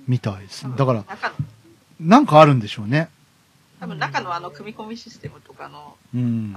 [0.06, 0.64] みたいです。
[0.76, 1.04] だから、
[1.98, 3.08] なんかあるんでしょうね。
[3.80, 6.16] 多分中のあの組み込みシステムとかのう。
[6.16, 6.52] グ問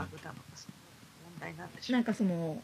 [1.41, 1.94] 題なんでしょう。
[1.94, 2.62] なんかその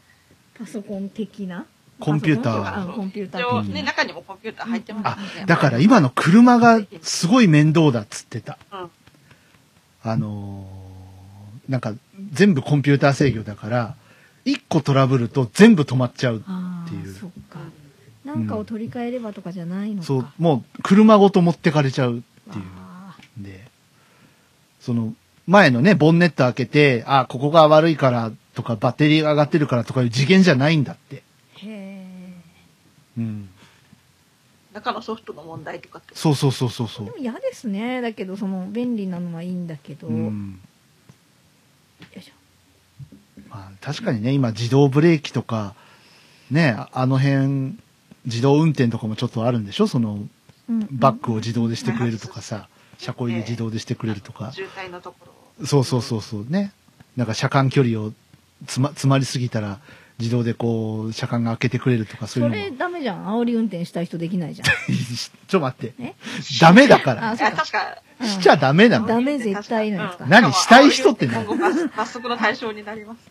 [0.56, 1.66] パソコン的な？
[1.98, 5.06] コンピューターコンとかあコンピュータ一ーね、中にもコンピューター入ってます
[5.42, 8.58] あだから今の車がすごい面倒だっつってた。
[8.70, 8.90] うん
[10.12, 10.76] あのー
[11.68, 11.94] なんか
[12.32, 13.96] 全部コンピューター制御だから、
[14.44, 16.42] 一個トラブルと全部止まっちゃう。
[16.46, 17.58] あっていうあそっか
[18.24, 22.20] なんかを取り替えればとかじゃないのか、そう、もう車ごと持ってかれちゃうっ
[22.52, 22.62] てい
[23.40, 23.66] うで、
[24.80, 25.14] その
[25.46, 31.22] 前のね、ボンネット開けて、あ、ここが悪いからとか、バッテリーが上がってるからとかいう次元じゃないんだって。
[31.58, 32.32] ーへえ
[33.18, 33.48] うん。
[34.76, 36.14] 中のソフトの問題とかって。
[36.14, 37.16] そうそうそうそうそうでも。
[37.16, 40.60] 嫌ですねだけどその便利なのはいいんだけど、うよん。
[42.14, 42.32] いしょ
[43.48, 45.74] まあ、確かにね、今自動ブレーキとか、
[46.50, 47.78] ね、ああの辺、
[48.26, 49.86] 自動運転とかもちょっとあるんでしょ？
[49.86, 50.14] その、
[50.68, 54.52] うんバックを自動でしてくれるとかさ、車庫入れ自動でしてくれるとか。
[54.52, 55.26] 渋滞のとこ
[55.60, 55.66] ろ。
[55.66, 56.72] そうそうそうそうね。
[57.16, 58.12] なんか車間距離を
[58.66, 59.78] つま、詰まりすぎたら、
[60.18, 62.78] 自動でこう、車間が開けてくれるとかそういそうれのも。
[62.78, 65.94] ダメじゃん煽り運転したい人できないじゃん ちょっと待って。
[66.00, 66.14] え？
[66.60, 67.30] ダメだから。
[67.32, 69.06] あそうか確か、うんしちゃダメなの。
[69.06, 70.24] ダメ絶対なんですか？
[70.24, 70.52] うん何？
[70.54, 71.44] したい人って何？
[71.44, 73.30] 今後罰罰則の対象になります。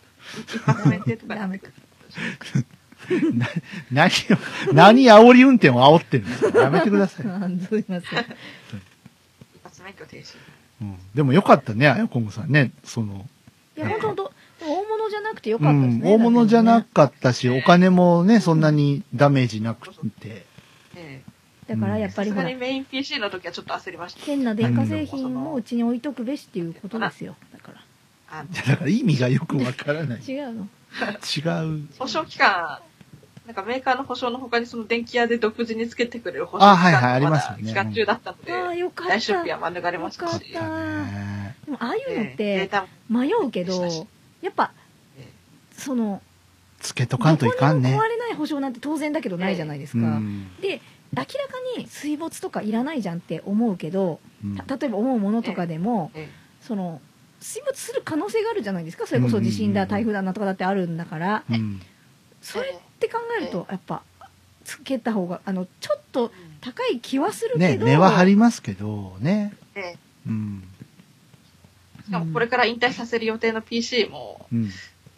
[0.54, 3.34] 一発免停とかに なってくる。
[3.34, 3.46] な
[3.92, 7.26] 何を、何煽り運転を煽ってるんですかやめてください。
[7.26, 8.24] あすいません一
[9.62, 10.36] 発免許停止。
[10.82, 12.70] うん、でもよかったね、あやこむさんね。
[12.84, 13.26] その、
[13.76, 14.30] いや本当本当大
[14.68, 19.88] 物じゃなくてようかったですん、ね、大物じゃなくかったし、お金もね、そんなにダメージなく
[20.20, 20.46] て。
[20.96, 21.22] え
[21.68, 24.24] だからやえっぱりほらさすがにメイン PC の時はちょっと焦りました。
[24.24, 27.34] 変な電化製品もうちに置いとくべしっていうことですよ。
[27.52, 27.82] だから。
[28.66, 30.20] だから意味がよくわからない。
[30.26, 30.62] 違違うの。
[30.62, 31.88] う。
[31.98, 32.80] 保証期間、
[33.46, 37.68] なんかメーカーの保証の他にその電気屋で独自につけてくれる保証期あはいはいあ間りますよね。
[37.68, 39.14] 期間中だったので、ああよかった。
[39.14, 40.32] 大出費は免れましたし。
[40.52, 40.68] よかっ、た。
[40.68, 42.70] ねでもああいうのって
[43.08, 44.06] 迷うけど
[44.46, 44.72] やっぱ
[45.18, 45.28] え
[45.72, 46.22] その
[46.80, 47.98] つけとかんといかんね。
[47.98, 48.08] 壊。
[48.08, 50.48] れない保証なんて当然だけどないじゃないですか、うん。
[50.60, 50.80] で
[51.12, 51.28] 明らか
[51.78, 54.56] に水没とかいらないじゃんって思うけど、うん。
[54.56, 56.28] た例えば思うものとかでも、え
[56.60, 57.00] その
[57.40, 59.06] 水没する可能性があるじゃないですか。
[59.06, 61.80] それこそ地震だ台風だなんとかだってあるんだから、うん。
[62.40, 64.02] それって考えるとやっぱ
[64.64, 69.54] つけた方があのちょっと高い気はするね、けど、値は張りますけど、ね。
[69.74, 69.98] ええ。
[70.26, 70.64] うん。
[72.06, 74.70] しかもこれから引退させる予定の PC も、うん。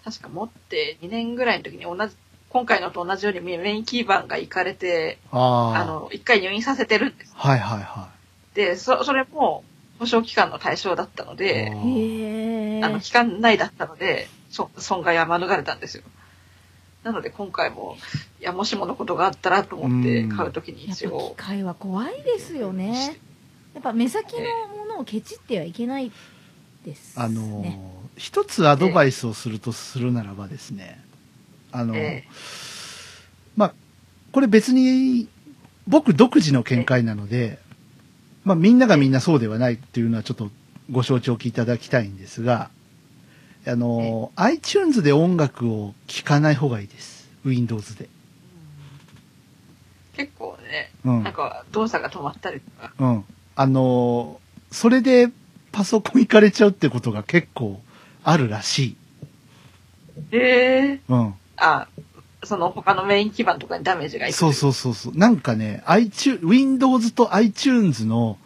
[0.05, 2.17] 確か持って2年ぐらいの時に同じ、
[2.49, 7.33] 今回のと同じようにメインキーバンが行かれて、あの、一回入院させてるんです。
[7.35, 8.09] はいはいは
[8.55, 9.65] で、そ、それも
[9.99, 11.37] 保証期間の対象だったのい。
[11.37, 11.71] で、
[12.83, 16.05] あの、期間内だったので、そ損害は免れたんですよ。
[17.05, 17.97] なので今回も、
[18.41, 23.17] いや、もしものことがあったらと思ってうん買うときにやっぱ機一応、械は怖いですよね
[23.75, 24.41] やっぱ目先の
[24.77, 26.11] ものをケチってはいけない
[26.89, 31.01] です、ね、あのー一つアドバイスをするとするならばですね、
[31.71, 31.95] あの
[33.57, 33.75] まあ、
[34.33, 35.29] これ別に
[35.87, 37.61] 僕独自の見解なので、
[38.45, 40.51] まあみんながみんなそうではないっていうのはちょっと
[40.91, 42.71] ご承知おきいただきたいんですが、
[43.67, 47.31] あのー、iTunes で音楽を聴かない方がいいです。
[47.45, 48.09] Windows で。
[50.17, 51.33] 結構ね、うんなん。
[51.33, 53.25] か動作が止まったりとか、うん。
[53.55, 55.31] あのーそれで
[55.73, 57.81] パソコン行かれちゃうってことが結構
[58.25, 58.97] あるらしい。
[60.33, 60.39] え
[60.95, 61.35] えうん。
[61.57, 61.89] あ、
[62.45, 64.37] その他のメイン基盤とかにダメージがいく。
[64.37, 65.17] そうそうそうそう。
[65.17, 68.39] なんかね、iTunes、Windows と iTunes の、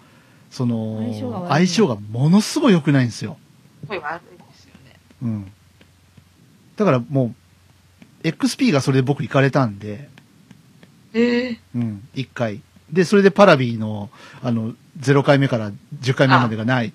[0.50, 3.38] その、相性が相性がものすごい良くないんですよ。
[3.82, 4.96] すごい悪いですよね。
[5.22, 5.52] うん。
[6.76, 7.34] だからも
[8.24, 10.08] う、XP がそれで僕行かれたんで、
[11.14, 12.62] ええうん、1回。
[12.90, 14.10] で、それでパラビーの、
[14.42, 15.70] あの、0回目から
[16.00, 16.92] 10回目までがないっ。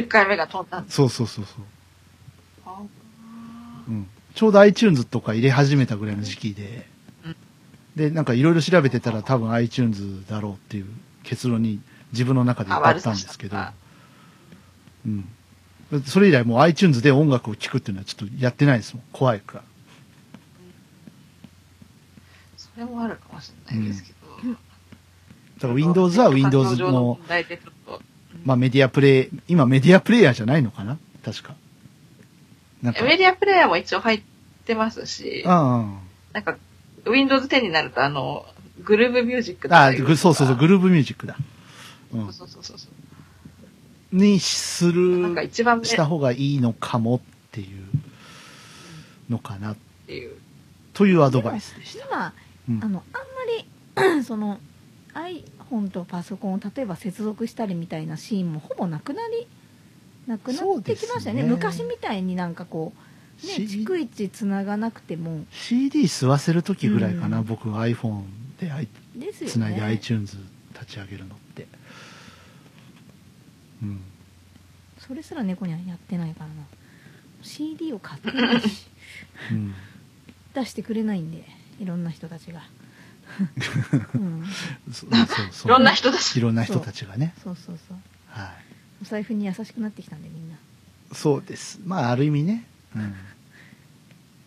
[0.00, 0.96] 10回目が飛んだんです。
[0.96, 1.64] そうそうそうそう。
[2.66, 2.82] あ
[3.88, 4.08] うん。
[4.34, 6.86] ちょうど iTunes とか入れ始めたぐらいの時期で
[7.24, 7.36] うん、
[7.96, 10.86] で、なんかいろいろ調べてたら多分 iTunes だろうっていう
[11.22, 11.80] 結論に
[12.12, 13.72] 自分の中で至ったんですけどあ、
[15.06, 15.28] うん。
[16.04, 19.04] それ以来もう iTunes で音楽を聴くっていうのはちょっとやってないですもん。
[19.12, 19.64] 怖いから。
[22.56, 24.16] それもあるかもしれないですけど。
[25.56, 27.72] だから Windows は Windows 環境上の問、題でちょっと
[28.46, 30.98] まあメディアプレイ、今メディアプレイヤーじゃないのかな？
[31.24, 31.56] 確か。
[32.80, 33.02] なんか。
[33.02, 34.22] メディアプレイヤーも一応入っ
[34.64, 35.98] てますし、うん
[36.32, 36.56] なんか、
[37.04, 38.46] Windows 10になると、あの、
[38.84, 39.74] グルーブミュージックうん。
[39.74, 41.36] あ、そうそうそう、グルーブミュージックだ。
[42.12, 42.18] う。
[42.18, 42.86] んそうそうそうそ
[44.12, 44.16] う。
[44.16, 47.20] にすなんかる、一番した方がいいのかもっ
[47.50, 47.84] ていう
[49.28, 49.74] のかな、
[50.06, 50.36] ていう。
[50.92, 52.06] というアドバイスでした。
[52.06, 52.32] 今
[52.68, 53.20] うんあのあん
[53.96, 54.60] まり その
[55.70, 59.46] iPhone とパソコンを例えば接続したりみたいなシーンもほぼなくなり
[60.26, 62.92] なくなってきましたよねね昔みたいになんかこ
[63.42, 68.22] うね C- 逐一つながなくても CD 吸わせるときぐらいかな、うん僕 iPhone
[68.58, 68.70] で
[69.32, 70.36] つないで iTunes
[70.72, 71.66] 立ち上げるのって。
[73.82, 74.00] うん。
[74.98, 76.52] それすら猫にはやってないからな
[77.42, 78.86] CD を買ってるし
[79.52, 79.74] うん。
[80.54, 81.44] 出してくれないんで
[81.78, 82.62] いろんな人たちが。
[85.64, 86.36] いろんな人たち。
[86.36, 87.34] いろんな人たちがね。
[87.42, 87.98] そうそうそう
[88.28, 88.50] はい。
[89.02, 90.56] お財布に優しくなってきたんでみんな
[91.12, 91.80] そうです。
[91.84, 92.66] まあ、ある意味ね。
[92.94, 93.14] うん。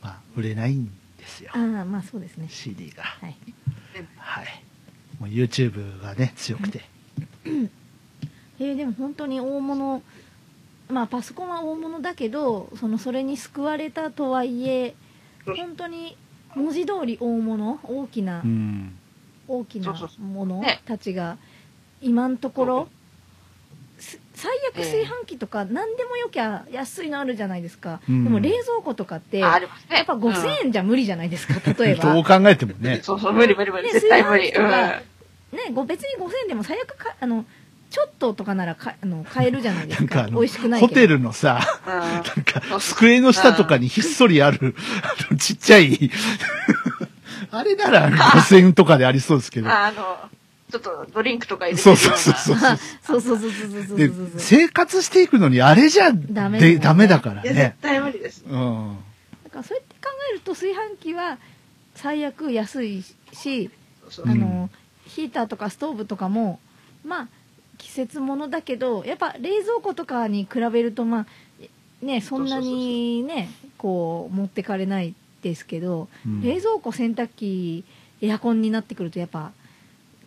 [0.02, 1.60] まあ、売れないんですよあ。
[1.60, 3.04] あまあそうですね CD が。
[3.04, 3.36] はい
[4.18, 4.64] はい。
[5.20, 6.84] もう YouTube がね、強くて。
[7.46, 7.70] えー
[8.76, 10.04] でも本当に大物
[10.90, 14.96] まあパソコンは大物だけどそのそれに救われたとはいえ
[15.46, 16.18] 本当に
[16.56, 17.80] 文字通り大物？
[17.84, 18.98] 大きな、うん。
[19.48, 21.38] 大きなものねたちが
[22.02, 22.88] 今のところ？
[24.00, 29.58] す最悪ええ炊飯器とか何でもよきゃ安いのあるじゃないですか、うんでも冷蔵庫とかってや。
[29.58, 33.00] っぱ5000円じゃ無理じゃないですか例えば どう考えてもうんね。
[33.04, 33.84] そうそう、無理無理無理。
[33.84, 34.50] ね絶対無理。
[34.52, 34.70] うん。
[34.70, 35.04] ね
[35.74, 37.46] ご別に5000円でも最悪かあの
[37.90, 46.12] ちょっととかならかあの買えるじゃないですかなんかあの、美味しくないけどホテルのさ、うんなんかそう、そう机の下とかにひっそりある、あのちっちゃい、
[47.52, 49.70] あれなら5000とかでありそうですけど。
[49.70, 50.18] ああの、
[50.72, 52.58] ちょっとドリンクとか入れてそうそうそうそう。
[53.02, 57.76] そうそうそうそうそうそうでそうそう生活していくのにあれじゃダメでだダメだからいや、絶ね。
[57.82, 58.44] 対無理です。
[58.48, 58.98] うん。
[59.46, 61.40] だからそうやって考えると炊飯器は
[61.96, 63.04] 最悪安い
[63.34, 63.72] し、
[64.12, 64.70] そううんあの
[65.08, 66.60] ヒーターとかストーブとかも
[67.04, 67.28] まあ
[67.80, 73.50] 季節ものだけどやっぱ冷蔵庫とかに比べるとまあねそんなにね
[73.80, 77.84] こう持ってかれないですけど、うん冷蔵庫洗濯機
[78.22, 79.52] エアコンになってくるとやっぱ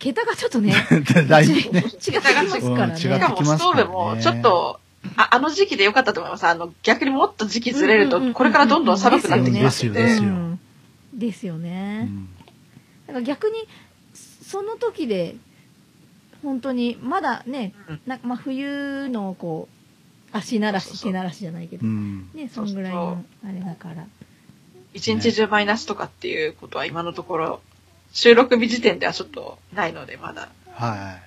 [0.02, 0.74] 桁がちょっとね
[1.28, 1.60] だいぶね。
[1.62, 2.92] 違ってきますからね。
[2.94, 4.80] うん違しかもストーブも、ちょっと、
[5.16, 6.44] ああの時期でよかったと思います。
[6.44, 10.02] あの、逆にもっと時期ずれると、これからどんどん寒くなってきますよね。
[10.02, 10.60] ですよですようん
[11.14, 12.08] ですよね。
[12.10, 12.28] うん
[13.06, 13.68] だから逆に
[14.42, 15.36] その時で
[16.42, 19.68] 本当にまだね、うんなまあ、冬のこ
[20.32, 22.30] う足慣らし手慣らしじゃないけど、うん。
[22.34, 24.06] ねそんぐらいのあれだから
[24.94, 27.60] 一日中マイナスとかっていうことは今のところ、
[28.12, 30.50] 収録日時点ではちょっとないので、まだ。
[30.72, 31.22] はい。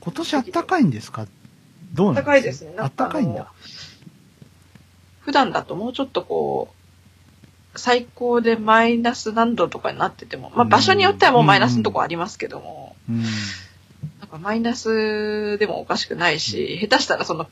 [0.00, 1.26] 今年あったかいんですか？
[1.92, 2.36] どうなん暖か？
[2.36, 2.74] いですね。
[2.78, 3.52] あったかいんだ。
[5.22, 6.68] 普段だともうちょっとこ
[7.74, 12.85] う、最高でマイナス何度とかになってても、まあうん場所によってはもうマイナスのとこありますけども、うん。
[13.08, 17.48] なんかマイナスでもおかしくないし、下手したらその、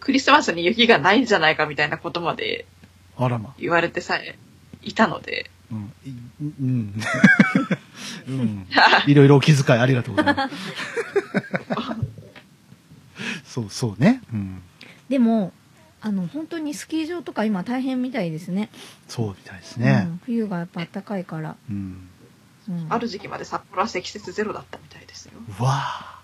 [0.00, 2.66] クリスマスに雪がないんじゃないかみたいなことまで
[3.16, 3.54] あらま。
[3.58, 4.38] 言われてさえ
[4.82, 5.92] いたので、うん。
[6.04, 6.10] い
[6.40, 6.94] うん。
[8.28, 8.66] うん。
[9.06, 10.54] いろいろお気遣いありがとうございます。
[13.52, 14.20] そうそうね。
[14.32, 14.62] うん。
[15.08, 15.52] でも
[16.00, 18.68] あの本当にスキー場とか今大変みたいですね
[19.08, 20.10] そうみたいですねう。
[20.10, 22.08] ん冬がやっぱ暖かいから、うん。
[22.68, 25.32] うん、ある時期まで札幌は積雪ゼロだったみたいですよ。
[25.58, 26.16] うわあ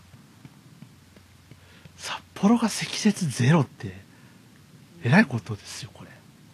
[1.96, 3.94] 札幌が積雪ゼロって、
[5.04, 6.10] えらいことですよ、これ。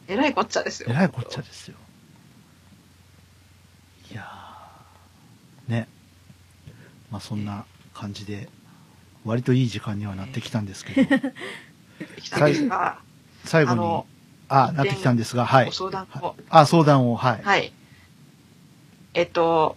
[0.08, 0.88] えらいこっちゃですよ。
[0.90, 1.76] えらいこっちゃですよ。
[4.12, 5.88] いやーね。
[7.10, 8.50] まあそんな感じで、
[9.24, 11.16] 割といい時間にはなってきたんですけど、
[12.20, 12.98] 来たんですが、
[13.44, 14.04] 最後に
[14.48, 15.72] あなってきたんですが、はいご。
[15.72, 17.42] 相談を、あ、相談を、はい。
[17.42, 17.72] はい。
[19.18, 19.76] えっと、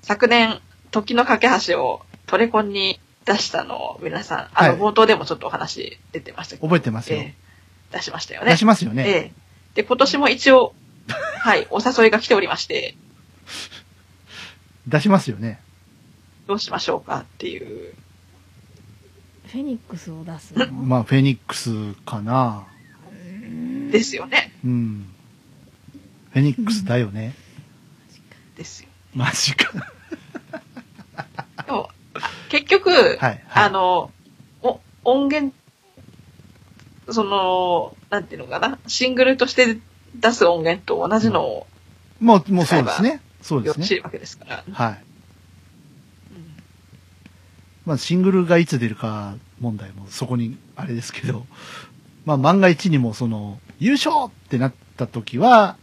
[0.00, 0.58] 昨年、
[0.90, 7.18] 時の架け橋をトレコンに出したのを皆さん、あの、はい冒頭でもちょっとお話出てましたけど、覚えてますよ。
[7.18, 7.44] ええ
[7.92, 8.52] 出しましたよね。
[8.52, 9.04] 出しますよね。
[9.06, 9.32] ええ
[9.74, 10.74] で、今年も一応、
[11.40, 12.96] はい、お誘いが来ておりまして、
[14.86, 15.60] 出しますよね。
[16.46, 17.92] どうしましょうかっていう。
[19.48, 22.66] フェニックスを出すの、 まあ、フェニックスかな。
[23.90, 24.54] ですよね。
[24.64, 25.06] うん。
[26.32, 27.43] フェニックスだよね。
[28.56, 28.88] ですよ。
[29.14, 29.72] マジか。
[31.66, 33.18] でも、あ結局、はい。
[33.18, 34.10] はいあの、
[34.62, 35.54] お、音源、
[37.10, 39.78] その、なんていうのかな、シングルとして
[40.14, 41.66] 出す音源と同じのを
[42.20, 43.20] もう、もうそうですね。
[43.42, 43.82] そうですね。
[43.82, 44.64] よろしいわけですから。
[44.72, 45.04] はい。
[46.36, 46.54] うん
[47.84, 51.44] まあ、シングルがいつ出るか問題もそこにあれですけど、
[52.24, 55.76] まあ、万が一にもその、優勝ってなった時は、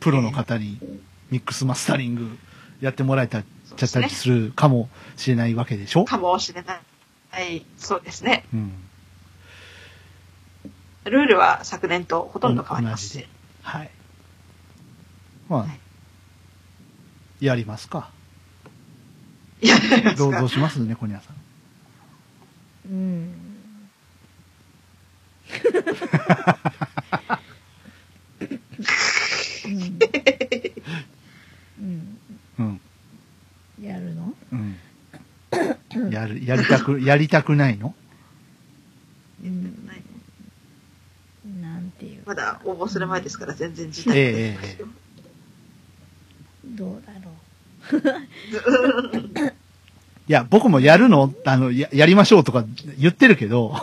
[0.00, 0.80] プロの方に
[1.30, 2.38] ミックスマスタリング
[2.80, 6.04] やってもらえた、ちゃったりするかもしれないわけでしょ？
[6.04, 6.80] かもしれない。
[7.30, 8.44] はい、そうですね。
[8.52, 8.72] うん。
[11.04, 13.28] ルールは昨年とほとんど変わりません同じで。
[13.62, 13.90] はい。
[15.48, 15.80] まあ、はい
[17.40, 18.10] やりますか。
[19.60, 21.36] いや、やりますどう、かどうしますね、コニャさん。
[22.90, 23.34] うん
[29.66, 29.98] うん
[31.80, 32.18] うん
[32.58, 32.80] うん。
[33.82, 36.10] やるのうん。
[36.10, 37.94] やる、やりたく、やりたくないの？
[39.42, 39.88] うん
[41.60, 44.84] なんていうまだ応募する前ですから全然時代えええええ
[46.64, 47.32] どうだろ
[50.26, 51.34] いや、僕もやるの？
[51.44, 52.64] あの、や、やりましょうとか
[52.98, 53.76] 言ってるけど、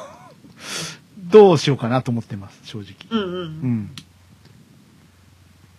[1.29, 2.95] どうしようかなと思ってます、正直。
[3.11, 3.45] うんうん。
[3.45, 3.91] うん。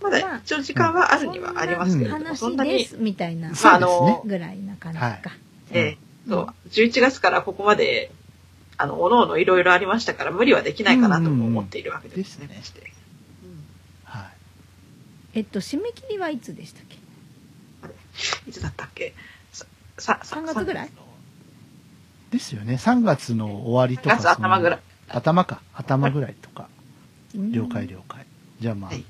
[0.03, 5.21] まだ一応時間はあるにはありますけれども、そんなに、みたいなそうですねあのぐらいな感じか、はい
[5.71, 5.99] ええ
[6.29, 8.11] そう、11月からここまで、
[8.77, 12.47] あの、おのおのいろいろありましたから無理はできないかなとも思っているわけですね。
[12.47, 12.87] うんうんうんしてうん
[14.05, 14.25] はい。
[15.35, 16.99] えっと締め切りはいつでしたっけ？
[18.49, 19.15] いつだったっけ？
[19.53, 19.67] さ、
[19.99, 20.91] さ、さ3月ぐらい？
[22.31, 22.75] ですよね。
[22.75, 24.17] 3月の終わりとか。
[24.17, 24.81] 3月頭ぐらい。
[25.09, 25.61] 頭か。
[25.75, 26.69] 頭ぐらいとか。
[27.35, 28.27] うん了解了解。
[28.61, 29.05] じゃあまあ、はい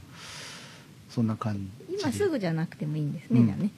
[1.15, 1.55] そんな感
[1.89, 2.01] じで。
[2.01, 3.71] 今すぐじゃなくてもいいんですね、うんじゃあね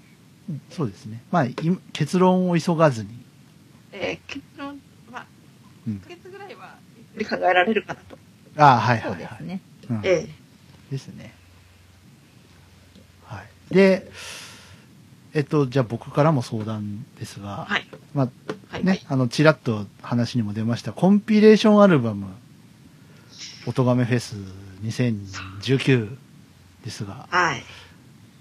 [0.71, 1.23] そうですね。
[1.31, 1.55] まあ、い
[1.95, 3.09] 結論を急がずに。
[3.93, 4.79] えー結論
[5.11, 5.25] は、
[5.87, 8.19] うん1ヶ月ぐらいはゆっくり考えられるかなと。
[8.57, 9.37] ああ、はいそはいはい。
[9.37, 10.29] うですねうんえ
[10.91, 11.33] ですね。
[13.25, 13.75] はい。
[13.75, 14.11] で、
[15.33, 17.87] えっと、じゃあ僕からも相談ですが、えはい。
[18.15, 18.29] まあ、
[18.69, 18.85] はい。
[18.85, 22.27] ね、あの、ちらっと話にも出ました、コンピレーションアルバム、
[23.67, 24.37] おとがめフェス
[24.83, 26.17] 2019
[26.85, 27.63] ですが、はい。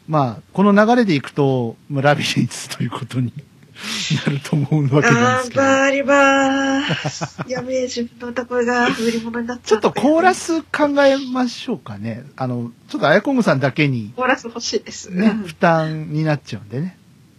[0.08, 3.32] まあ、この流れでいくと、まあラビリンスということに
[4.26, 7.44] なると思うわけなんですけど、頑張りまーす。
[7.48, 10.34] やべえ、自分の歌声が売り物になっちゃうちょっとコーラ。
[10.34, 12.24] ス考えましょうかね。
[12.36, 15.10] あの、ちょっとあやこむさんだけに、コーラス欲しいです。
[15.10, 16.98] ね、負担になっちゃうんでね。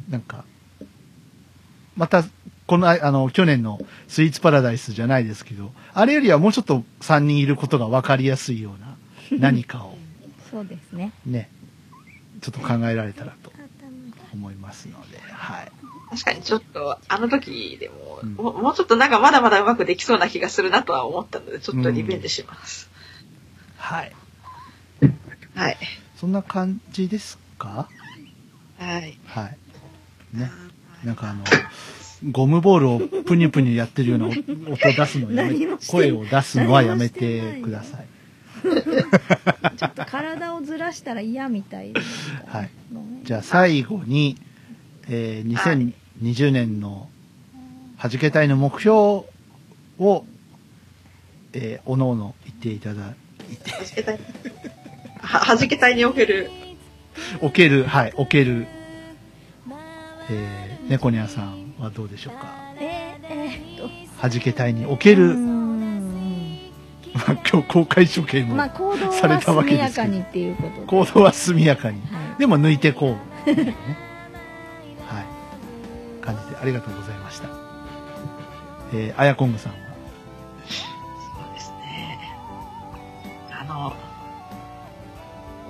[0.09, 0.45] なんか、
[1.97, 2.25] また、
[2.67, 3.79] この、あの、去年の
[4.09, 8.75] スイーツパラダイスじゃないですけど、あれよりはもうちょっと3人いることが分かりやすいよ
[9.31, 9.94] うな何かを
[10.55, 11.51] そうですねね、
[12.41, 13.51] ちょっと考えられたらと
[14.33, 15.73] 思いますので、はい。
[16.11, 22.89] 確かにちょっと、あの時でも、うんもうもうちょっとなんかまだまだうまくできそうな気がするなとは思ったので、ちょっとリベンジします。
[23.79, 24.13] はい。
[25.57, 25.77] はい。
[26.17, 27.89] そんな感じですか？
[28.79, 29.19] はい。
[29.27, 29.59] はい。
[30.37, 30.53] ね。
[31.03, 31.43] なんかあの、
[32.31, 34.39] ゴムボールをプニュプニュやってるような音
[34.93, 35.55] 出すのやめ
[35.89, 38.07] 声を出すのはやめてください。
[39.77, 42.01] ちょっと体をずらしたら嫌みたいで
[42.47, 42.71] はい。
[43.25, 44.37] じゃあ最後に、
[45.09, 45.93] えー
[46.23, 47.09] 2020年の
[48.01, 48.95] 弾け隊の目標
[49.99, 50.25] を、
[51.53, 53.15] えー、おのおの言っていただは
[53.85, 54.19] じけたい。
[55.21, 56.51] は、はじけたいにおける、
[57.41, 58.67] おける、はい、おける。
[60.31, 62.73] えー、猫ニャンさんはどうでしょうか？
[62.81, 65.35] えー、えーはじけたいにおける、
[67.15, 68.57] 今日公開処刑も、
[69.13, 72.01] されたわは速けですけどやかにっていうことで行動は速やかに。
[72.13, 73.17] はいでも抜いてこ
[73.47, 73.51] う。
[73.51, 73.77] ね
[75.07, 75.25] はい。
[76.21, 77.49] 感じでありがとうございました。
[78.93, 79.79] えー、あやこんぐさんは。
[80.67, 82.19] そうですね。
[83.51, 83.93] あの、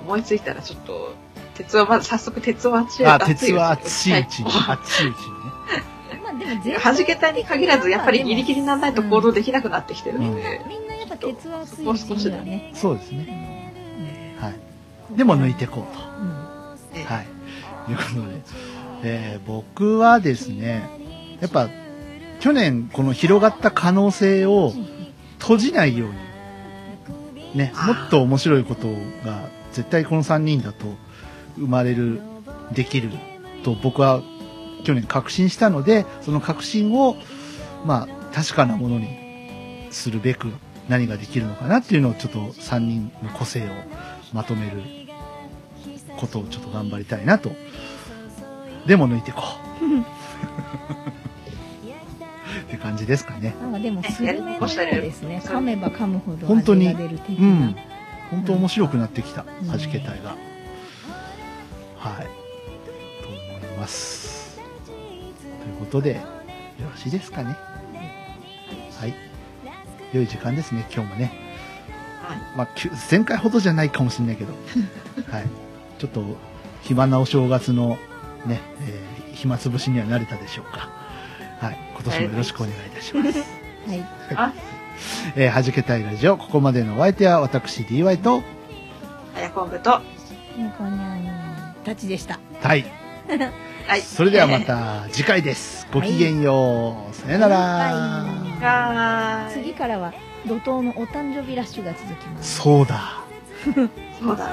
[0.05, 1.13] 思いついたらちょっと、
[1.55, 6.21] 鉄をまず早速鉄を熱いあ、鉄は熱いうちに、は熱いうちにね。
[6.23, 10.84] まあでも全然はじけたいに限らず、やっぱりギリギリにならないと行動できなくなってきてるのうんで、みん
[11.21, 13.63] なやっぱ鉄は熱いうちにはねそうですね。
[14.37, 15.17] うんはい。
[15.17, 15.99] でも抜いてこうと。
[15.99, 17.27] うんえはい。
[17.85, 18.41] ということで、
[19.03, 20.89] えー僕はですね、
[21.39, 21.69] やっぱ、
[22.39, 24.73] 去年この広がった可能性を
[25.39, 28.87] 閉じないように、ね、もっと面白いこと
[29.23, 30.85] が絶対この3人だと
[31.57, 32.21] 生まれる、
[32.73, 33.09] できる
[33.63, 34.23] と僕は
[34.83, 37.15] 去年確信したので、その確信を、
[37.85, 40.51] まあ、確かなものにするべく
[40.89, 43.71] 何ができるのかなっていうのをちょっと3人の個性を
[44.33, 44.81] まとめる
[46.17, 47.51] ことをちょっと頑張りたいなと。
[48.85, 49.41] でも抜いてこ
[49.81, 49.85] う。
[52.65, 53.55] って感じですかね。
[53.73, 54.67] あでもスルメのよう
[55.01, 57.75] ですね噛めば噛むほど本当にうん。
[58.31, 60.35] 本当面白くなってきた、ん弾けたいが。
[61.97, 62.27] はい。
[63.23, 64.59] と思います。
[64.85, 66.21] ということで、よ
[66.91, 67.55] ろしいですかね。
[70.11, 70.17] はい。
[70.17, 71.31] 良い時間ですね、今日もね。
[72.23, 72.67] はいまあ、
[73.09, 74.53] 前回ほどじゃないかもしれないけど、
[75.31, 75.45] はい。
[75.99, 76.23] ちょっと、
[76.81, 77.97] 暇なお正月の
[78.45, 80.89] ね、えー暇つぶしには慣れたでしょうか。
[81.59, 81.77] はい。
[81.93, 83.39] 今年もよろしくお願いいたします。
[83.85, 84.05] はい
[84.35, 84.53] あ、
[85.35, 88.41] えー、はじけたいラジオ、ここまでのお相手は私 DY と、
[89.37, 90.01] あやこんぶと、
[90.57, 93.04] 猫にゃんたちでしたはい。
[93.87, 94.01] はい。
[94.01, 95.87] それではまた次回です。
[95.91, 97.15] ごきげんよう。
[97.15, 98.35] さよなら。
[99.51, 100.13] 次からは
[100.47, 103.23] 怒涛のお誕生日ラッシュが続きますそうだ。
[103.63, 103.75] そう
[104.37, 104.49] だ。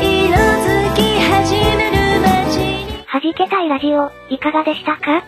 [0.00, 5.22] 色づき始める街にはじけたいラジオ、いかがでしたか？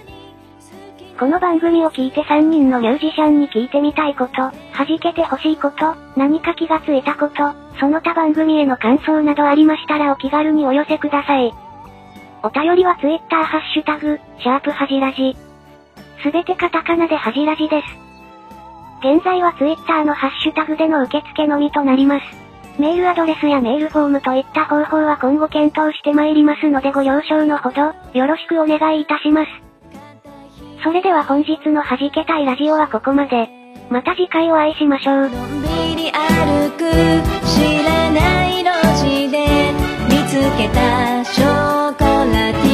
[1.20, 4.55] この番組を聞いて3人のミュージシャンに聞いてみたいこと、弾
[4.98, 11.52] けてほしいこと、何か気がついたこと、その他番組への感想などありましたらお気軽にお寄せください。
[12.42, 15.36] お便りは Twitter ハッシュタグ、シャープはじらじ。
[16.22, 17.86] すべてカタカナではじらじです。
[19.01, 22.24] 現在は Twitter のハッシュタグでの受付のみとなります。
[22.80, 29.69] メールアドレスやメールフォームといった方法は今後検討してまいりますのでご了承のほど、よろしくお願いいたします。
[30.82, 33.48] それでは本日の弾けたいラジオはここまで。
[33.90, 35.15] また次回お会いしましょう。
[35.15, 36.90] のんびり歩く
[37.44, 39.73] 知らない路地で
[40.09, 42.69] 見つけたショコラティ